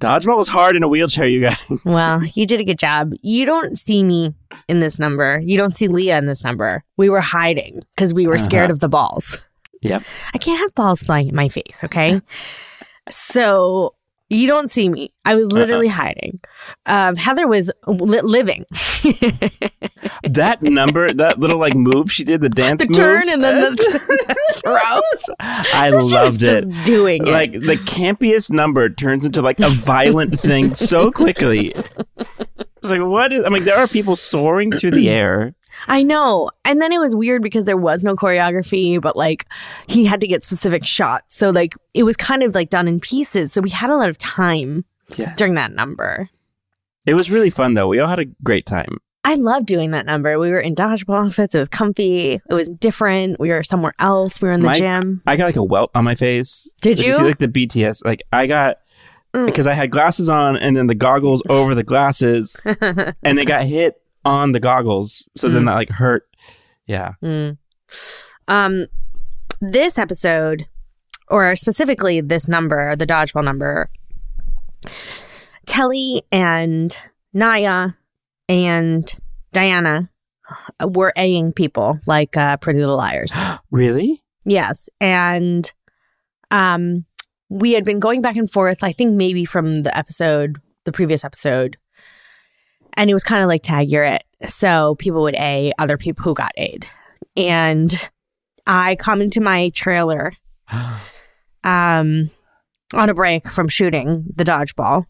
Dodgeball 0.00 0.36
was 0.36 0.48
hard 0.48 0.76
in 0.76 0.82
a 0.82 0.88
wheelchair, 0.88 1.26
you 1.26 1.40
guys. 1.40 1.66
well 1.84 2.22
you 2.24 2.44
did 2.46 2.60
a 2.60 2.64
good 2.64 2.78
job 2.78 3.12
you 3.22 3.46
don't 3.46 3.78
see 3.78 4.04
me 4.04 4.34
in 4.68 4.80
this 4.80 4.98
number 4.98 5.40
you 5.44 5.56
don't 5.56 5.74
see 5.74 5.88
leah 5.88 6.18
in 6.18 6.26
this 6.26 6.44
number 6.44 6.84
we 6.98 7.08
were 7.08 7.20
hiding 7.22 7.80
because 7.94 8.12
we 8.12 8.26
were 8.26 8.38
scared 8.38 8.64
Uh-huh. 8.64 8.72
of 8.74 8.80
the 8.80 8.88
balls 8.88 9.38
Yep. 9.82 10.02
i 10.34 10.38
can't 10.38 10.58
have 10.60 10.74
balls 10.74 11.02
flying 11.02 11.28
in 11.28 11.34
my 11.34 11.48
face 11.48 11.82
okay 11.84 12.20
so 13.10 13.94
you 14.28 14.46
don't 14.48 14.70
see 14.70 14.88
me 14.88 15.12
i 15.24 15.34
was 15.36 15.48
Uh-uh. 15.50 15.58
literally 15.60 15.88
hiding 15.88 16.40
um, 16.86 17.14
heather 17.16 17.46
was 17.46 17.70
li- 17.86 18.20
living 18.22 18.64
That 20.22 20.62
number, 20.62 21.12
that 21.12 21.38
little 21.38 21.58
like 21.58 21.74
move 21.74 22.10
she 22.12 22.24
did, 22.24 22.40
the 22.40 22.48
dance 22.48 22.82
the 22.82 22.88
move. 22.88 22.96
turn 22.96 23.28
and 23.28 23.42
then 23.42 23.74
the 23.74 24.46
throw 24.54 24.76
I 25.40 25.90
was 25.92 26.12
loved 26.12 26.42
it. 26.42 26.68
just 26.68 26.84
doing 26.86 27.26
it 27.26 27.30
Like 27.30 27.52
the 27.52 27.76
campiest 27.76 28.50
number 28.52 28.88
turns 28.88 29.24
into 29.24 29.42
like 29.42 29.60
a 29.60 29.68
violent 29.68 30.38
thing 30.38 30.74
so 30.74 31.10
quickly. 31.10 31.74
It's 32.78 32.90
like 32.90 33.00
what 33.00 33.32
is? 33.32 33.42
I 33.44 33.48
mean, 33.48 33.64
there 33.64 33.76
are 33.76 33.88
people 33.88 34.14
soaring 34.14 34.70
through 34.70 34.92
the 34.92 35.08
air. 35.08 35.54
I 35.88 36.02
know. 36.02 36.50
And 36.64 36.80
then 36.80 36.92
it 36.92 36.98
was 36.98 37.14
weird 37.14 37.42
because 37.42 37.64
there 37.64 37.76
was 37.76 38.02
no 38.02 38.16
choreography, 38.16 39.00
but 39.00 39.16
like 39.16 39.46
he 39.88 40.04
had 40.04 40.20
to 40.20 40.26
get 40.26 40.44
specific 40.44 40.86
shots. 40.86 41.36
So 41.36 41.50
like 41.50 41.74
it 41.94 42.02
was 42.04 42.16
kind 42.16 42.42
of 42.42 42.54
like 42.54 42.70
done 42.70 42.88
in 42.88 43.00
pieces. 43.00 43.52
So 43.52 43.60
we 43.60 43.70
had 43.70 43.90
a 43.90 43.96
lot 43.96 44.08
of 44.08 44.18
time 44.18 44.84
Yes. 45.16 45.36
during 45.36 45.54
that 45.54 45.72
number. 45.72 46.28
It 47.06 47.14
was 47.14 47.30
really 47.30 47.50
fun 47.50 47.74
though. 47.74 47.86
We 47.88 48.00
all 48.00 48.08
had 48.08 48.18
a 48.18 48.24
great 48.42 48.66
time. 48.66 48.98
I 49.22 49.34
love 49.34 49.66
doing 49.66 49.90
that 49.90 50.06
number. 50.06 50.38
We 50.38 50.50
were 50.50 50.60
in 50.60 50.74
dodgeball 50.74 51.26
outfits. 51.26 51.54
It 51.54 51.58
was 51.58 51.68
comfy. 51.68 52.34
It 52.48 52.54
was 52.54 52.68
different. 52.70 53.40
We 53.40 53.48
were 53.50 53.64
somewhere 53.64 53.94
else. 53.98 54.40
We 54.40 54.48
were 54.48 54.54
in 54.54 54.60
the 54.62 54.66
My- 54.68 54.74
gym. 54.78 55.22
I 55.26 55.36
got 55.36 55.46
like 55.46 55.56
a 55.56 55.64
welt 55.64 55.90
on 55.94 56.04
my 56.04 56.14
face. 56.14 56.68
Did 56.80 56.96
Did 56.98 57.06
you? 57.06 57.12
see 57.14 57.22
like 57.22 57.38
the 57.38 57.48
BTS? 57.48 58.04
Like 58.04 58.22
I 58.32 58.46
got 58.46 58.78
Mm. 59.34 59.44
because 59.46 59.66
I 59.66 59.74
had 59.74 59.90
glasses 59.90 60.28
on 60.28 60.56
and 60.56 60.76
then 60.76 60.86
the 60.86 60.94
goggles 60.94 61.42
over 61.50 61.74
the 61.74 61.82
glasses 61.82 62.56
and 62.80 63.36
they 63.36 63.44
got 63.44 63.64
hit 63.64 64.00
on 64.26 64.52
the 64.52 64.60
goggles. 64.60 65.26
So 65.36 65.48
then 65.48 65.62
Mm. 65.62 65.66
that 65.66 65.74
like 65.74 65.90
hurt. 65.90 66.24
Yeah. 66.86 67.12
Mm. 67.22 67.56
Um, 68.48 68.86
this 69.60 69.96
episode, 69.98 70.66
or 71.28 71.54
specifically 71.56 72.20
this 72.20 72.48
number, 72.48 72.94
the 72.96 73.06
dodgeball 73.06 73.44
number, 73.44 73.88
Telly 75.66 76.22
and 76.30 76.96
Naya 77.32 77.90
and 78.48 79.12
Dianna 79.54 80.08
were 80.84 81.12
A-ing 81.16 81.52
people 81.52 81.98
like 82.06 82.36
uh, 82.36 82.56
Pretty 82.58 82.80
Little 82.80 82.96
Liars. 82.96 83.32
Really? 83.70 84.22
yes, 84.44 84.88
and 85.00 85.70
um, 86.52 87.04
we 87.50 87.72
had 87.72 87.84
been 87.84 87.98
going 87.98 88.20
back 88.22 88.36
and 88.36 88.50
forth. 88.50 88.82
I 88.82 88.92
think 88.92 89.14
maybe 89.14 89.44
from 89.44 89.76
the 89.82 89.96
episode, 89.96 90.60
the 90.84 90.92
previous 90.92 91.24
episode, 91.24 91.76
and 92.96 93.10
it 93.10 93.14
was 93.14 93.24
kind 93.24 93.42
of 93.42 93.48
like 93.48 93.62
tag 93.62 93.90
you're 93.90 94.04
it. 94.04 94.24
So 94.46 94.96
people 94.98 95.22
would 95.22 95.34
A 95.36 95.72
other 95.78 95.96
people 95.96 96.24
who 96.24 96.34
got 96.34 96.52
A'd, 96.56 96.86
and 97.36 98.08
I 98.66 98.96
come 98.96 99.22
into 99.22 99.40
my 99.40 99.70
trailer 99.70 100.32
um, 101.64 102.30
on 102.94 103.08
a 103.08 103.14
break 103.14 103.48
from 103.48 103.68
shooting 103.68 104.24
the 104.34 104.44
dodgeball, 104.44 105.06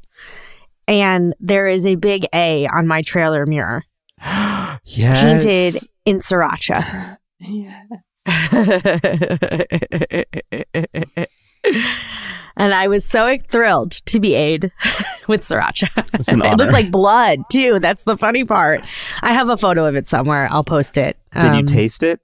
and 0.87 1.35
there 1.41 1.69
is 1.69 1.87
a 1.87 1.97
big 1.97 2.27
A 2.35 2.69
on 2.69 2.87
my 2.87 3.03
trailer 3.03 3.47
mirror 3.47 3.85
yes. 4.21 4.81
painted 4.85 5.79
in 6.05 6.19
sriracha. 6.19 7.17
and 12.57 12.73
I 12.75 12.89
was 12.89 13.05
so 13.05 13.37
thrilled 13.49 13.93
to 14.07 14.21
be 14.21 14.35
aid 14.35 14.73
with 15.29 15.43
sriracha. 15.43 15.89
It 16.53 16.59
looked 16.59 16.73
like 16.73 16.91
blood 16.91 17.41
too. 17.51 17.79
That's 17.81 18.05
the 18.05 18.17
funny 18.17 18.45
part. 18.45 18.83
I 19.23 19.33
have 19.33 19.49
a 19.49 19.57
photo 19.57 19.85
of 19.87 19.95
it 19.97 20.09
somewhere. 20.09 20.49
I'll 20.51 20.65
post 20.65 20.97
it. 20.97 21.17
Did 21.35 21.55
you 21.55 21.61
Um, 21.61 21.67
taste 21.67 22.03
it? 22.03 22.21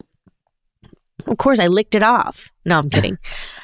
Of 1.27 1.39
course, 1.39 1.59
I 1.61 1.67
licked 1.69 1.95
it 1.95 2.03
off. 2.03 2.51
No, 2.65 2.79
I'm 2.79 2.91
kidding. 2.91 3.19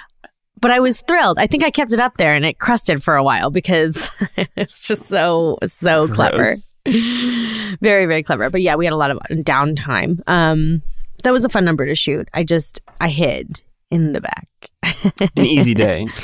but 0.61 0.71
I 0.71 0.81
was 0.81 1.01
thrilled. 1.03 1.39
I 1.39 1.47
think 1.47 1.63
I 1.65 1.71
kept 1.71 1.93
it 1.93 2.01
up 2.01 2.17
there 2.17 2.35
and 2.35 2.45
it 2.45 2.59
crusted 2.59 3.03
for 3.03 3.17
a 3.17 3.23
while 3.25 3.51
because 3.51 4.11
it's 4.57 4.87
just 4.87 5.07
so 5.07 5.59
so 5.67 6.09
clever. 6.09 6.55
Very 6.85 8.07
very 8.07 8.23
clever. 8.23 8.51
But 8.51 8.63
yeah, 8.63 8.77
we 8.77 8.85
had 8.85 8.93
a 8.93 8.97
lot 8.97 9.11
of 9.11 9.19
downtime. 9.29 10.21
Um, 10.27 10.83
that 11.25 11.33
was 11.33 11.45
a 11.45 11.49
fun 11.49 11.65
number 11.65 11.87
to 11.87 11.95
shoot. 11.95 12.29
I 12.35 12.45
just 12.45 12.81
I 13.01 13.09
hid 13.09 13.61
in 13.91 14.13
the 14.13 14.21
back. 14.21 14.48
An 14.83 15.45
easy 15.45 15.75
day. 15.75 16.07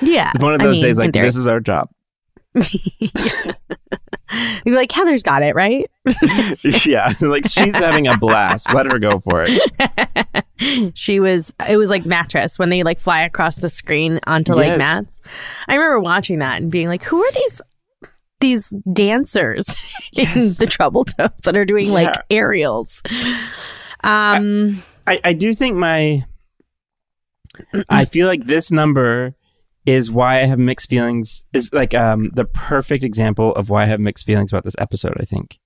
Yeah, 0.00 0.30
It's 0.34 0.42
one 0.42 0.54
of 0.54 0.62
I 0.62 0.64
those 0.64 0.76
mean, 0.76 0.84
days 0.86 0.98
like 0.98 1.12
this 1.12 1.36
is 1.36 1.46
our 1.46 1.60
job. 1.60 1.90
You'd 2.54 3.12
be 4.64 4.70
like, 4.70 4.90
Heather's 4.90 5.22
got 5.22 5.42
it 5.42 5.54
right. 5.54 5.84
yeah. 6.86 7.12
Like 7.20 7.46
she's 7.46 7.78
having 7.78 8.06
a 8.06 8.16
blast. 8.16 8.72
Let 8.72 8.90
her 8.90 8.98
go 8.98 9.18
for 9.20 9.44
it. 9.46 10.92
she 10.96 11.20
was 11.20 11.52
it 11.68 11.76
was 11.76 11.90
like 11.90 12.06
mattress 12.06 12.58
when 12.58 12.70
they 12.70 12.82
like 12.82 12.98
fly 12.98 13.22
across 13.22 13.56
the 13.56 13.68
screen 13.68 14.20
onto 14.26 14.54
like 14.54 14.68
Yes. 14.68 14.78
mats 14.78 15.20
i 15.68 15.74
remember 15.74 16.00
watching 16.00 16.38
that 16.38 16.62
and 16.62 16.70
being 16.70 16.86
like 16.88 17.02
who 17.02 17.22
are 17.22 17.32
these 17.32 17.60
these 18.40 18.68
dancers 18.92 19.66
Yes. 20.12 20.36
in 20.36 20.42
the 20.64 20.70
Troubletones 20.72 21.32
that 21.42 21.56
are 21.56 21.64
doing 21.64 21.90
like 21.90 22.06
Yeah. 22.06 22.20
aerials 22.30 23.02
um 24.04 24.82
I, 25.06 25.20
I 25.24 25.32
do 25.34 25.52
think 25.52 25.76
my 25.76 26.24
I 27.88 28.04
feel 28.04 28.26
like 28.26 28.44
this 28.46 28.70
number 28.70 29.34
is 29.86 30.10
why 30.10 30.40
I 30.40 30.46
have 30.46 30.58
mixed 30.58 30.88
feelings 30.88 31.44
is 31.52 31.72
like 31.72 31.94
um 31.94 32.30
the 32.34 32.44
perfect 32.44 33.04
example 33.04 33.54
of 33.54 33.68
why 33.70 33.82
I 33.82 33.86
have 33.86 34.00
mixed 34.00 34.24
feelings 34.24 34.52
about 34.52 34.64
this 34.64 34.76
episode, 34.78 35.16
I 35.20 35.24
think. 35.24 35.58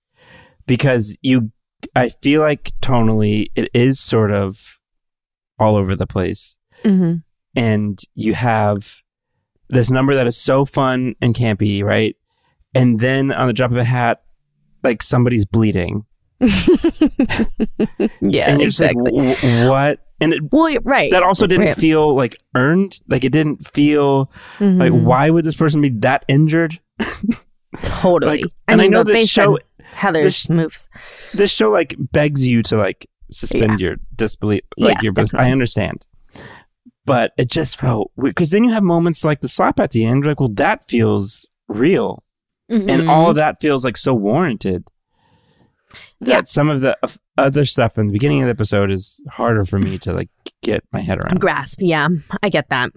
Because 0.66 1.16
you 1.22 1.53
I 1.95 2.09
feel 2.09 2.41
like 2.41 2.72
tonally 2.82 3.49
it 3.55 3.70
is 3.72 4.01
sort 4.01 4.32
of 4.32 4.78
all 5.59 5.76
over 5.76 5.95
the 5.95 6.07
place. 6.07 6.57
mhm. 6.84 7.22
And 7.57 7.99
you 8.14 8.34
have 8.34 8.97
this 9.68 9.91
number 9.91 10.14
that 10.14 10.26
is 10.26 10.36
so 10.36 10.64
fun 10.64 11.14
and 11.20 11.34
campy, 11.34 11.82
right? 11.82 12.14
And 12.74 13.01
then 13.01 13.32
on 13.32 13.47
the 13.47 13.53
drop 13.53 13.70
of 13.70 13.76
a 13.76 13.84
hat, 13.84 14.22
like 14.84 15.03
somebody's 15.03 15.45
bleeding. 15.45 16.05
yeah 18.20 18.49
and 18.49 18.62
exactly 18.62 19.11
like, 19.11 19.39
what? 19.68 20.01
And 20.21 20.33
it 20.33 20.43
well 20.53 20.77
right 20.85 21.11
that 21.12 21.23
also 21.23 21.47
didn't 21.47 21.66
Right. 21.66 21.75
feel 21.77 22.14
like 22.16 22.37
earned. 22.55 22.99
Like 23.09 23.25
it 23.25 23.31
didn't 23.31 23.69
feel 23.69 24.31
like 24.61 24.93
Mhm. 24.93 25.03
why 25.03 25.31
would 25.31 25.45
this 25.45 25.55
person 25.55 25.81
be 25.81 25.91
that 26.01 26.25
injured? 26.29 26.81
totally 27.83 28.43
Like, 28.43 28.51
i 28.66 28.73
and 28.73 28.83
I 28.83 28.87
know 28.87 29.05
this 29.05 29.29
show- 29.29 29.59
heather's 29.85 30.25
this- 30.45 30.49
moves 30.51 30.89
This 31.35 31.51
show 31.53 31.71
like 31.71 31.95
begs 32.12 32.47
you 32.47 32.62
to 32.64 32.77
like 32.77 33.07
suspend 33.31 33.79
your 33.81 33.97
disbelief. 34.16 34.62
Like 34.77 34.95
Yes, 34.97 35.03
your, 35.05 35.12
definitely. 35.12 35.47
I 35.49 35.53
understand, 35.53 36.05
but 37.05 37.33
it 37.37 37.51
just 37.51 37.79
felt 37.79 38.11
because 38.21 38.51
then 38.51 38.64
you 38.64 38.73
have 38.73 38.83
moments 38.83 39.23
like 39.25 39.41
the 39.43 39.49
slap 39.49 39.79
at 39.79 39.91
the 39.91 40.05
end. 40.05 40.25
Like, 40.25 40.41
well, 40.41 40.49
that 40.55 40.85
feels 40.89 41.47
real, 41.69 42.25
and 42.71 42.89
Mhm. 42.89 43.09
all 43.09 43.29
of 43.29 43.35
that 43.37 43.61
feels 43.61 43.85
like 43.85 43.97
so 43.99 44.14
warranted. 44.14 44.85
That 46.21 46.29
Yeah. 46.29 46.41
some 46.45 46.69
of 46.69 46.81
the 46.81 46.97
other 47.37 47.64
stuff 47.64 47.97
in 47.99 48.07
the 48.07 48.12
beginning 48.12 48.43
of 48.43 48.47
the 48.47 48.51
episode 48.51 48.91
is 48.91 49.21
harder 49.31 49.64
for 49.64 49.79
me 49.79 49.99
to 49.99 50.12
like 50.12 50.29
get 50.62 50.83
my 50.93 51.01
head 51.01 51.19
around. 51.19 51.41
grasp. 51.41 51.79
Yeah, 51.81 52.09
I 52.43 52.49
get 52.49 52.69
that. 52.71 52.91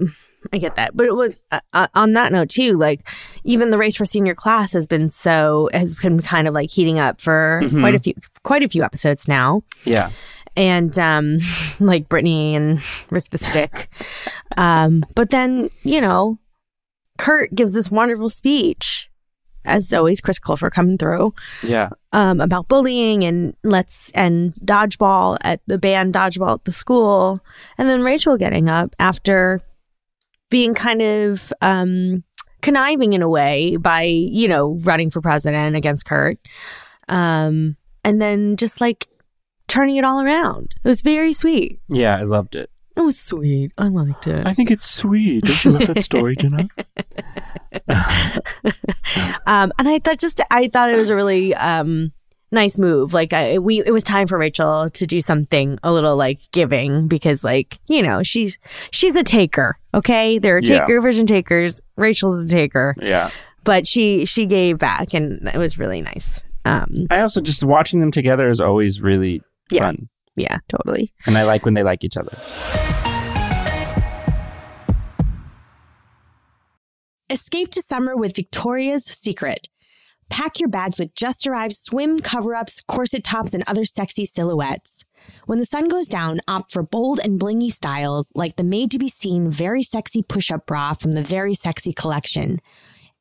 I 0.51 0.57
get 0.57 0.75
that. 0.75 0.97
But 0.97 1.05
it 1.05 1.15
was, 1.15 1.33
uh, 1.51 1.59
uh, 1.73 1.87
on 1.93 2.13
that 2.13 2.31
note 2.31 2.49
too, 2.49 2.73
like 2.77 3.07
even 3.43 3.69
the 3.69 3.77
race 3.77 3.95
for 3.95 4.05
senior 4.05 4.33
class 4.33 4.73
has 4.73 4.87
been 4.87 5.07
so 5.09 5.69
has 5.73 5.93
been 5.95 6.21
kind 6.21 6.47
of 6.47 6.53
like 6.55 6.71
heating 6.71 6.97
up 6.97 7.21
for 7.21 7.61
Mhm. 7.63 7.79
quite 7.81 7.93
a 7.95 7.99
few 7.99 8.13
quite 8.43 8.63
a 8.63 8.69
few 8.69 8.83
episodes 8.83 9.27
now. 9.27 9.61
Yeah. 9.85 10.09
and 10.57 10.97
um 10.99 11.37
like 11.79 12.09
Brittany 12.09 12.55
and 12.55 12.81
Rick 13.11 13.29
the 13.29 13.37
Stick. 13.37 13.87
Um 14.57 15.05
but 15.15 15.29
then, 15.29 15.69
you 15.83 16.01
know, 16.01 16.39
Kurt 17.19 17.53
gives 17.53 17.73
this 17.73 17.91
wonderful 17.91 18.29
speech 18.29 19.09
as 19.65 19.93
always 19.93 20.19
Chris 20.21 20.39
Colfer 20.39 20.71
coming 20.71 20.97
through 20.97 21.33
Yeah. 21.63 21.89
um 22.11 22.41
about 22.41 22.67
bullying 22.67 23.23
and 23.23 23.55
let's 23.63 24.09
and 24.15 24.53
dodgeball 24.55 25.37
at 25.41 25.61
the 25.67 25.77
band 25.77 26.13
dodgeball 26.13 26.55
at 26.55 26.65
the 26.65 26.71
school 26.73 27.39
and 27.77 27.87
then 27.89 28.01
Rachel 28.03 28.37
getting 28.37 28.69
up 28.69 28.95
after 28.99 29.59
being 30.49 30.73
kind 30.73 31.01
of 31.01 31.53
um 31.61 32.23
conniving 32.61 33.13
in 33.13 33.21
a 33.21 33.29
way 33.29 33.75
by, 33.77 34.03
you 34.03 34.47
know, 34.47 34.79
running 34.81 35.09
for 35.09 35.21
president 35.21 35.75
against 35.75 36.05
Kurt. 36.05 36.37
Um 37.07 37.77
and 38.03 38.19
then 38.19 38.57
just 38.57 38.81
like 38.81 39.07
turning 39.67 39.95
it 39.97 40.03
all 40.03 40.21
around. 40.21 40.73
It 40.83 40.87
was 40.87 41.01
very 41.03 41.33
sweet. 41.33 41.79
Yeah. 41.87 42.17
I 42.17 42.23
loved 42.23 42.55
it. 42.55 42.70
It 42.95 43.01
was 43.01 43.17
sweet. 43.19 43.71
I 43.77 43.87
liked 43.87 44.27
it. 44.27 44.45
I 44.45 44.53
think 44.53 44.69
it's 44.69 44.85
sweet. 44.89 45.45
Don't 45.45 45.63
you 45.65 45.71
love 45.71 45.87
that 45.87 46.01
story, 46.01 46.35
Jenna? 46.35 46.67
um, 49.45 49.71
and 49.77 49.87
I 49.87 49.99
thought 49.99 50.19
just 50.19 50.41
I 50.51 50.67
thought 50.67 50.89
it 50.89 50.97
was 50.97 51.09
a 51.09 51.15
really 51.15 51.53
um 51.55 52.11
nice 52.51 52.77
move. 52.77 53.13
Like 53.13 53.31
I, 53.33 53.59
we, 53.59 53.79
it 53.85 53.91
was 53.91 54.03
time 54.03 54.27
for 54.27 54.37
Rachel 54.37 54.89
to 54.89 55.07
do 55.07 55.21
something 55.21 55.79
a 55.83 55.93
little 55.93 56.17
like 56.17 56.39
giving 56.51 57.07
because 57.07 57.43
like 57.43 57.79
you 57.87 58.01
know 58.01 58.23
she's 58.23 58.59
she's 58.91 59.15
a 59.15 59.23
taker. 59.23 59.75
Okay, 59.93 60.37
there 60.39 60.57
are 60.57 60.61
Yeah. 60.61 60.79
taker 60.81 60.99
vision 61.01 61.25
takers. 61.27 61.79
Rachel's 61.97 62.43
a 62.43 62.47
taker, 62.49 62.95
Yeah. 63.01 63.29
but 63.63 63.87
she 63.87 64.25
she 64.25 64.45
gave 64.45 64.77
back, 64.79 65.13
and 65.13 65.47
it 65.53 65.57
was 65.57 65.77
really 65.79 66.01
nice. 66.01 66.41
Um, 66.65 67.07
I 67.09 67.21
also 67.21 67.41
just 67.41 67.63
watching 67.63 68.01
them 68.01 68.11
together 68.11 68.49
is 68.49 68.59
always 68.61 69.01
really 69.01 69.41
Yeah. 69.71 69.79
fun. 69.87 70.09
Yeah, 70.35 70.57
totally. 70.69 71.13
And 71.25 71.37
I 71.37 71.43
like 71.43 71.65
when 71.65 71.73
they 71.73 71.83
like 71.83 72.03
each 72.03 72.17
other. 72.17 72.37
Escape 77.29 77.71
to 77.71 77.81
summer 77.81 78.15
with 78.15 78.35
Victoria's 78.35 79.05
Secret. 79.05 79.69
Pack 80.29 80.59
your 80.59 80.69
bags 80.69 80.99
with 80.99 81.13
just 81.13 81.45
arrived 81.45 81.75
swim 81.75 82.21
cover 82.21 82.55
ups, 82.55 82.81
corset 82.87 83.23
tops, 83.23 83.53
and 83.53 83.63
other 83.67 83.85
sexy 83.85 84.25
silhouettes. 84.25 85.03
When 85.45 85.59
the 85.59 85.65
sun 85.65 85.89
goes 85.89 86.07
down, 86.07 86.39
opt 86.47 86.71
for 86.71 86.83
bold 86.83 87.19
and 87.23 87.39
blingy 87.39 87.71
styles 87.71 88.31
like 88.33 88.55
the 88.55 88.63
made 88.63 88.91
to 88.91 88.99
be 88.99 89.07
seen 89.07 89.51
very 89.51 89.83
sexy 89.83 90.23
push 90.23 90.49
up 90.51 90.65
bra 90.65 90.93
from 90.93 91.11
the 91.11 91.21
Very 91.21 91.53
Sexy 91.53 91.93
collection. 91.93 92.59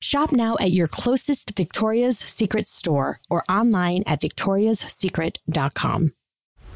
Shop 0.00 0.32
now 0.32 0.56
at 0.60 0.72
your 0.72 0.88
closest 0.88 1.56
Victoria's 1.56 2.18
Secret 2.18 2.68
store 2.68 3.20
or 3.28 3.44
online 3.48 4.04
at 4.06 4.20
victoriassecret.com. 4.20 6.12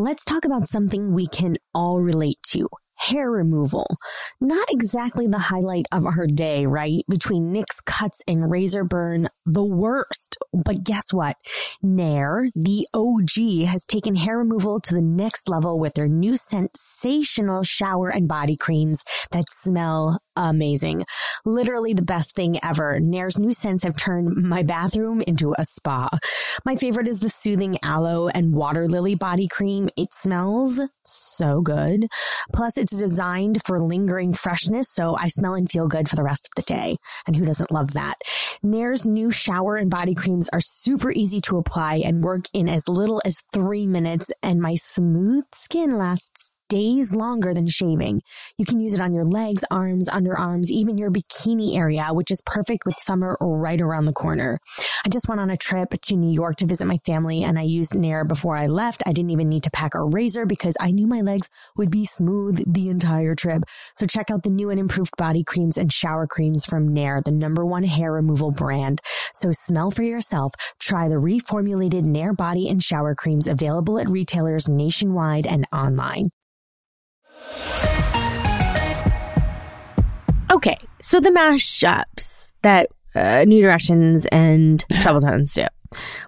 Let's 0.00 0.24
talk 0.24 0.44
about 0.44 0.68
something 0.68 1.12
we 1.12 1.26
can 1.26 1.56
all 1.74 2.00
relate 2.00 2.38
to. 2.50 2.68
Hair 2.98 3.32
removal. 3.32 3.96
Not 4.40 4.68
exactly 4.70 5.26
the 5.26 5.40
highlight 5.40 5.86
of 5.90 6.06
our 6.06 6.28
day, 6.28 6.66
right? 6.66 7.02
Between 7.08 7.50
Nick's 7.50 7.80
cuts 7.80 8.20
and 8.28 8.48
razor 8.48 8.84
burn, 8.84 9.28
the 9.44 9.64
worst. 9.64 10.36
But 10.52 10.84
guess 10.84 11.12
what? 11.12 11.34
Nair, 11.82 12.48
the 12.54 12.86
OG, 12.94 13.66
has 13.66 13.84
taken 13.86 14.14
hair 14.14 14.38
removal 14.38 14.78
to 14.82 14.94
the 14.94 15.02
next 15.02 15.48
level 15.48 15.80
with 15.80 15.94
their 15.94 16.06
new 16.06 16.36
sensational 16.36 17.64
shower 17.64 18.08
and 18.08 18.28
body 18.28 18.54
creams 18.54 19.02
that 19.32 19.46
smell 19.50 20.20
amazing. 20.38 21.04
Literally 21.44 21.92
the 21.92 22.02
best 22.02 22.34
thing 22.34 22.58
ever. 22.62 23.00
Nair's 23.00 23.38
new 23.38 23.52
scents 23.52 23.82
have 23.82 23.96
turned 23.96 24.36
my 24.36 24.62
bathroom 24.62 25.20
into 25.26 25.54
a 25.58 25.64
spa. 25.64 26.08
My 26.64 26.76
favorite 26.76 27.08
is 27.08 27.20
the 27.20 27.28
soothing 27.28 27.78
aloe 27.82 28.28
and 28.28 28.54
water 28.54 28.86
lily 28.86 29.14
body 29.14 29.48
cream. 29.48 29.88
It 29.96 30.14
smells 30.14 30.80
so 31.04 31.60
good. 31.60 32.06
Plus, 32.54 32.78
it's 32.78 32.96
designed 32.96 33.60
for 33.66 33.80
lingering 33.80 34.32
freshness, 34.32 34.88
so 34.90 35.16
I 35.16 35.28
smell 35.28 35.54
and 35.54 35.70
feel 35.70 35.88
good 35.88 36.08
for 36.08 36.16
the 36.16 36.24
rest 36.24 36.48
of 36.48 36.62
the 36.64 36.72
day. 36.72 36.96
And 37.26 37.36
who 37.36 37.44
doesn't 37.44 37.72
love 37.72 37.92
that? 37.94 38.14
Nair's 38.62 39.06
new 39.06 39.30
shower 39.30 39.76
and 39.76 39.90
body 39.90 40.14
creams 40.14 40.48
are 40.50 40.60
super 40.60 41.10
easy 41.10 41.40
to 41.42 41.58
apply 41.58 42.02
and 42.04 42.22
work 42.22 42.44
in 42.52 42.68
as 42.68 42.88
little 42.88 43.20
as 43.24 43.42
three 43.52 43.86
minutes, 43.86 44.30
and 44.42 44.60
my 44.60 44.76
smooth 44.76 45.44
skin 45.54 45.98
lasts 45.98 46.50
days 46.68 47.12
longer 47.12 47.54
than 47.54 47.66
shaving. 47.66 48.22
You 48.56 48.64
can 48.64 48.80
use 48.80 48.94
it 48.94 49.00
on 49.00 49.14
your 49.14 49.24
legs, 49.24 49.64
arms, 49.70 50.08
underarms, 50.08 50.68
even 50.68 50.98
your 50.98 51.10
bikini 51.10 51.76
area, 51.76 52.08
which 52.10 52.30
is 52.30 52.42
perfect 52.44 52.86
with 52.86 52.96
summer 52.98 53.36
right 53.40 53.80
around 53.80 54.04
the 54.04 54.12
corner. 54.12 54.58
I 55.04 55.08
just 55.08 55.28
went 55.28 55.40
on 55.40 55.50
a 55.50 55.56
trip 55.56 55.94
to 56.02 56.16
New 56.16 56.32
York 56.32 56.56
to 56.56 56.66
visit 56.66 56.86
my 56.86 56.98
family 56.98 57.42
and 57.42 57.58
I 57.58 57.62
used 57.62 57.94
Nair 57.94 58.24
before 58.24 58.56
I 58.56 58.66
left. 58.66 59.02
I 59.06 59.12
didn't 59.12 59.30
even 59.30 59.48
need 59.48 59.62
to 59.64 59.70
pack 59.70 59.94
a 59.94 60.02
razor 60.02 60.46
because 60.46 60.76
I 60.80 60.90
knew 60.90 61.06
my 61.06 61.20
legs 61.20 61.48
would 61.76 61.90
be 61.90 62.04
smooth 62.04 62.62
the 62.66 62.88
entire 62.88 63.34
trip. 63.34 63.64
So 63.94 64.06
check 64.06 64.30
out 64.30 64.42
the 64.42 64.50
new 64.50 64.70
and 64.70 64.78
improved 64.78 65.16
body 65.16 65.44
creams 65.44 65.76
and 65.78 65.92
shower 65.92 66.26
creams 66.26 66.64
from 66.64 66.92
Nair, 66.92 67.20
the 67.24 67.32
number 67.32 67.64
one 67.64 67.84
hair 67.84 68.12
removal 68.12 68.50
brand. 68.50 69.00
So 69.34 69.50
smell 69.52 69.90
for 69.90 70.02
yourself. 70.02 70.54
Try 70.78 71.08
the 71.08 71.16
reformulated 71.16 72.02
Nair 72.02 72.32
body 72.32 72.68
and 72.68 72.82
shower 72.82 73.14
creams 73.14 73.46
available 73.46 73.98
at 73.98 74.08
retailers 74.08 74.68
nationwide 74.68 75.46
and 75.46 75.66
online. 75.72 76.30
Okay, 80.50 80.78
so 81.02 81.20
the 81.20 81.30
mashups 81.30 82.50
that 82.62 82.88
uh, 83.14 83.44
New 83.46 83.60
Directions 83.60 84.26
and 84.32 84.84
Troubletones 84.92 85.54
do. 85.54 85.66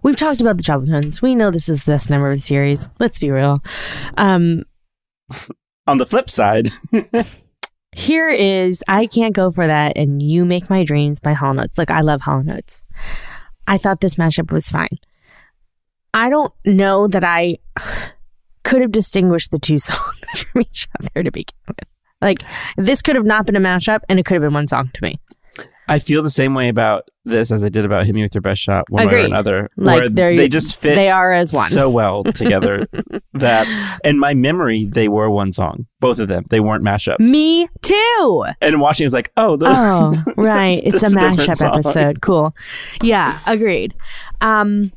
we've 0.03 0.17
talked 0.17 0.41
about 0.41 0.57
the 0.57 0.63
Troubletones. 0.63 1.23
We 1.23 1.35
know 1.35 1.51
this 1.51 1.69
is 1.69 1.85
the 1.85 1.93
best 1.93 2.11
number 2.11 2.31
of 2.31 2.37
the 2.37 2.43
series. 2.43 2.89
Let's 2.99 3.19
be 3.19 3.31
real. 3.31 3.63
Um, 4.19 4.65
On 5.87 5.99
the 5.99 6.07
flip 6.07 6.29
side, 6.29 6.69
here 7.93 8.29
is 8.29 8.85
I 8.89 9.07
Can't 9.07 9.35
Go 9.35 9.51
For 9.51 9.67
That 9.67 9.97
and 9.97 10.23
You 10.23 10.45
Make 10.45 10.69
My 10.69 10.85
Dreams 10.85 11.19
by 11.19 11.33
Hall 11.33 11.59
& 11.59 11.61
Oates. 11.61 11.79
Like, 11.79 11.91
I 11.91 12.03
love 12.03 12.21
Hall 12.21 12.45
& 12.47 12.51
Oates. 12.51 12.85
I 13.67 13.79
thought 13.79 14.01
this 14.01 14.17
mashup 14.17 14.53
was 14.53 14.69
fine. 14.69 14.99
I 16.13 16.29
don't 16.29 16.53
know 16.65 17.09
that 17.09 17.25
I 17.25 17.59
could 18.65 18.81
have 18.83 18.93
distinguished 18.93 19.51
the 19.51 19.59
two 19.59 19.79
songs 19.79 20.45
from 20.53 20.63
each 20.63 20.89
other 21.01 21.23
to 21.23 21.31
begin 21.31 21.55
with. 21.69 21.89
Like, 22.21 22.43
this 22.77 23.01
could 23.03 23.17
have 23.17 23.25
not 23.25 23.47
been 23.47 23.57
a 23.57 23.61
mashup 23.61 24.01
and 24.09 24.19
it 24.19 24.25
could 24.27 24.35
have 24.35 24.43
been 24.43 24.53
one 24.55 24.69
song 24.69 24.91
to 24.93 25.03
me. 25.03 25.19
I 25.89 25.99
feel 25.99 26.23
the 26.23 26.31
same 26.31 26.55
way 26.55 26.69
about 26.69 27.09
this 27.25 27.51
as 27.51 27.65
I 27.65 27.69
did 27.69 27.85
about 27.85 28.07
Hit 28.07 28.15
Me 28.15 28.23
With 28.23 28.33
Your 28.33 28.43
Best 28.43 28.63
Shot, 28.63 28.89
one 28.91 29.09
way 29.09 29.15
or 29.15 29.19
another. 29.25 29.69
Like, 29.77 29.99
where 29.99 30.09
they're- 30.09 30.47
just 30.49 30.77
fit 30.77 30.95
They 30.95 31.11
are 31.11 31.33
as 31.33 31.53
one. 31.53 31.69
so 31.69 31.91
well 31.91 32.23
together 32.35 32.87
that, 33.33 33.99
in 34.05 34.19
my 34.19 34.35
memory, 34.35 34.85
they 34.85 35.09
were 35.09 35.29
one 35.31 35.51
song. 35.53 35.87
Both 35.99 36.21
of 36.21 36.29
them. 36.29 36.45
They 36.49 36.61
weren't 36.61 36.85
mashups. 36.85 37.19
me 37.19 37.69
too. 37.83 38.45
And 38.61 38.81
watching, 38.81 39.05
it 39.05 39.09
was 39.09 39.15
like, 39.15 39.33
oh, 39.37 39.57
those, 39.57 39.75
Oh, 39.77 40.13
right. 40.37 40.81
It's 40.85 41.03
a 41.03 41.07
mashup 41.07 41.77
episode. 41.79 42.21
Cool. 42.23 42.55
Yeah, 43.03 43.41
agreed. 43.47 43.95
Um, 44.41 44.93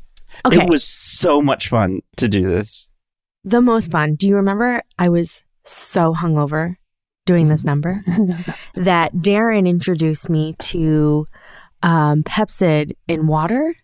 okay. 0.46 0.58
It 0.62 0.68
was 0.68 0.84
so 0.84 1.42
much 1.42 1.68
fun 1.68 2.02
to 2.18 2.28
do 2.28 2.48
this. 2.48 2.88
The 3.44 3.60
most 3.60 3.90
fun. 3.90 4.14
Do 4.14 4.26
you 4.28 4.36
remember 4.36 4.82
I 4.98 5.08
was 5.08 5.44
so 5.64 6.14
hungover 6.14 6.76
doing 7.26 7.48
this 7.48 7.64
number 7.64 8.02
that 8.74 9.14
Darren 9.14 9.66
introduced 9.66 10.28
me 10.28 10.54
to 10.58 11.26
um, 11.82 12.22
Pepcid 12.22 12.92
in 13.08 13.26
water 13.26 13.74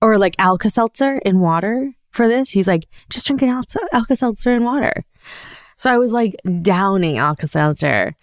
or 0.00 0.18
like 0.18 0.34
Alka 0.38 0.70
Seltzer 0.70 1.18
in 1.18 1.40
water 1.40 1.92
for 2.10 2.28
this. 2.28 2.50
He's 2.50 2.68
like, 2.68 2.86
just 3.10 3.26
drink 3.26 3.42
an 3.42 3.62
Alka 3.92 4.16
Seltzer 4.16 4.54
in 4.54 4.64
water. 4.64 5.04
So 5.76 5.90
I 5.92 5.98
was 5.98 6.12
like 6.12 6.34
downing 6.62 7.18
Alka 7.18 7.46
Seltzer 7.46 8.14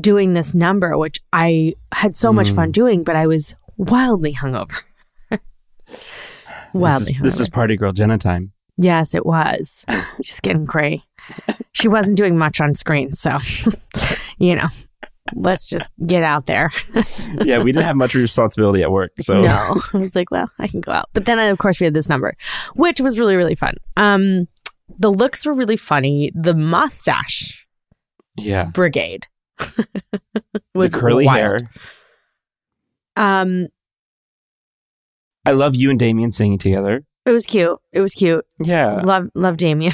doing 0.00 0.34
this 0.34 0.54
number, 0.54 0.96
which 0.96 1.20
I 1.32 1.74
had 1.92 2.14
so 2.16 2.32
much 2.32 2.50
Mm. 2.50 2.54
fun 2.54 2.70
doing, 2.70 3.02
but 3.04 3.16
I 3.16 3.26
was 3.26 3.54
wildly 3.76 4.34
hungover. 4.34 4.80
wildly 6.72 7.14
This 7.22 7.34
is, 7.34 7.38
this 7.38 7.40
is 7.40 7.48
Party 7.48 7.76
Girl 7.76 7.92
Jenna 7.92 8.18
time. 8.18 8.52
Yes, 8.80 9.14
it 9.14 9.26
was. 9.26 9.84
She's 10.22 10.40
getting 10.40 10.66
cray. 10.66 11.02
She 11.72 11.86
wasn't 11.86 12.16
doing 12.16 12.38
much 12.38 12.60
on 12.60 12.74
screen, 12.74 13.14
so 13.14 13.38
you 14.38 14.56
know, 14.56 14.68
let's 15.34 15.68
just 15.68 15.86
get 16.06 16.22
out 16.22 16.46
there. 16.46 16.70
Yeah, 17.44 17.58
we 17.58 17.72
didn't 17.72 17.86
have 17.86 17.96
much 17.96 18.14
responsibility 18.14 18.82
at 18.82 18.90
work. 18.90 19.12
So 19.20 19.40
No, 19.40 19.80
I 19.94 19.96
was 19.96 20.14
like, 20.14 20.30
well, 20.30 20.50
I 20.58 20.66
can 20.66 20.80
go 20.80 20.92
out. 20.92 21.08
But 21.14 21.26
then, 21.26 21.38
of 21.38 21.58
course, 21.58 21.80
we 21.80 21.84
had 21.84 21.94
this 21.94 22.08
number, 22.08 22.34
which 22.74 23.00
was 23.00 23.18
really, 23.18 23.36
really 23.36 23.54
fun. 23.54 23.74
Um, 23.96 24.48
the 24.98 25.10
looks 25.10 25.46
were 25.46 25.54
really 25.54 25.76
funny. 25.76 26.32
The 26.34 26.54
mustache 26.54 27.66
yeah. 28.36 28.64
brigade 28.64 29.26
was 30.74 30.92
the 30.92 30.98
curly 30.98 31.24
wild. 31.24 31.38
hair. 31.38 31.58
Um, 33.16 33.68
I 35.46 35.52
love 35.52 35.76
you 35.76 35.88
and 35.90 35.98
Damien 35.98 36.32
singing 36.32 36.58
together. 36.58 37.04
It 37.26 37.30
was 37.30 37.44
cute. 37.46 37.78
It 37.92 38.00
was 38.00 38.12
cute. 38.14 38.44
Yeah. 38.62 39.02
Love, 39.02 39.30
love 39.34 39.56
Damien. 39.56 39.92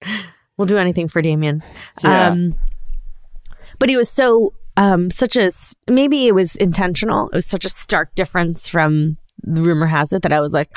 we'll 0.56 0.66
do 0.66 0.78
anything 0.78 1.08
for 1.08 1.20
Damien. 1.22 1.62
Yeah. 2.02 2.28
Um, 2.28 2.54
but 3.78 3.88
he 3.88 3.96
was 3.96 4.08
so 4.10 4.54
um 4.76 5.10
such 5.10 5.36
a 5.36 5.50
maybe 5.88 6.26
it 6.26 6.34
was 6.34 6.56
intentional. 6.56 7.28
It 7.28 7.34
was 7.34 7.46
such 7.46 7.64
a 7.64 7.68
stark 7.68 8.14
difference 8.14 8.68
from 8.68 9.18
the 9.42 9.60
rumor 9.60 9.86
has 9.86 10.12
it 10.12 10.22
that 10.22 10.32
I 10.32 10.40
was 10.40 10.52
like, 10.54 10.70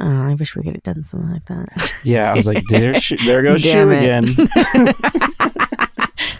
oh, 0.00 0.22
I 0.22 0.34
wish 0.34 0.54
we 0.56 0.62
could 0.62 0.74
have 0.74 0.82
done 0.82 1.04
something 1.04 1.30
like 1.30 1.44
that. 1.46 1.92
yeah. 2.04 2.30
I 2.30 2.34
was 2.34 2.46
like, 2.46 2.62
there, 2.68 2.94
sh- 3.00 3.24
there 3.26 3.42
goes 3.42 3.62
Schue 3.62 3.96
again. 3.96 4.24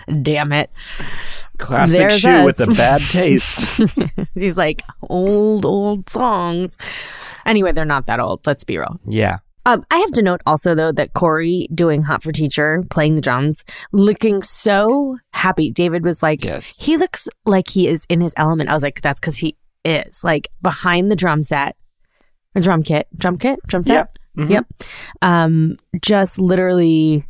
Damn 0.22 0.53
it! 0.53 0.70
Classic 1.59 1.99
There's 1.99 2.20
Schue 2.22 2.41
us. 2.41 2.47
with 2.59 2.61
a 2.68 2.72
bad 2.74 3.01
taste. 3.03 3.64
These 4.35 4.57
like 4.57 4.83
old 5.09 5.64
old 5.64 6.09
songs. 6.11 6.76
Anyway, 7.51 7.72
they're 7.72 7.84
not 7.84 8.07
that 8.07 8.20
old. 8.20 8.46
Let's 8.46 8.64
be 8.64 8.78
real. 8.78 8.98
yeah. 9.07 9.38
Um, 9.66 9.84
I 9.90 9.98
have 9.98 10.11
to 10.12 10.22
note 10.22 10.40
also 10.46 10.74
though 10.74 10.90
that 10.92 11.12
Corey 11.12 11.68
doing 11.74 12.01
Hot 12.03 12.22
for 12.22 12.32
Teacher, 12.32 12.82
playing 12.90 13.14
the 13.16 13.20
drums, 13.20 13.62
looking 13.92 14.42
so 14.42 15.18
happy. 15.34 15.70
David 15.70 16.03
was 16.03 16.22
like, 16.22 16.42
Yes. 16.44 16.78
he 16.78 16.96
looks 16.96 17.28
like 17.44 17.68
he 17.68 17.86
is 17.86 18.07
in 18.09 18.22
his 18.22 18.32
element. 18.38 18.70
I 18.70 18.74
was 18.74 18.82
like, 18.82 19.03
that's 19.03 19.20
because 19.20 19.36
he 19.36 19.57
is 19.84 20.24
like 20.24 20.48
behind 20.62 21.11
the 21.11 21.16
drum 21.16 21.42
set, 21.42 21.76
a 22.55 22.61
drum 22.62 22.82
kit, 22.82 23.07
drum 23.16 23.36
kit, 23.36 23.59
drum 23.66 23.82
set. 23.82 23.94
Yep. 23.94 24.18
Mhm. 24.38 24.51
Yep. 24.51 24.66
Um, 25.20 25.76
just 26.01 26.38
literally 26.38 27.26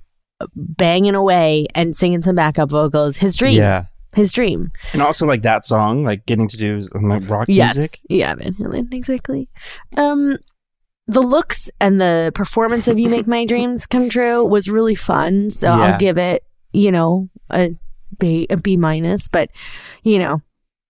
banging 0.54 1.16
away 1.16 1.66
and 1.74 1.96
singing 1.96 2.22
some 2.22 2.36
backup 2.36 2.70
vocals. 2.70 3.16
His 3.16 3.34
dream. 3.34 3.58
Yeah. 3.58 3.86
His 4.14 4.32
dream. 4.32 4.72
And 4.92 5.02
also 5.02 5.24
like 5.26 5.42
that 5.42 5.64
song, 5.64 6.02
like 6.04 6.26
getting 6.26 6.48
to 6.48 6.56
do 6.56 6.80
like 7.00 7.28
rock 7.28 7.46
Yes. 7.48 7.76
music. 7.76 8.00
Yeah, 8.08 8.34
Van 8.34 8.54
Halen, 8.54 8.92
exactly. 8.92 9.48
Um, 9.96 10.36
the 11.06 11.20
looks 11.22 11.70
and 11.80 12.00
the 12.00 12.32
performance 12.34 12.88
of 12.88 12.98
"You 12.98 13.08
Make 13.08 13.26
My 13.26 13.44
Dreams 13.46 13.86
Come 13.86 14.08
True" 14.08 14.44
was 14.44 14.68
really 14.68 14.94
fun. 14.94 15.50
So 15.50 15.68
Yeah. 15.68 15.76
I'll 15.82 15.98
give 15.98 16.18
it, 16.18 16.44
you 16.72 16.90
know, 16.92 17.28
a 17.50 17.70
B, 18.18 18.46
a 18.50 18.56
B 18.56 18.76
minus. 18.76 19.28
But 19.28 19.50
you 20.02 20.18
know, 20.18 20.40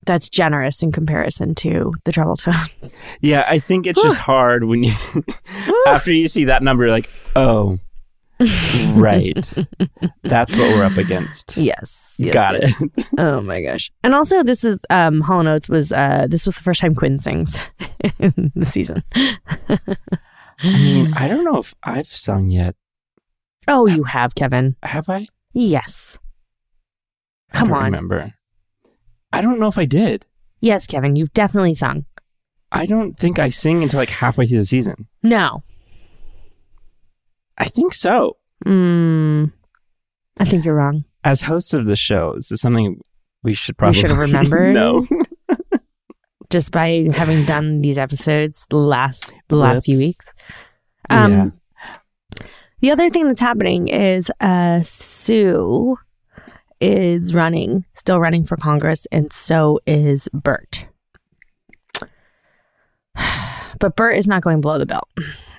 that's 0.07 0.29
generous 0.31 0.83
in 0.83 0.91
comparison 0.93 1.55
to 1.57 1.93
the 2.05 2.13
Troubletones. 2.13 2.95
Yeah, 3.21 3.45
I 3.47 3.59
think 3.59 3.87
it's 3.87 4.03
just 4.03 4.17
hard 4.31 4.65
when 4.65 4.83
you 4.83 4.93
after 5.87 6.13
you 6.13 6.27
see 6.29 6.45
that 6.47 6.63
number, 6.63 6.85
you're 6.85 6.93
like, 6.93 7.09
oh, 7.37 7.79
right, 8.95 9.35
that's 10.23 10.57
what 10.57 10.71
we're 10.71 10.85
up 10.85 10.97
against. 10.97 11.57
yes, 11.57 12.15
yes, 12.19 12.33
Got 12.33 12.57
it. 12.57 12.71
Oh 13.19 13.41
my 13.43 13.63
gosh! 13.63 13.91
And 14.03 14.15
also, 14.15 14.43
this 14.43 14.65
is 14.65 14.79
um, 14.89 15.21
Hall 15.21 15.47
& 15.47 15.49
Oates 15.49 15.69
was 15.69 15.93
uh, 15.93 16.27
this 16.29 16.47
was 16.47 16.57
the 16.57 16.63
first 16.63 16.81
time 16.81 16.95
Quinn 16.95 17.19
sings 17.19 17.59
in 18.19 18.51
the 18.55 18.65
season. 18.67 19.03
I 19.17 19.79
mean, 20.63 21.13
I 21.15 21.29
don't 21.29 21.45
know 21.45 21.59
if 21.59 21.75
I've 21.83 22.07
sung 22.07 22.51
yet. 22.51 22.75
oh, 23.69 23.87
you 23.87 24.05
have 24.05 24.35
Kevin. 24.35 24.77
Have 24.83 25.09
I? 25.09 25.27
Yes. 25.53 26.19
I 27.53 27.59
Come 27.59 27.69
don't 27.69 27.77
on. 27.79 27.85
Remember? 27.85 28.35
I 29.33 29.41
don't 29.43 29.59
know 29.61 29.69
if 29.69 29.79
I 29.79 29.85
did. 29.85 30.27
Yes, 30.61 30.87
Kevin, 30.87 31.17
you've 31.17 31.33
definitely 31.33 31.75
sung. 31.75 32.05
I 32.73 32.87
don't 32.87 33.19
think 33.19 33.39
I 33.39 33.49
sing 33.49 33.83
until 33.83 33.99
like 33.99 34.11
halfway 34.11 34.47
through 34.47 34.59
the 34.59 34.65
season. 34.65 35.09
No. 35.23 35.63
I 37.61 37.67
think 37.69 37.95
so. 37.95 38.37
Mm, 38.67 39.53
I 40.39 40.45
think 40.47 40.65
you're 40.65 40.75
wrong. 40.75 41.05
As 41.23 41.43
hosts 41.43 41.75
of 41.75 41.85
the 41.85 41.95
show, 41.95 42.33
this 42.35 42.51
is 42.51 42.61
something 42.61 42.99
we 43.43 43.55
should 43.55 43.77
probably 43.77 44.01
should 44.01 44.11
have 44.15 44.19
remembered. 44.19 44.75
no. 44.75 45.07
Just 46.51 46.73
by 46.73 47.07
having 47.15 47.45
done 47.45 47.81
these 47.81 47.97
episodes 47.99 48.67
the 48.71 48.77
last 48.77 49.37
the 49.49 49.57
last 49.57 49.85
few 49.85 49.99
weeks. 49.99 50.35
Um 51.09 51.53
the 52.81 52.91
other 52.91 53.09
thing 53.11 53.29
that's 53.29 53.41
happening 53.41 53.87
is 53.89 54.33
uh 54.41 54.81
Sue 54.83 55.97
is 56.81 57.35
running, 57.35 57.85
still 57.95 58.19
running 58.19 58.45
for 58.45 58.57
Congress, 58.57 59.07
and 59.13 59.33
so 59.33 59.79
is 59.87 60.29
Burt. 60.33 60.87
But 63.79 63.97
Burt 63.97 64.19
is 64.19 64.27
not 64.27 64.43
going 64.43 64.61
below 64.61 64.79
the 64.79 64.85
belt. 64.85 65.09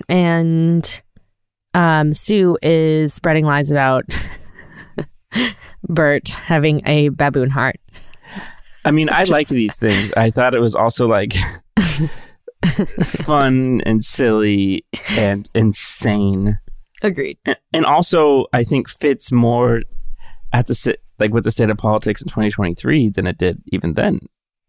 And 0.08 1.00
um, 1.74 2.12
Sue 2.12 2.56
is 2.62 3.12
spreading 3.14 3.44
lies 3.44 3.70
about 3.70 4.04
Burt 5.88 6.28
having 6.28 6.82
a 6.86 7.08
baboon 7.10 7.50
heart. 7.50 7.76
I 8.84 8.90
mean, 8.90 9.08
I 9.10 9.24
like 9.24 9.48
these 9.48 9.76
things. 9.76 10.12
I 10.16 10.30
thought 10.30 10.54
it 10.54 10.60
was 10.60 10.74
also 10.74 11.06
like 11.06 11.34
fun 13.04 13.80
and 13.86 14.04
silly 14.04 14.84
and 15.10 15.48
insane. 15.54 16.58
Agreed. 17.02 17.38
And- 17.72 17.86
also, 17.86 18.46
I 18.52 18.64
think 18.64 18.88
fits 18.88 19.32
more 19.32 19.82
at 20.52 20.66
the 20.66 20.96
like 21.18 21.32
with 21.32 21.44
the 21.44 21.50
state 21.50 21.70
of 21.70 21.78
politics 21.78 22.20
in 22.22 22.28
2023 22.28 23.10
than 23.10 23.26
it 23.26 23.38
did 23.38 23.62
even 23.72 23.94
then. 23.94 24.20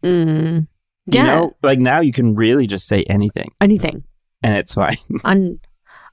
Mm. 0.04 0.66
You 1.06 1.20
Yeah. 1.20 1.26
know, 1.26 1.56
like 1.62 1.78
now 1.78 2.00
you 2.00 2.12
can 2.12 2.34
really 2.34 2.66
just 2.66 2.86
say 2.86 3.02
anything 3.04 3.48
Anything. 3.60 4.04
and 4.42 4.56
it's 4.56 4.74
fine. 4.74 4.96
Un- 5.24 5.58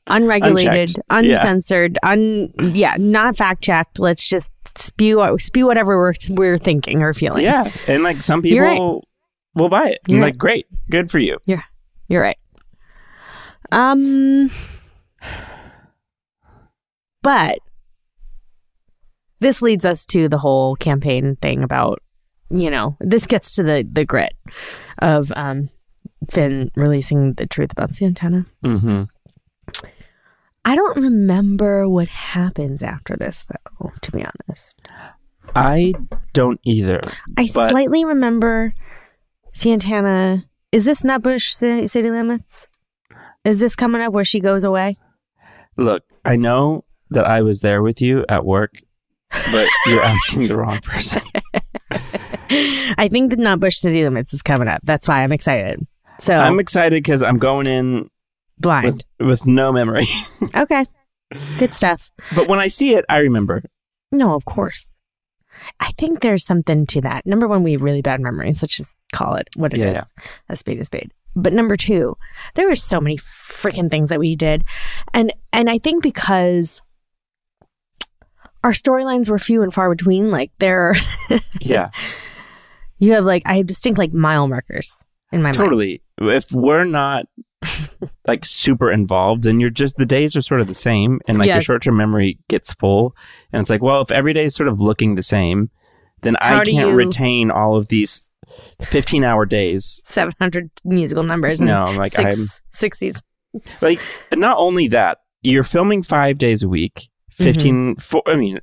unregulated, 0.08 0.96
Unchecked. 1.10 1.26
Yeah. 1.28 1.38
uncensored, 1.40 1.98
un 2.04 2.52
yeah, 2.74 2.96
not 2.98 3.36
fact 3.38 3.62
checked. 3.64 4.00
Let's 4.00 4.28
just 4.28 4.50
spew 4.78 5.38
spew 5.40 5.66
whatever 5.68 5.98
we're 5.98 6.14
we're 6.30 6.58
thinking 6.58 7.02
or 7.04 7.14
feeling. 7.14 7.44
yeah. 7.44 7.72
And 7.88 8.04
like 8.04 8.22
some 8.22 8.42
people 8.42 8.60
right. 8.60 8.80
will 9.56 9.70
buy 9.70 9.90
it. 9.90 10.00
And 10.08 10.16
You're 10.18 10.26
like, 10.26 10.38
great. 10.38 10.66
Good 10.90 11.12
for 11.12 11.20
you. 11.20 11.38
Yeah, 11.46 11.62
you're 12.08 12.22
right. 12.22 12.38
Um 13.72 14.50
but 17.22 17.60
this 19.40 19.62
leads 19.62 19.86
us 19.86 20.06
to 20.08 20.28
the 20.30 20.38
whole 20.38 20.76
campaign 20.76 21.36
thing 21.42 21.64
about, 21.64 22.00
you 22.50 22.70
know, 22.70 22.98
this 23.00 23.28
gets 23.28 23.56
to 23.56 23.64
the 23.64 23.88
the 23.92 24.06
grit 24.06 24.34
of 25.00 25.32
um 25.36 25.70
Finn 26.30 26.70
releasing 26.76 27.34
the 27.34 27.48
truth 27.48 27.72
about 27.72 27.94
Santana. 27.96 28.46
Mm-hmm. 28.64 29.04
I 30.64 30.76
don't 30.76 30.98
remember 30.98 31.90
what 31.90 32.08
happens 32.08 32.84
after 32.84 33.16
this, 33.18 33.46
though, 33.50 33.92
to 34.02 34.12
be 34.12 34.24
honest. 34.24 34.82
I 35.56 35.94
don't 36.34 36.60
either. 36.64 37.00
I 37.38 37.46
slightly 37.48 38.06
remember 38.06 38.74
Santana. 39.54 40.46
Is 40.72 40.86
this 40.86 41.04
Nutbush 41.04 41.60
Ci- 41.60 41.88
City 41.88 42.12
Limits? 42.12 42.68
Is 43.44 43.60
this 43.60 43.76
coming 43.76 44.02
up 44.02 44.14
where 44.14 44.24
she 44.24 44.40
goes 44.40 44.64
away? 44.64 44.98
Look, 45.78 46.04
I 46.24 46.36
know 46.36 46.86
that 47.10 47.26
I 47.26 47.42
was 47.42 47.62
there 47.62 47.82
with 47.82 48.00
you 48.00 48.24
at 48.30 48.46
work, 48.46 48.76
but 49.52 49.68
you're 49.88 50.04
asking 50.04 50.48
the 50.48 50.56
wrong 50.56 50.80
person. 50.82 51.22
I 51.92 53.08
think 53.10 53.32
the 53.32 53.38
Nutbush 53.38 53.76
City 53.76 54.04
Limits 54.04 54.32
is 54.34 54.44
coming 54.44 54.68
up. 54.68 54.82
That's 54.84 55.08
why 55.08 55.24
I'm 55.24 55.32
excited. 55.32 55.86
So 56.20 56.36
I'm 56.36 56.60
excited 56.60 57.04
because 57.04 57.24
I'm 57.24 57.40
going 57.40 57.66
in 57.66 58.11
blind. 58.62 59.04
with, 59.20 59.28
with 59.28 59.46
no 59.46 59.72
memory. 59.72 60.08
Okay. 60.56 60.86
Good 61.58 61.74
stuff. 61.74 62.12
but 62.36 62.48
when 62.50 62.60
I 62.60 62.68
see 62.68 62.94
it, 62.96 63.06
I 63.08 63.18
remember. 63.20 63.64
No, 64.12 64.36
of 64.36 64.44
course. 64.46 64.98
I 65.80 65.92
think 65.98 66.20
there's 66.22 66.46
something 66.46 66.86
to 66.88 67.02
that. 67.02 67.26
Number 67.26 67.48
one, 67.48 67.64
we 67.64 67.72
have 67.74 67.82
really 67.82 68.02
bad 68.02 68.20
memories. 68.20 68.62
Let's 68.62 68.76
just 68.76 68.96
call 69.14 69.36
it 69.36 69.48
what 69.56 69.74
it 69.74 69.80
is. 69.80 69.96
Yeah, 69.96 70.04
A 70.50 70.56
spade 70.58 70.80
is 70.80 70.88
spade. 70.88 71.14
But 71.36 71.54
number 71.54 71.78
two, 71.78 72.18
there 72.56 72.68
were 72.68 72.76
so 72.76 73.00
many 73.00 73.18
freaking 73.18 73.90
things 73.90 74.10
that 74.10 74.20
we 74.20 74.36
did. 74.36 74.66
And 75.14 75.32
and 75.54 75.70
I 75.70 75.78
think 75.78 76.04
because 76.04 76.82
our 78.64 78.72
storylines 78.74 79.30
were 79.30 79.40
few 79.40 79.62
and 79.62 79.74
far 79.74 79.90
between, 79.90 80.30
like 80.32 80.52
there 80.60 80.96
Yeah, 81.62 81.92
you 83.00 83.14
have 83.14 83.24
like 83.24 83.44
I 83.46 83.58
have 83.58 83.68
distinct 83.68 83.98
like 83.98 84.12
mile 84.14 84.48
markers 84.48 84.96
in 85.32 85.42
my 85.42 85.48
mind. 85.50 85.56
totally. 85.56 86.02
If 86.20 86.52
we're 86.52 86.84
not 86.84 87.26
like 88.28 88.46
super 88.46 88.92
involved, 88.92 89.46
and 89.46 89.62
you're 89.62 89.70
just 89.70 89.98
the 89.98 90.06
days 90.06 90.36
are 90.36 90.42
sort 90.42 90.62
of 90.62 90.68
the 90.68 90.74
same, 90.74 91.20
and 91.28 91.38
like 91.40 91.48
your 91.50 91.62
short 91.62 91.84
term 91.84 91.98
memory 91.98 92.40
gets 92.50 92.74
full, 92.74 93.16
and 93.54 93.62
it's 93.62 93.70
like, 93.70 93.82
well, 93.82 94.02
if 94.02 94.12
every 94.12 94.34
day 94.34 94.46
is 94.46 94.56
sort 94.56 94.68
of 94.70 94.80
looking 94.82 95.16
the 95.16 95.24
same, 95.24 95.70
then 96.22 96.36
How 96.40 96.60
I 96.60 96.64
can't 96.66 96.90
you- 96.90 96.96
retain 96.96 97.52
all 97.52 97.76
of 97.76 97.88
these 97.90 98.32
15 98.82 99.24
hour 99.24 99.46
days. 99.46 100.02
Seven 100.06 100.34
hundred 100.40 100.72
musical 100.84 101.24
numbers 101.24 101.62
and 101.62 101.68
No, 101.70 101.86
like 101.92 102.18
I'm 102.20 102.34
60s 102.74 103.22
like 103.82 104.00
not 104.36 104.58
only 104.58 104.88
that 104.90 105.20
you're 105.42 105.64
filming 105.64 106.04
five 106.04 106.38
days 106.38 106.64
a 106.64 106.70
week 106.70 107.10
Mm-hmm. 107.34 107.44
15 107.44 107.96
four, 107.96 108.24
i 108.28 108.36
mean 108.36 108.60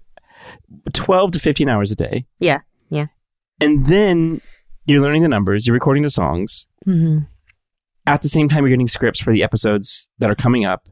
12 0.93 1.33
to 1.33 1.39
15 1.39 1.69
hours 1.69 1.91
a 1.91 1.97
day 1.97 2.27
Yeah, 2.39 2.61
yeah. 2.91 3.07
and 3.61 3.87
then 3.87 4.41
you're 4.87 5.01
learning 5.01 5.23
the 5.23 5.29
numbers 5.29 5.67
you're 5.67 5.75
recording 5.75 6.03
the 6.03 6.11
songs 6.11 6.67
Mm-hmm. 6.87 7.25
At 8.09 8.23
the 8.23 8.29
same 8.29 8.49
time 8.49 8.65
you're 8.65 8.71
getting 8.71 8.89
scripts 8.89 9.21
for 9.21 9.33
the 9.33 9.43
episodes 9.43 10.09
that 10.19 10.31
are 10.31 10.35
coming 10.35 10.65
up 10.65 10.89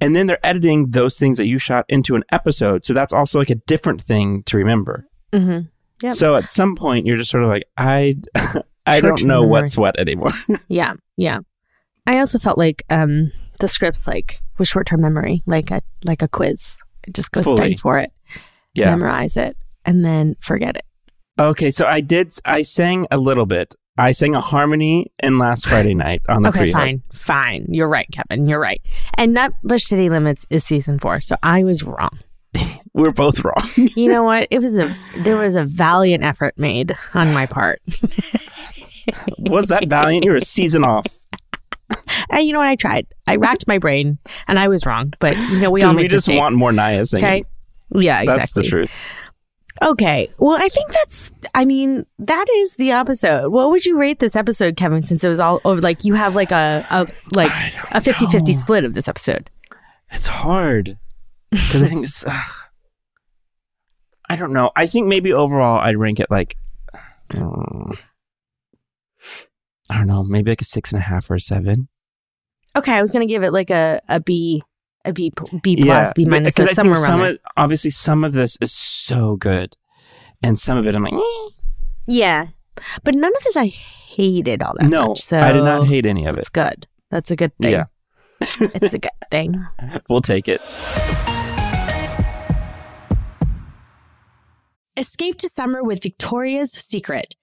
and 0.00 0.14
then 0.16 0.26
they're 0.26 0.44
editing 0.46 0.90
those 0.90 1.18
things 1.18 1.36
that 1.38 1.46
you 1.46 1.58
shot 1.58 1.84
into 1.88 2.14
an 2.14 2.22
episode 2.32 2.84
so 2.84 2.92
that's 2.92 3.12
also 3.12 3.38
like 3.38 3.50
a 3.50 3.54
different 3.66 4.02
thing 4.02 4.42
to 4.44 4.56
remember 4.56 5.06
Mm-hmm. 5.32 5.66
Yep. 6.02 6.12
so 6.14 6.36
at 6.36 6.52
some 6.52 6.76
point 6.76 7.06
you're 7.06 7.16
just 7.16 7.30
sort 7.30 7.42
of 7.44 7.48
like 7.50 7.64
i 7.76 8.14
i 8.86 9.00
don't 9.00 9.22
know 9.24 9.40
memory. 9.42 9.50
what's 9.50 9.76
what 9.76 9.98
anymore 9.98 10.32
Yeah, 10.68 10.94
yeah. 11.16 11.40
I 12.06 12.18
also 12.20 12.38
felt 12.38 12.58
like 12.58 12.84
um 12.90 13.32
the 13.60 13.68
scripts 13.68 14.06
like 14.06 14.40
with 14.58 14.68
short 14.68 14.86
term 14.86 15.00
memory, 15.02 15.42
like 15.46 15.70
a 15.70 15.80
like 16.04 16.22
a 16.22 16.28
quiz. 16.28 16.76
Just 17.12 17.30
go 17.32 17.42
Fully. 17.42 17.56
study 17.56 17.76
for 17.76 17.98
it, 17.98 18.12
yeah 18.74 18.90
memorize 18.90 19.36
it, 19.36 19.56
and 19.84 20.04
then 20.04 20.36
forget 20.40 20.76
it. 20.76 20.84
Okay, 21.38 21.70
so 21.70 21.84
I 21.86 22.00
did. 22.00 22.32
I 22.44 22.62
sang 22.62 23.06
a 23.10 23.18
little 23.18 23.44
bit. 23.46 23.74
I 23.98 24.12
sang 24.12 24.34
a 24.34 24.40
harmony 24.40 25.10
in 25.22 25.38
last 25.38 25.66
Friday 25.66 25.94
night 25.94 26.22
on 26.28 26.42
the 26.42 26.50
Okay, 26.50 26.58
pre 26.60 26.72
fine, 26.72 27.02
fine. 27.12 27.66
You're 27.68 27.88
right, 27.88 28.08
Kevin. 28.12 28.46
You're 28.46 28.60
right. 28.60 28.80
And 29.14 29.32
Nut 29.34 29.52
Bush 29.62 29.84
City 29.84 30.10
Limits 30.10 30.46
is 30.50 30.64
season 30.64 30.98
four, 30.98 31.20
so 31.20 31.36
I 31.42 31.64
was 31.64 31.82
wrong. 31.82 32.10
We're 32.92 33.10
both 33.10 33.42
wrong. 33.44 33.70
You 33.76 34.08
know 34.08 34.22
what? 34.22 34.48
It 34.50 34.60
was 34.60 34.76
a 34.78 34.94
there 35.18 35.38
was 35.38 35.56
a 35.56 35.64
valiant 35.64 36.22
effort 36.22 36.58
made 36.58 36.94
on 37.14 37.32
my 37.32 37.46
part. 37.46 37.80
Was 39.38 39.68
that 39.68 39.88
valiant? 39.88 40.24
You're 40.24 40.36
a 40.36 40.40
season 40.40 40.84
off 40.84 41.06
And 42.30 42.44
you 42.44 42.52
know 42.52 42.58
what? 42.58 42.68
I 42.68 42.74
tried. 42.74 43.06
I 43.26 43.36
racked 43.36 43.66
my 43.68 43.78
brain, 43.78 44.18
and 44.48 44.58
I 44.58 44.68
was 44.68 44.84
wrong. 44.84 45.12
But 45.20 45.36
you 45.36 45.60
know, 45.60 45.70
we 45.70 45.82
all 45.82 45.92
make 45.94 46.04
we 46.04 46.08
just 46.08 46.28
mistakes. 46.28 46.40
want 46.40 46.56
more 46.56 46.72
Naya 46.72 47.06
singing. 47.06 47.24
Okay. 47.24 47.44
Yeah, 47.94 48.22
exactly. 48.22 48.38
That's 48.38 48.52
the 48.52 48.62
truth. 48.62 48.90
Okay. 49.82 50.30
Well, 50.38 50.56
I 50.60 50.68
think 50.68 50.90
that's, 50.92 51.32
I 51.54 51.64
mean, 51.64 52.06
that 52.18 52.46
is 52.56 52.74
the 52.76 52.92
episode. 52.92 53.50
What 53.50 53.70
would 53.70 53.84
you 53.84 53.98
rate 53.98 54.18
this 54.18 54.34
episode, 54.36 54.76
Kevin, 54.76 55.02
since 55.02 55.22
it 55.22 55.28
was 55.28 55.40
all 55.40 55.60
over? 55.64 55.80
Like, 55.80 56.04
you 56.04 56.14
have 56.14 56.34
like 56.34 56.50
a, 56.50 56.86
a 56.90 57.06
like 57.32 57.52
a 57.90 58.00
50 58.00 58.26
50 58.26 58.52
split 58.54 58.84
of 58.84 58.94
this 58.94 59.06
episode. 59.08 59.50
It's 60.10 60.26
hard 60.28 60.98
because 61.50 61.82
I 61.82 61.88
think 61.88 62.04
it's, 62.04 62.24
ugh. 62.26 62.52
I 64.28 64.36
don't 64.36 64.52
know. 64.52 64.70
I 64.74 64.86
think 64.86 65.06
maybe 65.06 65.32
overall 65.32 65.78
I'd 65.78 65.96
rank 65.96 66.20
it 66.20 66.30
like. 66.30 66.56
mm, 67.30 67.98
I 69.90 69.98
don't 69.98 70.06
know, 70.06 70.24
maybe 70.24 70.50
like 70.50 70.62
a 70.62 70.64
six 70.64 70.90
and 70.90 70.98
a 70.98 71.04
half 71.04 71.30
or 71.30 71.34
a 71.34 71.40
seven. 71.40 71.88
Okay. 72.74 72.92
I 72.92 73.00
was 73.00 73.10
going 73.10 73.26
to 73.26 73.32
give 73.32 73.42
it 73.42 73.52
like 73.52 73.70
a, 73.70 74.00
a 74.08 74.20
B, 74.20 74.62
a 75.06 75.12
B, 75.12 75.32
B 75.62 75.76
plus, 75.76 76.12
B 76.14 76.24
minus, 76.24 76.54
because 76.54 76.56
so 76.56 76.62
I 76.62 76.66
it's 76.70 76.76
think 76.76 76.76
somewhere 76.76 77.00
around 77.00 77.06
some 77.06 77.20
there. 77.20 77.30
of 77.30 77.38
obviously 77.56 77.90
some 77.90 78.24
of 78.24 78.32
this 78.32 78.56
is 78.60 78.72
so 78.72 79.36
good, 79.36 79.76
and 80.42 80.58
some 80.58 80.76
of 80.78 80.86
it 80.86 80.94
I'm 80.94 81.02
like, 81.02 81.14
eh. 81.14 81.50
yeah. 82.06 82.46
But 83.04 83.14
none 83.14 83.34
of 83.34 83.42
this 83.44 83.56
I 83.56 83.66
hated 83.66 84.62
all 84.62 84.74
that 84.78 84.88
no, 84.88 85.08
much. 85.08 85.20
So 85.20 85.38
I 85.38 85.52
did 85.52 85.64
not 85.64 85.86
hate 85.86 86.06
any 86.06 86.26
of 86.26 86.36
it. 86.36 86.40
It's 86.40 86.48
good. 86.48 86.86
That's 87.10 87.30
a 87.30 87.36
good 87.36 87.56
thing. 87.56 87.72
Yeah. 87.72 87.84
it's 88.40 88.94
a 88.94 88.98
good 88.98 89.10
thing. 89.30 89.64
We'll 90.08 90.20
take 90.20 90.46
it. 90.48 90.60
Escape 94.96 95.36
to 95.38 95.48
summer 95.48 95.82
with 95.82 96.02
Victoria's 96.02 96.72
Secret. 96.72 97.34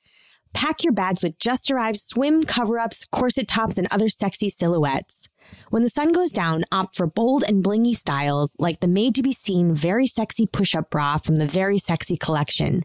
Pack 0.54 0.84
your 0.84 0.94
bags 0.94 1.24
with 1.24 1.38
just 1.40 1.72
arrived 1.72 2.00
swim 2.00 2.44
cover 2.44 2.80
ups, 2.80 3.06
corset 3.12 3.48
tops, 3.48 3.78
and 3.78 3.88
other 3.92 4.10
sexy 4.10 4.50
silhouettes. 4.50 5.28
When 5.70 5.84
the 5.84 5.90
sun 5.90 6.12
goes 6.12 6.32
down, 6.32 6.66
opt 6.72 6.96
for 6.96 7.08
bold 7.08 7.44
and 7.48 7.64
blingy 7.64 7.96
styles 7.96 8.56
like 8.60 8.80
the 8.80 8.88
made 8.88 9.16
to 9.16 9.24
be 9.24 9.32
seen 9.32 9.74
very 9.74 10.08
sexy 10.08 10.46
push 10.46 10.76
up 10.76 10.90
bra 10.90 11.18
from 11.18 11.38
the 11.38 11.48
Very 11.48 11.78
Sexy 11.78 12.18
collection. 12.18 12.84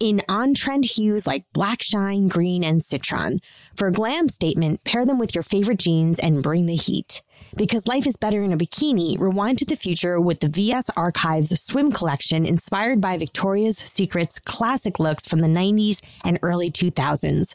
In 0.00 0.22
on 0.28 0.54
trend 0.54 0.84
hues 0.84 1.26
like 1.26 1.44
black 1.52 1.82
shine, 1.82 2.28
green, 2.28 2.62
and 2.62 2.80
citron. 2.80 3.38
For 3.74 3.88
a 3.88 3.92
glam 3.92 4.28
statement, 4.28 4.84
pair 4.84 5.04
them 5.04 5.18
with 5.18 5.34
your 5.34 5.42
favorite 5.42 5.80
jeans 5.80 6.20
and 6.20 6.42
bring 6.42 6.66
the 6.66 6.76
heat. 6.76 7.20
Because 7.56 7.88
life 7.88 8.06
is 8.06 8.16
better 8.16 8.42
in 8.42 8.52
a 8.52 8.56
bikini, 8.56 9.18
rewind 9.18 9.58
to 9.58 9.64
the 9.64 9.74
future 9.74 10.20
with 10.20 10.38
the 10.38 10.48
VS 10.48 10.90
Archives 10.96 11.60
swim 11.60 11.90
collection 11.90 12.46
inspired 12.46 13.00
by 13.00 13.16
Victoria's 13.16 13.78
Secret's 13.78 14.38
classic 14.38 15.00
looks 15.00 15.26
from 15.26 15.40
the 15.40 15.48
90s 15.48 16.00
and 16.24 16.38
early 16.42 16.70
2000s. 16.70 17.54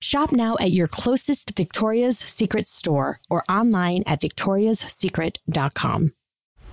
Shop 0.00 0.32
now 0.32 0.56
at 0.60 0.72
your 0.72 0.88
closest 0.88 1.56
Victoria's 1.56 2.18
Secret 2.18 2.66
store 2.66 3.20
or 3.30 3.44
online 3.48 4.02
at 4.06 4.20
victoriassecret.com. 4.20 6.12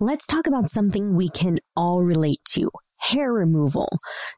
Let's 0.00 0.28
talk 0.28 0.46
about 0.46 0.70
something 0.70 1.16
we 1.16 1.28
can 1.28 1.58
all 1.74 2.04
relate 2.04 2.38
to 2.52 2.70
hair 2.98 3.32
removal. 3.32 3.88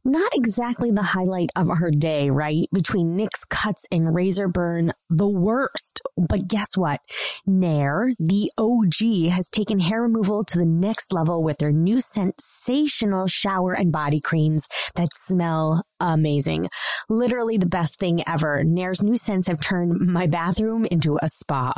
Not 0.07 0.33
exactly 0.35 0.91
the 0.91 1.03
highlight 1.03 1.51
of 1.55 1.69
our 1.69 1.91
day, 1.91 2.31
right? 2.31 2.67
Between 2.73 3.15
Nick's 3.15 3.45
cuts 3.45 3.83
and 3.93 4.15
razor 4.15 4.49
burn, 4.49 4.93
the 5.11 5.29
worst. 5.29 6.01
But 6.17 6.49
guess 6.49 6.69
what? 6.77 7.01
Nair, 7.47 8.15
the 8.19 8.51
OG, 8.57 9.31
has 9.33 9.51
taken 9.51 9.81
hair 9.81 10.01
removal 10.01 10.45
to 10.45 10.59
the 10.59 10.65
next 10.65 11.13
level 11.13 11.43
with 11.43 11.59
their 11.59 11.73
new 11.73 12.01
sensational 12.01 13.27
shower 13.27 13.75
and 13.75 13.93
body 13.93 14.21
creams 14.21 14.67
that 14.95 15.09
smell 15.15 15.85
amazing. 16.01 16.69
Literally 17.09 17.59
the 17.59 17.67
best 17.67 17.99
thing 17.99 18.23
ever. 18.27 18.65
Nair's 18.65 19.03
new 19.03 19.17
scents 19.17 19.49
have 19.49 19.61
turned 19.61 20.01
my 20.01 20.27
bathroom 20.27 20.85
into 20.87 21.19
a 21.23 21.29
spa. 21.29 21.75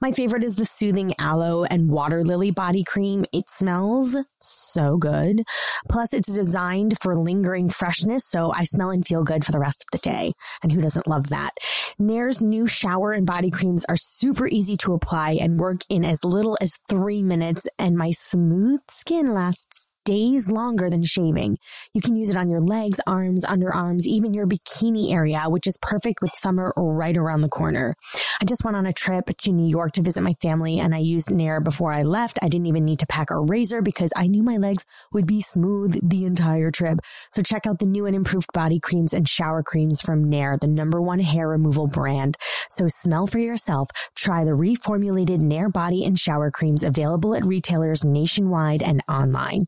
My 0.00 0.10
favorite 0.10 0.44
is 0.44 0.56
the 0.56 0.64
soothing 0.64 1.14
aloe 1.18 1.64
and 1.64 1.90
water 1.90 2.22
lily 2.22 2.50
body 2.50 2.84
cream. 2.84 3.24
It 3.32 3.48
smells 3.48 4.16
so 4.40 4.96
good. 4.96 5.42
Plus, 5.88 6.12
it's 6.12 6.32
designed 6.32 6.96
for 7.00 7.16
lingering 7.16 7.68
freshness, 7.68 8.24
so 8.26 8.52
I 8.52 8.64
smell 8.64 8.90
and 8.90 9.06
feel 9.06 9.24
good 9.24 9.44
for 9.44 9.52
the 9.52 9.58
rest 9.58 9.84
of 9.84 9.90
the 9.92 10.08
day. 10.08 10.32
And 10.62 10.72
who 10.72 10.80
doesn't 10.80 11.06
love 11.06 11.28
that? 11.30 11.50
Nair's 11.98 12.42
new 12.42 12.66
shower 12.66 13.12
and 13.12 13.26
body 13.26 13.50
creams 13.50 13.84
are 13.86 13.96
super 13.96 14.46
easy 14.46 14.76
to 14.76 14.94
apply 14.94 15.38
and 15.40 15.58
work 15.58 15.82
in 15.88 16.04
as 16.04 16.24
little 16.24 16.58
as 16.60 16.78
three 16.88 17.22
minutes, 17.22 17.66
and 17.78 17.96
my 17.96 18.10
smooth 18.10 18.80
skin 18.90 19.32
lasts 19.32 19.86
days 20.04 20.48
longer 20.48 20.90
than 20.90 21.02
shaving. 21.02 21.56
You 21.94 22.00
can 22.00 22.16
use 22.16 22.30
it 22.30 22.36
on 22.36 22.48
your 22.48 22.60
legs, 22.60 23.00
arms, 23.06 23.44
underarms, 23.44 24.04
even 24.04 24.34
your 24.34 24.46
bikini 24.46 25.12
area, 25.12 25.44
which 25.46 25.66
is 25.66 25.78
perfect 25.80 26.20
with 26.20 26.32
summer 26.34 26.72
right 26.76 27.16
around 27.16 27.42
the 27.42 27.48
corner. 27.48 27.94
I 28.40 28.44
just 28.44 28.64
went 28.64 28.76
on 28.76 28.86
a 28.86 28.92
trip 28.92 29.26
to 29.26 29.52
New 29.52 29.68
York 29.68 29.92
to 29.92 30.02
visit 30.02 30.22
my 30.22 30.34
family 30.42 30.78
and 30.78 30.94
I 30.94 30.98
used 30.98 31.30
Nair 31.30 31.60
before 31.60 31.92
I 31.92 32.02
left. 32.02 32.38
I 32.42 32.48
didn't 32.48 32.66
even 32.66 32.84
need 32.84 32.98
to 33.00 33.06
pack 33.06 33.30
a 33.30 33.38
razor 33.38 33.82
because 33.82 34.12
I 34.16 34.26
knew 34.26 34.42
my 34.42 34.56
legs 34.56 34.84
would 35.12 35.26
be 35.26 35.40
smooth 35.40 35.98
the 36.02 36.24
entire 36.24 36.70
trip. 36.70 37.00
So 37.30 37.42
check 37.42 37.66
out 37.66 37.78
the 37.78 37.86
new 37.86 38.06
and 38.06 38.16
improved 38.16 38.52
body 38.52 38.80
creams 38.80 39.12
and 39.12 39.28
shower 39.28 39.62
creams 39.62 40.00
from 40.00 40.24
Nair, 40.24 40.56
the 40.60 40.66
number 40.66 41.00
one 41.00 41.20
hair 41.20 41.48
removal 41.48 41.86
brand. 41.86 42.36
So 42.70 42.86
smell 42.88 43.26
for 43.26 43.38
yourself. 43.38 43.88
Try 44.16 44.44
the 44.44 44.52
reformulated 44.52 45.38
Nair 45.38 45.68
body 45.68 46.04
and 46.04 46.18
shower 46.18 46.50
creams 46.50 46.82
available 46.82 47.34
at 47.34 47.44
retailers 47.44 48.04
nationwide 48.04 48.82
and 48.82 49.02
online. 49.08 49.66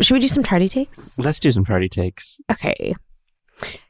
Should 0.00 0.14
we 0.14 0.20
do 0.20 0.28
some 0.28 0.42
tardy 0.42 0.66
takes? 0.66 1.18
Let's 1.18 1.40
do 1.40 1.50
some 1.52 1.64
party 1.64 1.88
takes. 1.88 2.40
Okay. 2.50 2.94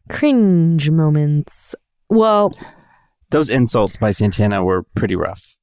Cringe 0.08 0.90
moments. 0.90 1.74
Well, 2.08 2.52
Those 3.30 3.48
insults 3.48 3.96
by 3.96 4.10
Santana 4.10 4.64
were 4.64 4.82
pretty 4.96 5.14
rough. 5.14 5.56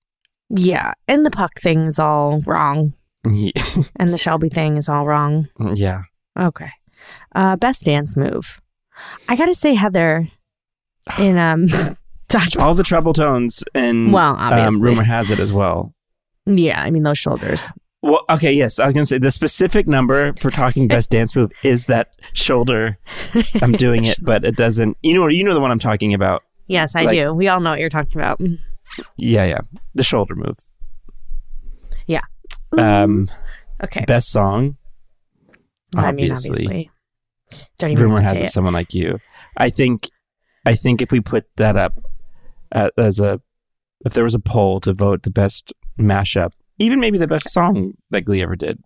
yeah. 0.50 0.94
And 1.10 1.26
the 1.26 1.32
puck 1.32 1.60
thing's 1.60 2.00
all 2.00 2.42
wrong. 2.46 2.94
Ye- 3.30 3.52
And 3.98 4.14
the 4.14 4.18
Shelby 4.18 4.48
thing 4.48 4.78
is 4.78 4.88
all 4.88 5.06
wrong. 5.06 5.50
Yeah. 5.76 6.04
Okay. 6.40 6.72
Uh, 7.36 7.58
best 7.58 7.84
dance 7.84 8.16
move. 8.16 8.58
I 9.28 9.36
gotta 9.36 9.54
say, 9.54 9.74
Heather, 9.74 10.30
in 11.20 11.38
um, 11.38 11.68
dodgeball. 12.30 12.62
All 12.62 12.74
the 12.74 12.84
Troubletones 12.84 13.64
and 13.76 14.14
Well, 14.14 14.36
obviously. 14.40 14.68
um, 14.78 14.82
rumor 14.82 15.04
has 15.04 15.30
it 15.30 15.40
as 15.40 15.52
well. 15.52 15.94
Yeah, 16.48 16.82
I 16.82 16.90
mean 16.92 17.04
those 17.04 17.18
shoulders. 17.20 17.70
Well, 18.04 18.24
okay, 18.30 18.52
yes. 18.54 18.80
I 18.80 18.86
was 18.86 18.94
going 18.94 19.04
to 19.04 19.08
say 19.10 19.18
the 19.18 19.32
specific 19.32 19.88
number 19.88 20.32
for 20.34 20.52
talking 20.52 20.88
best 20.88 21.10
dance 21.10 21.36
move 21.36 21.52
is 21.64 21.88
that 21.88 22.10
shoulder. 22.34 22.98
I'm 23.62 23.72
doing 23.74 24.06
it, 24.06 24.18
but 24.22 24.46
it 24.46 24.56
doesn't. 24.56 24.98
You 25.02 25.16
know, 25.16 25.28
you 25.28 25.44
know 25.44 25.54
the 25.54 25.60
one 25.60 25.72
I'm 25.72 25.80
talking 25.80 26.14
about. 26.14 26.44
Yes, 26.68 26.96
I 26.96 27.04
Like- 27.04 27.10
do. 27.16 27.34
We 27.34 27.48
all 27.48 27.60
know 27.60 27.72
what 27.72 27.80
you're 27.80 27.90
talking 27.90 28.20
about. 28.22 28.40
Yeah, 29.18 29.46
yeah. 29.46 29.60
The 29.96 30.04
shoulder 30.04 30.36
move. 30.36 30.58
Yeah. 32.06 32.22
Um, 32.78 33.30
Okay. 33.84 34.06
best 34.08 34.30
song. 34.32 34.78
I 35.96 36.12
mean, 36.12 36.32
obviously. 36.32 36.52
obviously. 36.52 36.92
Don't 37.80 37.92
even 37.92 38.04
Rumor 38.06 38.22
has 38.22 38.40
it. 38.40 38.46
it. 38.46 38.52
Someone 38.52 38.74
like 38.74 38.94
you. 38.94 39.20
I 39.58 39.70
think. 39.70 40.10
I 40.66 40.76
think 40.76 41.02
if 41.02 41.12
we 41.12 41.20
put 41.22 41.46
that 41.58 41.78
up 41.78 41.94
uh, 42.74 42.90
as 42.98 43.20
a, 43.22 43.40
if 44.06 44.14
there 44.14 44.26
was 44.26 44.36
a 44.36 44.40
poll 44.40 44.82
to 44.82 44.94
vote 44.94 45.24
the 45.24 45.30
best 45.30 45.72
mashup, 45.98 46.52
even 46.80 47.00
maybe 47.00 47.18
the 47.18 47.28
best 47.28 47.52
song 47.52 47.94
that 48.12 48.22
Glee 48.22 48.42
ever 48.42 48.56
did, 48.56 48.80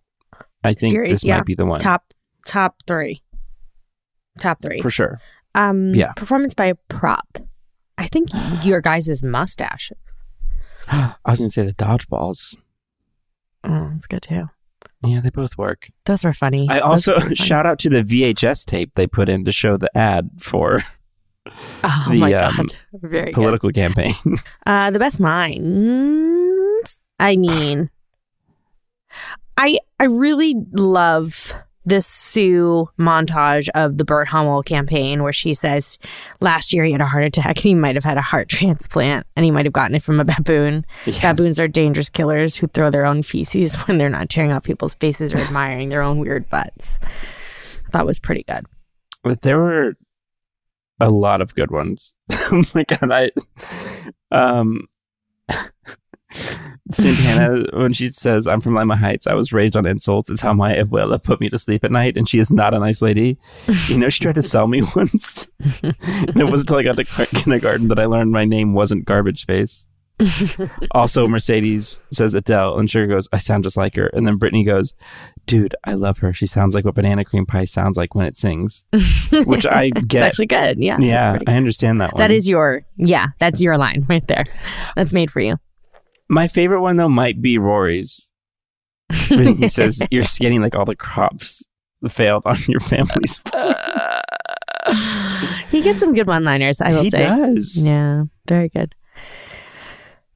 I 0.64 0.74
think 0.74 0.92
Series, 0.92 1.10
this 1.12 1.24
yeah. 1.24 1.36
might 1.38 1.46
be 1.46 1.54
the 1.54 1.64
It's 1.64 1.70
one 1.70 1.80
Top 1.80 2.04
top 2.46 2.76
three. 2.86 3.22
Top 4.40 4.62
three. 4.62 4.80
for 4.80 4.90
sure. 4.90 5.20
Um, 5.54 5.90
Yeah. 5.90 6.12
Performance 6.12 6.54
by 6.54 6.72
prop. 6.88 7.38
I 7.98 8.06
think 8.06 8.30
your 8.64 8.80
guys' 8.80 9.22
mustaches. 9.22 10.22
I 10.88 11.14
was 11.26 11.38
going 11.38 11.50
to 11.50 11.52
say 11.52 11.66
the 11.66 11.74
dodgeballs. 11.74 12.56
Oh, 13.64 13.90
that's 13.92 14.06
good 14.06 14.22
too. 14.22 14.48
Yeah, 15.04 15.20
they 15.20 15.30
both 15.30 15.58
work. 15.58 15.90
Those 16.06 16.24
were 16.24 16.32
funny. 16.32 16.66
I 16.70 16.74
Those 16.76 16.82
also 16.82 17.14
funny. 17.20 17.34
shout 17.36 17.66
out 17.66 17.78
to 17.80 17.90
the 17.90 18.02
VHS 18.02 18.64
tape 18.64 18.92
they 18.94 19.06
put 19.06 19.28
in 19.28 19.44
to 19.44 19.52
show 19.52 19.76
the 19.76 19.90
ad 19.96 20.30
for 20.40 20.82
Oh 21.84 22.06
the, 22.10 22.16
my 22.18 22.32
um, 22.34 22.68
very 22.94 23.26
good. 23.26 23.34
political 23.34 23.70
campaign. 23.70 24.14
Uh, 24.64 24.90
the 24.90 24.98
best 24.98 25.20
lines. 25.20 25.62
I 27.18 27.36
mean, 27.36 27.90
I 29.56 29.78
I 30.00 30.04
really 30.04 30.54
love 30.72 31.54
this 31.84 32.06
Sue 32.06 32.88
montage 32.98 33.68
of 33.74 33.98
the 33.98 34.04
Burt 34.04 34.28
Hummel 34.28 34.62
campaign 34.62 35.22
where 35.22 35.32
she 35.32 35.52
says 35.52 35.98
last 36.40 36.72
year 36.72 36.84
he 36.84 36.92
had 36.92 37.00
a 37.00 37.06
heart 37.06 37.24
attack 37.24 37.56
and 37.56 37.58
he 37.58 37.74
might 37.74 37.96
have 37.96 38.04
had 38.04 38.16
a 38.16 38.22
heart 38.22 38.48
transplant 38.48 39.26
and 39.34 39.44
he 39.44 39.50
might 39.50 39.66
have 39.66 39.72
gotten 39.72 39.96
it 39.96 40.02
from 40.02 40.20
a 40.20 40.24
baboon. 40.24 40.86
Yes. 41.06 41.20
Baboons 41.20 41.58
are 41.58 41.68
dangerous 41.68 42.10
killers 42.10 42.56
who 42.56 42.68
throw 42.68 42.90
their 42.90 43.06
own 43.06 43.22
feces 43.22 43.74
when 43.86 43.98
they're 43.98 44.08
not 44.08 44.30
tearing 44.30 44.52
out 44.52 44.64
people's 44.64 44.94
faces 44.94 45.34
or 45.34 45.38
admiring 45.38 45.88
their 45.88 46.02
own 46.02 46.18
weird 46.18 46.48
butts. 46.50 47.00
That 47.92 48.06
was 48.06 48.18
pretty 48.18 48.44
good. 48.44 48.66
But 49.22 49.42
there 49.42 49.58
were 49.58 49.94
a 51.00 51.10
lot 51.10 51.40
of 51.40 51.54
good 51.54 51.70
ones. 51.70 52.14
oh 52.30 52.64
my 52.74 52.84
god, 52.84 53.10
I 53.10 53.30
um 54.30 54.86
Santana 56.90 57.64
when 57.74 57.92
she 57.92 58.08
says 58.08 58.46
I'm 58.46 58.60
from 58.60 58.74
Lima 58.74 58.96
Heights, 58.96 59.26
I 59.26 59.34
was 59.34 59.52
raised 59.52 59.76
on 59.76 59.86
insults. 59.86 60.28
It's 60.30 60.40
how 60.40 60.52
my 60.52 60.74
abuela 60.74 61.22
put 61.22 61.40
me 61.40 61.48
to 61.50 61.58
sleep 61.58 61.84
at 61.84 61.92
night, 61.92 62.16
and 62.16 62.28
she 62.28 62.38
is 62.40 62.50
not 62.50 62.74
a 62.74 62.78
nice 62.80 63.00
lady. 63.02 63.38
You 63.88 63.98
know, 63.98 64.08
she 64.08 64.22
tried 64.22 64.34
to 64.34 64.42
sell 64.42 64.66
me 64.66 64.82
once, 64.96 65.46
and 65.82 65.94
it 66.36 66.44
wasn't 66.50 66.70
until 66.70 66.78
I 66.78 66.82
got 66.82 66.96
to 66.96 67.26
kindergarten 67.26 67.88
that 67.88 67.98
I 68.00 68.06
learned 68.06 68.32
my 68.32 68.44
name 68.44 68.74
wasn't 68.74 69.04
Garbage 69.04 69.46
Face. 69.46 69.84
also, 70.92 71.26
Mercedes 71.26 71.98
says 72.12 72.34
Adele, 72.34 72.78
and 72.78 72.88
Sugar 72.88 73.06
goes, 73.06 73.28
I 73.32 73.38
sound 73.38 73.64
just 73.64 73.76
like 73.76 73.96
her. 73.96 74.06
And 74.08 74.26
then 74.26 74.36
Brittany 74.36 74.62
goes, 74.62 74.94
Dude, 75.46 75.74
I 75.84 75.94
love 75.94 76.18
her. 76.18 76.32
She 76.32 76.46
sounds 76.46 76.74
like 76.74 76.84
what 76.84 76.94
banana 76.94 77.24
cream 77.24 77.44
pie 77.46 77.64
sounds 77.64 77.96
like 77.96 78.14
when 78.14 78.26
it 78.26 78.36
sings, 78.36 78.84
which 79.46 79.66
I 79.66 79.84
It's 79.96 80.04
get. 80.06 80.22
actually 80.22 80.46
good. 80.46 80.78
Yeah. 80.78 80.98
yeah, 81.00 81.38
I 81.48 81.54
understand 81.54 82.00
that 82.00 82.12
one. 82.12 82.20
That 82.20 82.30
is 82.30 82.48
your 82.48 82.84
yeah, 82.96 83.28
that's 83.38 83.60
your 83.60 83.78
line 83.78 84.04
right 84.08 84.26
there. 84.28 84.44
That's 84.94 85.12
made 85.12 85.30
for 85.30 85.40
you. 85.40 85.56
My 86.32 86.48
favorite 86.48 86.80
one 86.80 86.96
though. 86.96 87.08
Might 87.08 87.40
be 87.40 87.58
Rory's. 87.58 88.28
When 89.28 89.54
he 89.54 89.68
says, 89.68 90.02
"You're 90.10 90.24
getting 90.40 90.60
like 90.62 90.74
all 90.74 90.84
the 90.84 90.96
crops 90.96 91.62
failed 92.08 92.42
on 92.46 92.58
your 92.66 92.80
family's." 92.80 93.40
he 95.70 95.82
gets 95.82 96.00
some 96.00 96.14
good 96.14 96.26
one-liners, 96.26 96.80
I 96.80 96.92
will 96.92 97.02
he 97.02 97.10
say. 97.10 97.18
does. 97.18 97.76
Yeah, 97.76 98.24
very 98.48 98.68
good. 98.68 98.94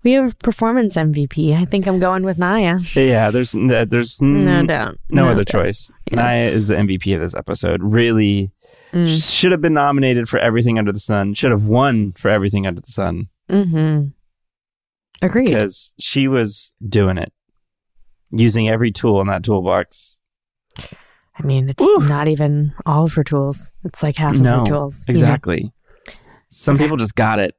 We 0.03 0.12
have 0.12 0.38
performance 0.38 0.94
MVP. 0.94 1.53
I 1.53 1.64
think 1.64 1.88
I'm 1.88 1.99
going 1.99 2.22
with 2.22 2.38
Naya. 2.38 2.78
Yeah, 2.94 3.32
there's 3.32 3.53
there's 3.53 4.20
No, 4.22 4.64
don't. 4.64 5.01
no, 5.11 5.28
other 5.28 5.42
don't. 5.42 5.62
choice. 5.64 5.90
Yeah. 6.12 6.22
Naya 6.22 6.47
is 6.49 6.68
the 6.68 6.76
MVP 6.76 7.12
of 7.14 7.20
this 7.20 7.34
episode. 7.34 7.82
Really, 7.82 8.53
Mm. 8.92 9.32
should 9.34 9.51
have 9.51 9.61
been 9.61 9.74
nominated 9.74 10.28
for 10.28 10.38
everything 10.38 10.78
under 10.78 10.92
the 10.92 11.01
sun. 11.01 11.34
Should 11.34 11.51
have 11.51 11.64
won 11.64 12.12
for 12.12 12.28
everything 12.30 12.68
under 12.68 12.80
the 12.80 12.92
sun 12.92 13.28
Mm-hmm. 13.51 14.09
Agreed. 15.23 15.47
because 15.47 15.95
she 15.99 16.29
was 16.29 16.75
doing 16.87 17.19
it, 17.19 17.33
using 18.31 18.69
every 18.69 18.93
tool 18.93 19.21
in 19.21 19.27
that 19.29 19.43
toolbox. 19.43 20.19
I 20.79 21.43
mean, 21.43 21.69
it's 21.71 21.85
Woo. 21.85 21.99
not 22.09 22.29
even 22.29 22.73
all 22.87 23.05
of 23.05 23.12
her 23.14 23.25
tools. 23.25 23.73
It's 23.85 24.03
like 24.03 24.17
half 24.17 24.35
of 24.37 24.41
No, 24.41 24.61
her 24.61 24.67
tools. 24.67 25.05
you 25.09 25.14
know? 25.14 25.19
Exactly. 25.21 25.73
Some 26.49 26.77
Okay. 26.77 26.85
people 26.85 26.97
just 26.97 27.14
got 27.17 27.39
it, 27.39 27.55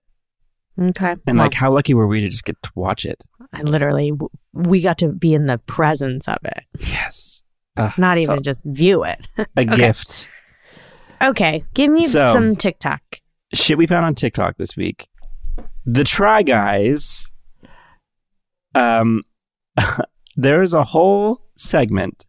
Okay. 0.79 1.11
and 1.11 1.21
Well, 1.27 1.35
like, 1.37 1.53
how 1.53 1.71
lucky 1.73 1.93
were 1.93 2.07
we 2.07 2.21
to 2.21 2.29
just 2.29 2.43
get 2.45 2.61
to 2.63 2.71
watch 2.75 3.05
it? 3.05 3.23
I 3.53 3.61
literally, 3.61 4.11
we 4.53 4.81
got 4.81 4.97
to 4.99 5.09
be 5.09 5.33
in 5.33 5.45
the 5.47 5.57
presence 5.59 6.27
of 6.27 6.37
it, 6.43 6.63
Yes, 6.79 7.43
uh, 7.75 7.91
not 7.97 8.17
even 8.17 8.43
just 8.43 8.65
view 8.65 9.03
it. 9.03 9.27
a 9.57 9.65
gift. 9.65 10.27
Okay, 11.21 11.63
give 11.73 11.89
me 11.91 12.05
So- 12.07 12.33
some 12.33 12.55
TikTok. 12.55 13.01
shit 13.53 13.77
we 13.77 13.87
found 13.87 14.05
on 14.05 14.15
TikTok 14.15 14.57
this 14.57 14.75
week. 14.75 15.07
The 15.85 16.03
Try 16.03 16.43
Guys. 16.43 17.31
Um, 18.77 19.23
there 20.35 20.61
is 20.61 20.73
a 20.73 20.83
whole 20.83 21.41
segment, 21.55 22.27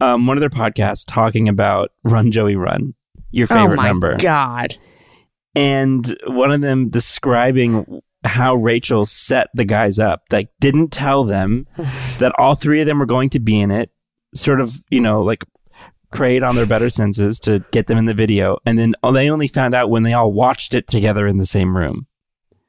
um, 0.00 0.26
one 0.26 0.36
of 0.36 0.40
their 0.40 0.50
podcasts 0.50 1.04
talking 1.06 1.48
about 1.48 1.90
Run 2.04 2.30
Joey 2.30 2.56
Run, 2.56 2.94
your 3.30 3.46
favorite 3.46 3.74
oh 3.74 3.82
my 3.82 3.88
number, 3.88 4.16
God. 4.16 4.76
and 5.54 6.16
one 6.26 6.50
of 6.50 6.60
them 6.60 6.88
describing 6.88 8.00
how 8.24 8.56
Rachel 8.56 9.06
set 9.06 9.48
the 9.54 9.64
guys 9.64 9.98
up, 9.98 10.22
like 10.30 10.50
didn't 10.60 10.92
tell 10.92 11.24
them 11.24 11.66
that 12.18 12.32
all 12.38 12.54
three 12.54 12.80
of 12.80 12.86
them 12.86 12.98
were 12.98 13.06
going 13.06 13.30
to 13.30 13.40
be 13.40 13.60
in 13.60 13.70
it, 13.70 13.90
sort 14.34 14.60
of, 14.60 14.82
you 14.90 15.00
know, 15.00 15.22
like 15.22 15.44
preyed 16.10 16.42
on 16.42 16.56
their 16.56 16.66
better 16.66 16.90
senses 16.90 17.38
to 17.40 17.64
get 17.70 17.86
them 17.86 17.98
in 17.98 18.06
the 18.06 18.14
video, 18.14 18.58
and 18.66 18.78
then 18.78 18.94
they 19.12 19.30
only 19.30 19.48
found 19.48 19.74
out 19.74 19.90
when 19.90 20.02
they 20.02 20.12
all 20.12 20.32
watched 20.32 20.74
it 20.74 20.88
together 20.88 21.26
in 21.28 21.36
the 21.36 21.46
same 21.46 21.76
room, 21.76 22.06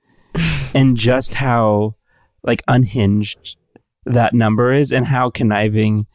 and 0.75 0.95
just 0.95 1.35
how 1.35 1.95
like 2.43 2.63
unhinged 2.67 3.57
that 4.05 4.33
number 4.33 4.73
is, 4.73 4.91
and 4.91 5.05
how 5.05 5.29
conniving 5.29 6.07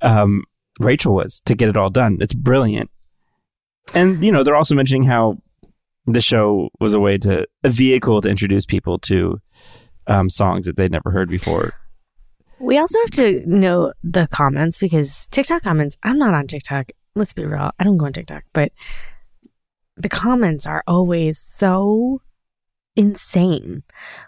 um, 0.00 0.44
Rachel 0.80 1.14
was 1.14 1.40
to 1.46 1.54
get 1.54 1.68
it 1.68 1.76
all 1.76 1.90
done. 1.90 2.18
It's 2.20 2.34
brilliant, 2.34 2.90
and 3.94 4.22
you 4.22 4.32
know 4.32 4.42
they're 4.42 4.56
also 4.56 4.74
mentioning 4.74 5.04
how 5.04 5.38
the 6.06 6.20
show 6.20 6.70
was 6.80 6.94
a 6.94 7.00
way 7.00 7.18
to 7.18 7.46
a 7.64 7.70
vehicle 7.70 8.20
to 8.22 8.28
introduce 8.28 8.64
people 8.64 8.98
to 9.00 9.40
um, 10.06 10.30
songs 10.30 10.66
that 10.66 10.76
they'd 10.76 10.90
never 10.90 11.10
heard 11.10 11.28
before. 11.28 11.74
We 12.60 12.78
also 12.78 12.98
have 13.00 13.10
to 13.12 13.42
know 13.46 13.92
the 14.02 14.26
comments 14.32 14.80
because 14.80 15.26
TikTok 15.30 15.62
comments, 15.62 15.96
I'm 16.02 16.18
not 16.18 16.34
on 16.34 16.46
TikTok. 16.46 16.90
Let's 17.14 17.32
be 17.32 17.44
real. 17.44 17.70
I 17.78 17.84
don't 17.84 17.98
go 17.98 18.06
on 18.06 18.12
TikTok, 18.12 18.44
but 18.52 18.72
the 19.96 20.08
comments 20.08 20.66
are 20.66 20.82
always 20.86 21.38
so 21.38 22.20
insane. 22.96 23.82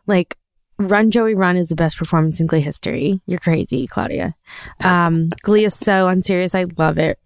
Like, 0.07 0.37
Run 0.81 1.11
Joey 1.11 1.35
Run 1.35 1.57
is 1.57 1.69
the 1.69 1.77
best 1.77 1.99
performance 1.99 2.41
in 2.41 2.47
Glee 2.47 2.61
history. 2.63 3.21
You're 3.27 3.39
crazy, 3.39 3.87
Claudia. 3.87 4.35
Um, 4.83 5.29
Glee 5.43 5.65
is 5.65 5.75
so 5.75 6.09
unserious. 6.09 6.55
I 6.55 6.65
love 6.79 6.97
it. 6.97 7.19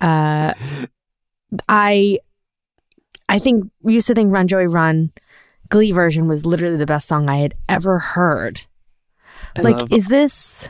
Uh, 0.00 0.54
I 1.68 2.18
I 3.28 3.38
think 3.38 3.70
we 3.82 3.94
used 3.94 4.06
to 4.08 4.14
think 4.14 4.32
Run 4.32 4.48
Joey 4.48 4.66
Run 4.66 5.12
Glee 5.68 5.92
version 5.92 6.28
was 6.28 6.46
literally 6.46 6.76
the 6.78 6.86
best 6.86 7.06
song 7.06 7.28
I 7.28 7.36
had 7.38 7.54
ever 7.68 7.98
heard. 7.98 8.62
I 9.56 9.60
like, 9.60 9.78
love- 9.80 9.92
is 9.92 10.08
this 10.08 10.68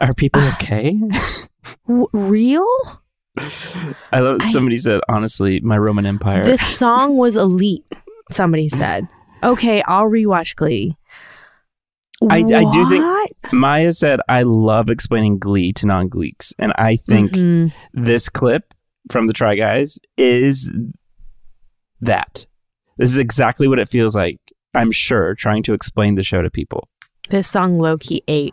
are 0.00 0.14
people 0.14 0.42
okay? 0.54 0.98
w- 1.86 2.08
real? 2.12 2.66
I 4.12 4.18
love 4.20 4.38
I- 4.40 4.50
somebody 4.50 4.78
said 4.78 5.00
honestly, 5.08 5.60
my 5.60 5.78
Roman 5.78 6.04
Empire. 6.04 6.42
This 6.44 6.64
song 6.66 7.16
was 7.16 7.36
elite. 7.36 7.84
Somebody 8.30 8.68
said, 8.80 9.08
"Okay, 9.44 9.82
I'll 9.82 10.10
rewatch 10.10 10.56
Glee." 10.56 10.96
I- 12.30 12.38
I 12.38 12.64
do 12.70 12.88
think- 12.88 13.52
Maya 13.52 13.92
said 13.92 14.20
I 14.28 14.42
love 14.44 14.88
explaining 14.90 15.38
Glee 15.38 15.72
to 15.74 15.86
non-Gleeks, 15.86 16.52
and 16.58 16.72
I 16.76 16.96
think 16.96 17.32
Mhm. 17.32 17.72
this 17.92 18.28
clip 18.28 18.74
from 19.10 19.26
the 19.26 19.32
Try 19.32 19.56
Guys 19.56 19.98
is 20.16 20.70
that. 22.00 22.46
This 22.98 23.10
is 23.10 23.18
exactly 23.18 23.68
what 23.68 23.78
it 23.78 23.88
feels 23.88 24.14
like. 24.14 24.38
I'm 24.74 24.92
sure 24.92 25.34
trying 25.34 25.62
to 25.64 25.74
explain 25.74 26.14
the 26.14 26.22
show 26.22 26.42
to 26.42 26.50
people. 26.50 26.88
this 27.30 27.46
song 27.48 27.78
low 27.78 27.96
key 27.96 28.22
ate. 28.28 28.52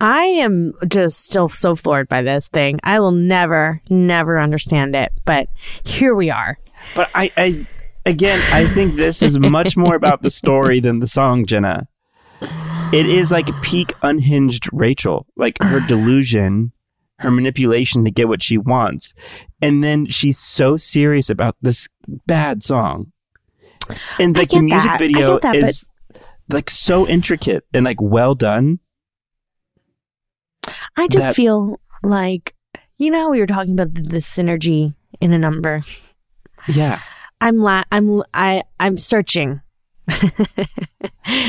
I 0.00 0.22
am 0.24 0.72
just 0.86 1.24
still 1.24 1.48
so 1.48 1.74
floored 1.74 2.08
by 2.08 2.22
this 2.22 2.46
thing. 2.46 2.78
I 2.84 3.00
will 3.00 3.10
never, 3.10 3.80
never 3.90 4.38
understand 4.38 4.94
it. 4.94 5.10
But 5.24 5.48
here 5.84 6.14
we 6.14 6.30
are. 6.30 6.58
But 6.94 7.10
I, 7.14 7.30
I 7.36 7.66
again, 8.06 8.40
I 8.52 8.66
think 8.66 8.94
this 8.96 9.20
is 9.22 9.38
much 9.38 9.76
more 9.76 9.96
about 9.96 10.22
the 10.22 10.30
story 10.30 10.78
than 10.80 11.00
the 11.00 11.08
song, 11.08 11.44
Jenna. 11.46 11.88
It 12.92 13.06
is 13.06 13.30
like 13.30 13.48
peak 13.62 13.92
unhinged 14.02 14.68
Rachel, 14.72 15.26
like 15.36 15.62
her 15.62 15.80
delusion, 15.88 16.72
her 17.18 17.30
manipulation 17.30 18.04
to 18.04 18.10
get 18.10 18.28
what 18.28 18.42
she 18.42 18.56
wants. 18.56 19.12
And 19.60 19.84
then 19.84 20.06
she's 20.06 20.38
so 20.38 20.76
serious 20.76 21.28
about 21.28 21.56
this 21.60 21.86
bad 22.26 22.62
song. 22.62 23.12
And 24.18 24.36
like 24.36 24.50
the 24.50 24.62
music 24.62 24.90
that. 24.90 24.98
Video 24.98 25.38
that, 25.40 25.42
but- 25.42 25.56
is 25.56 25.84
like 26.50 26.70
so 26.70 27.06
intricate 27.06 27.64
and 27.74 27.84
like 27.84 28.00
well 28.00 28.34
done. 28.34 28.78
I 30.96 31.08
just 31.08 31.26
That- 31.26 31.36
feel 31.36 31.80
like, 32.02 32.54
you 32.98 33.10
know, 33.10 33.28
we 33.30 33.40
were 33.40 33.46
talking 33.46 33.72
about 33.78 33.94
the, 33.94 34.02
the 34.02 34.16
synergy 34.18 34.94
in 35.20 35.32
a 35.32 35.38
number. 35.38 35.82
Yeah. 36.66 37.00
I'm 37.40 37.58
la- 37.58 37.84
I'm 37.92 38.22
I 38.34 38.62
I'm 38.80 38.96
searching. 38.96 39.60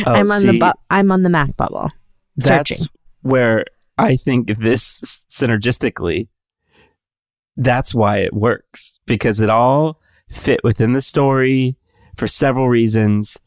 Oh, 0.05 0.13
I'm 0.13 0.29
on 0.31 0.45
the 0.45 0.57
bu- 0.59 0.79
I'm 0.89 1.11
on 1.11 1.23
the 1.23 1.29
Mac 1.29 1.55
bubble. 1.55 1.89
that's 2.35 2.69
searching. 2.77 2.87
where 3.21 3.65
I 3.97 4.15
think 4.17 4.57
this 4.59 5.23
synergistically, 5.29 6.27
that's 7.55 7.93
why 7.95 8.17
it 8.17 8.33
works 8.33 8.99
because 9.05 9.39
it 9.39 9.49
all 9.49 9.99
fit 10.29 10.59
within 10.63 10.93
the 10.93 11.01
story 11.01 11.77
for 12.17 12.27
several 12.27 12.67
reasons. 12.67 13.37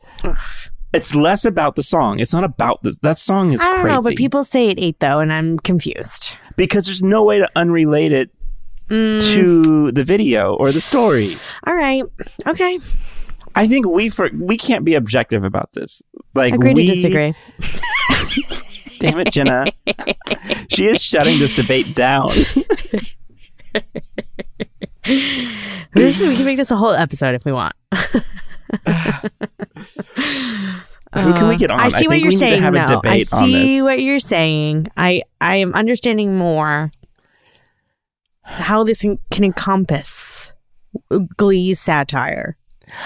It's 0.94 1.14
less 1.14 1.44
about 1.44 1.74
the 1.76 1.82
song. 1.82 2.18
It's 2.18 2.32
not 2.32 2.44
about 2.44 2.82
the 2.82 2.96
that 3.02 3.18
song 3.18 3.52
is 3.52 3.60
I 3.60 3.64
don't 3.64 3.80
crazy 3.82 3.94
know, 3.96 4.02
but 4.02 4.16
people 4.16 4.44
say 4.44 4.68
it 4.68 4.78
ate 4.80 5.00
though, 5.00 5.20
and 5.20 5.32
I'm 5.32 5.58
confused. 5.58 6.34
because 6.56 6.86
there's 6.86 7.02
no 7.02 7.22
way 7.24 7.38
to 7.38 7.48
unrelate 7.56 8.12
it 8.12 8.30
Mm, 8.90 9.22
to 9.32 9.90
the 9.92 10.04
video 10.04 10.54
or 10.54 10.70
the 10.70 10.80
story. 10.80 11.36
all 11.66 11.74
right, 11.74 12.02
okay. 12.46 12.78
I 13.55 13.68
think 13.68 13.86
we 13.86 14.09
for 14.09 14.30
we 14.34 14.57
can't 14.57 14.84
be 14.84 14.94
objective 14.94 15.44
about 15.44 15.72
this. 15.72 16.03
Like 16.34 16.55
Agree 16.55 16.74
we, 16.74 16.86
to 16.86 16.94
disagree. 16.94 17.34
Damn 19.00 19.18
it, 19.20 19.32
Jenna. 19.32 19.66
she 20.68 20.86
is 20.86 21.03
shutting 21.03 21.38
this 21.38 21.53
debate 21.53 21.94
down. 21.94 22.32
we 25.94 26.12
can 26.12 26.44
make 26.44 26.57
this 26.57 26.70
a 26.70 26.76
whole 26.76 26.92
episode 26.92 27.34
if 27.34 27.44
we 27.44 27.53
want. 27.53 27.74
Who 31.14 31.34
can 31.34 31.48
we 31.48 31.57
get 31.57 31.70
uh, 31.70 31.74
on? 31.74 31.80
I 31.80 31.84
I 31.84 31.88
see 31.88 31.96
think 31.96 32.09
what 32.11 32.20
you're 32.20 32.30
saying. 32.30 32.62
have 32.62 32.74
a 32.74 32.86
though. 32.86 33.03
I 33.05 33.24
see 33.24 33.82
what 33.82 34.00
you're 34.00 34.18
saying. 34.18 34.86
I 34.96 35.22
I 35.40 35.57
am 35.57 35.74
understanding 35.74 36.38
more 36.38 36.90
how 38.42 38.82
this 38.84 39.03
can 39.03 39.44
encompass 39.44 40.53
Glee's 41.36 41.80
satire. 41.80 42.57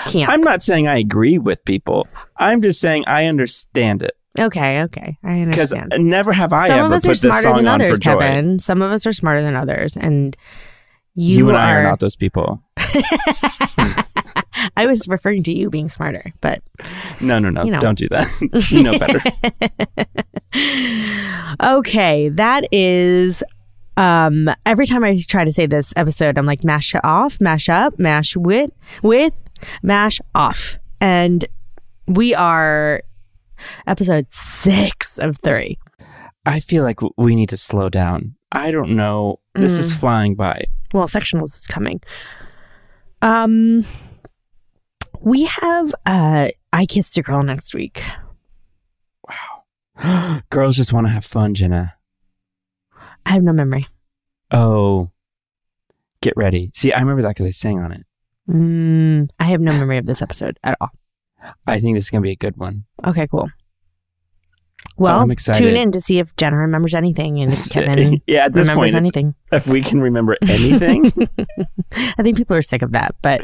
Can't. 0.06 0.30
I'm 0.30 0.40
not 0.40 0.62
saying 0.62 0.88
I 0.88 0.98
agree 0.98 1.38
with 1.38 1.64
people. 1.64 2.06
I'm 2.36 2.62
just 2.62 2.80
saying 2.80 3.04
I 3.06 3.26
understand 3.26 4.02
it 4.02 4.16
okay, 4.38 4.82
okay. 4.82 5.18
I 5.24 5.40
understand. 5.40 5.90
because 5.90 6.04
never 6.04 6.32
have 6.32 6.52
I 6.52 6.68
Some 6.68 6.78
ever 6.80 7.00
put 7.00 7.02
this 7.04 7.20
song 7.20 7.56
than 7.56 7.68
on 7.68 7.80
others, 7.80 7.96
for 7.96 8.02
joy. 8.02 8.18
Kevin. 8.18 8.58
Some 8.58 8.82
of 8.82 8.92
us 8.92 9.06
are 9.06 9.12
smarter 9.12 9.42
than 9.42 9.56
others, 9.56 9.96
and 9.96 10.36
you, 11.14 11.38
You, 11.38 11.48
and 11.48 11.58
I 11.58 11.72
are. 11.72 11.78
are 11.78 11.82
not 11.82 12.00
those 12.00 12.16
people. 12.16 12.62
I 14.76 14.86
was 14.86 15.06
referring 15.08 15.42
to 15.44 15.52
you 15.52 15.70
being 15.70 15.88
smarter, 15.88 16.32
but 16.40 16.62
No, 17.20 17.38
no, 17.38 17.50
no. 17.50 17.64
You 17.64 17.70
know. 17.72 17.80
Don't 17.80 17.98
do 17.98 18.08
that. 18.10 18.68
you 18.70 18.82
know 18.82 18.98
better. 18.98 19.20
okay, 21.78 22.28
that 22.30 22.64
is 22.72 23.42
um 23.96 24.48
every 24.66 24.86
time 24.86 25.02
I 25.04 25.18
try 25.28 25.44
to 25.44 25.52
say 25.52 25.66
this 25.66 25.92
episode, 25.96 26.38
I'm 26.38 26.46
like 26.46 26.64
mash 26.64 26.94
off, 27.04 27.40
mash 27.40 27.68
up, 27.68 27.98
mash 27.98 28.36
with 28.36 28.70
with, 29.02 29.48
mash 29.82 30.20
off. 30.34 30.78
And 31.00 31.44
we 32.06 32.34
are 32.34 33.02
episode 33.86 34.26
six 34.30 35.18
of 35.18 35.38
three. 35.38 35.78
I 36.44 36.60
feel 36.60 36.84
like 36.84 37.00
we 37.16 37.34
need 37.34 37.48
to 37.48 37.56
slow 37.56 37.88
down. 37.88 38.36
I 38.52 38.70
don't 38.70 38.90
know. 38.96 39.40
This 39.54 39.72
is 39.74 39.92
Mm. 39.92 39.98
flying 40.00 40.34
by. 40.36 40.66
Well, 40.92 41.06
sectionals 41.08 41.56
is 41.56 41.66
coming. 41.66 42.00
Um 43.22 43.84
we 45.20 45.44
have 45.44 45.94
uh 46.04 46.48
I 46.72 46.86
kissed 46.86 47.16
a 47.18 47.22
girl 47.22 47.42
next 47.42 47.74
week. 47.74 48.02
Wow, 49.28 50.42
girls 50.50 50.76
just 50.76 50.92
want 50.92 51.06
to 51.06 51.12
have 51.12 51.24
fun, 51.24 51.54
Jenna. 51.54 51.94
I 53.26 53.32
have 53.32 53.42
no 53.42 53.52
memory. 53.52 53.86
Oh, 54.52 55.10
get 56.20 56.34
ready. 56.36 56.70
See, 56.74 56.92
I 56.92 57.00
remember 57.00 57.22
that 57.22 57.30
because 57.30 57.46
I 57.46 57.50
sang 57.50 57.80
on 57.80 57.92
it. 57.92 58.06
Mm, 58.48 59.28
I 59.40 59.44
have 59.46 59.60
no 59.60 59.72
memory 59.72 59.98
of 59.98 60.06
this 60.06 60.22
episode 60.22 60.58
at 60.62 60.78
all. 60.80 60.90
I 61.66 61.80
think 61.80 61.96
this 61.96 62.04
is 62.04 62.10
gonna 62.10 62.22
be 62.22 62.30
a 62.30 62.36
good 62.36 62.56
one. 62.56 62.84
Okay, 63.04 63.26
cool. 63.26 63.50
Well, 64.96 65.18
I'm 65.18 65.30
excited. 65.30 65.62
tune 65.64 65.76
in 65.76 65.90
to 65.90 66.00
see 66.00 66.20
if 66.20 66.34
Jenna 66.36 66.56
remembers 66.56 66.94
anything 66.94 67.42
and 67.42 67.52
if 67.52 67.68
Kevin 67.70 68.22
yeah, 68.28 68.46
at 68.46 68.54
this 68.54 68.68
remembers 68.68 68.92
point, 68.92 69.04
anything. 69.04 69.34
if 69.52 69.66
we 69.66 69.82
can 69.82 70.00
remember 70.00 70.36
anything, 70.42 71.06
I 71.92 72.22
think 72.22 72.36
people 72.36 72.56
are 72.56 72.62
sick 72.62 72.82
of 72.82 72.92
that, 72.92 73.16
but 73.22 73.42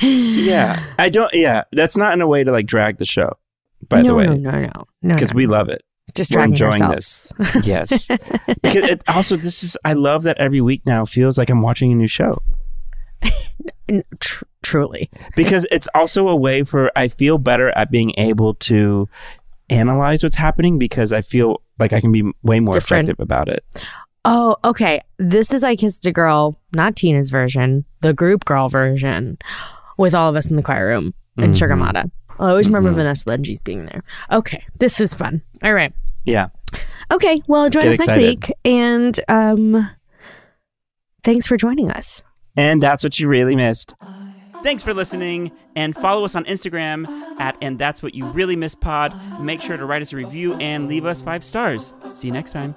yeah, 0.02 0.84
I 0.98 1.08
don't. 1.08 1.32
Yeah, 1.32 1.64
that's 1.72 1.96
not 1.96 2.12
in 2.12 2.20
a 2.20 2.26
way 2.26 2.44
to 2.44 2.52
like 2.52 2.66
drag 2.66 2.98
the 2.98 3.06
show. 3.06 3.38
By 3.88 4.02
no, 4.02 4.08
the 4.08 4.14
way, 4.14 4.26
no, 4.26 4.34
no, 4.34 4.50
no, 4.50 4.86
no, 5.02 5.14
because 5.14 5.32
no. 5.32 5.36
we 5.36 5.46
love 5.46 5.70
it. 5.70 5.82
Just 6.14 6.34
we're 6.34 6.42
enjoying 6.42 6.82
ourselves. 6.82 7.32
this. 7.38 7.66
Yes, 7.66 8.06
because 8.62 8.90
it, 8.90 9.02
also 9.08 9.36
this 9.36 9.62
is. 9.64 9.76
I 9.84 9.92
love 9.94 10.22
that 10.24 10.38
every 10.38 10.60
week 10.60 10.82
now 10.86 11.04
feels 11.04 11.38
like 11.38 11.48
I'm 11.50 11.62
watching 11.62 11.92
a 11.92 11.94
new 11.94 12.06
show. 12.08 12.38
Tr- 14.20 14.44
truly. 14.62 15.10
because 15.36 15.66
it's 15.70 15.88
also 15.94 16.28
a 16.28 16.36
way 16.36 16.64
for 16.64 16.90
I 16.96 17.08
feel 17.08 17.36
better 17.38 17.70
at 17.76 17.90
being 17.90 18.12
able 18.16 18.54
to 18.54 19.08
analyze 19.68 20.22
what's 20.22 20.36
happening 20.36 20.78
because 20.78 21.12
I 21.12 21.20
feel 21.20 21.62
like 21.78 21.92
I 21.92 22.00
can 22.00 22.10
be 22.10 22.32
way 22.42 22.58
more 22.60 22.74
Different. 22.74 23.08
effective 23.08 23.22
about 23.22 23.48
it. 23.48 23.64
Oh, 24.24 24.56
okay. 24.64 25.00
This 25.18 25.52
is 25.52 25.62
I 25.62 25.76
Kissed 25.76 26.06
a 26.06 26.12
Girl, 26.12 26.58
not 26.74 26.96
Tina's 26.96 27.30
version, 27.30 27.84
the 28.00 28.14
group 28.14 28.44
girl 28.44 28.68
version, 28.68 29.36
with 29.98 30.14
all 30.14 30.28
of 30.30 30.36
us 30.36 30.48
in 30.50 30.56
the 30.56 30.62
choir 30.62 30.86
room 30.88 31.12
and 31.36 31.54
Mhm. 31.54 31.58
Sugar 31.58 31.74
Motta. 31.74 32.10
I 32.42 32.50
always 32.50 32.66
remember 32.66 32.90
Mhm. 32.90 32.96
Vanessa 32.96 33.28
Lengies 33.30 33.62
being 33.62 33.86
there. 33.86 34.02
Okay, 34.30 34.64
this 34.78 35.00
is 35.00 35.14
fun. 35.14 35.42
All 35.62 35.72
right. 35.74 35.92
Yeah. 36.24 36.48
Okay, 37.10 37.40
well, 37.46 37.68
join 37.70 37.82
Get 37.84 37.92
us 37.92 37.98
next 38.06 38.16
week. 38.16 38.52
And 38.64 39.18
um, 39.28 39.90
thanks 41.22 41.46
for 41.46 41.56
joining 41.56 41.90
us. 41.90 42.22
And 42.56 42.82
that's 42.82 43.02
what 43.02 43.18
you 43.18 43.28
really 43.28 43.56
missed. 43.56 43.94
Thanks 44.62 44.82
for 44.82 44.94
listening 44.94 45.50
and 45.74 45.94
follow 45.96 46.24
us 46.24 46.34
on 46.36 46.44
Instagram 46.44 47.08
at 47.40 47.56
and 47.60 47.78
that's 47.78 48.02
what 48.02 48.14
you 48.14 48.26
really 48.26 48.54
missed 48.54 48.80
pod. 48.80 49.12
Make 49.40 49.60
sure 49.60 49.76
to 49.76 49.84
write 49.84 50.02
us 50.02 50.12
a 50.12 50.16
review 50.16 50.54
and 50.54 50.86
leave 50.86 51.04
us 51.04 51.20
five 51.20 51.42
stars. 51.42 51.92
See 52.14 52.28
you 52.28 52.32
next 52.32 52.52
time. 52.52 52.76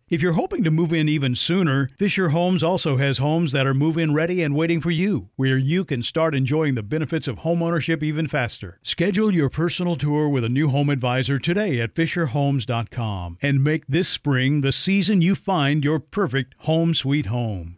If 0.11 0.21
you're 0.21 0.33
hoping 0.33 0.65
to 0.65 0.71
move 0.71 0.91
in 0.91 1.07
even 1.07 1.35
sooner, 1.35 1.87
Fisher 1.97 2.27
Homes 2.27 2.63
also 2.63 2.97
has 2.97 3.19
homes 3.19 3.53
that 3.53 3.65
are 3.65 3.73
move 3.73 3.97
in 3.97 4.13
ready 4.13 4.43
and 4.43 4.53
waiting 4.53 4.81
for 4.81 4.91
you, 4.91 5.29
where 5.37 5.57
you 5.57 5.85
can 5.85 6.03
start 6.03 6.35
enjoying 6.35 6.75
the 6.75 6.83
benefits 6.83 7.29
of 7.29 7.37
homeownership 7.37 8.03
even 8.03 8.27
faster. 8.27 8.77
Schedule 8.83 9.33
your 9.33 9.49
personal 9.49 9.95
tour 9.95 10.27
with 10.27 10.43
a 10.43 10.49
new 10.49 10.67
home 10.67 10.89
advisor 10.89 11.39
today 11.39 11.79
at 11.79 11.95
FisherHomes.com 11.95 13.37
and 13.41 13.63
make 13.63 13.87
this 13.87 14.09
spring 14.09 14.59
the 14.59 14.73
season 14.73 15.21
you 15.21 15.33
find 15.33 15.85
your 15.85 16.01
perfect 16.01 16.55
home 16.57 16.93
sweet 16.93 17.27
home. 17.27 17.77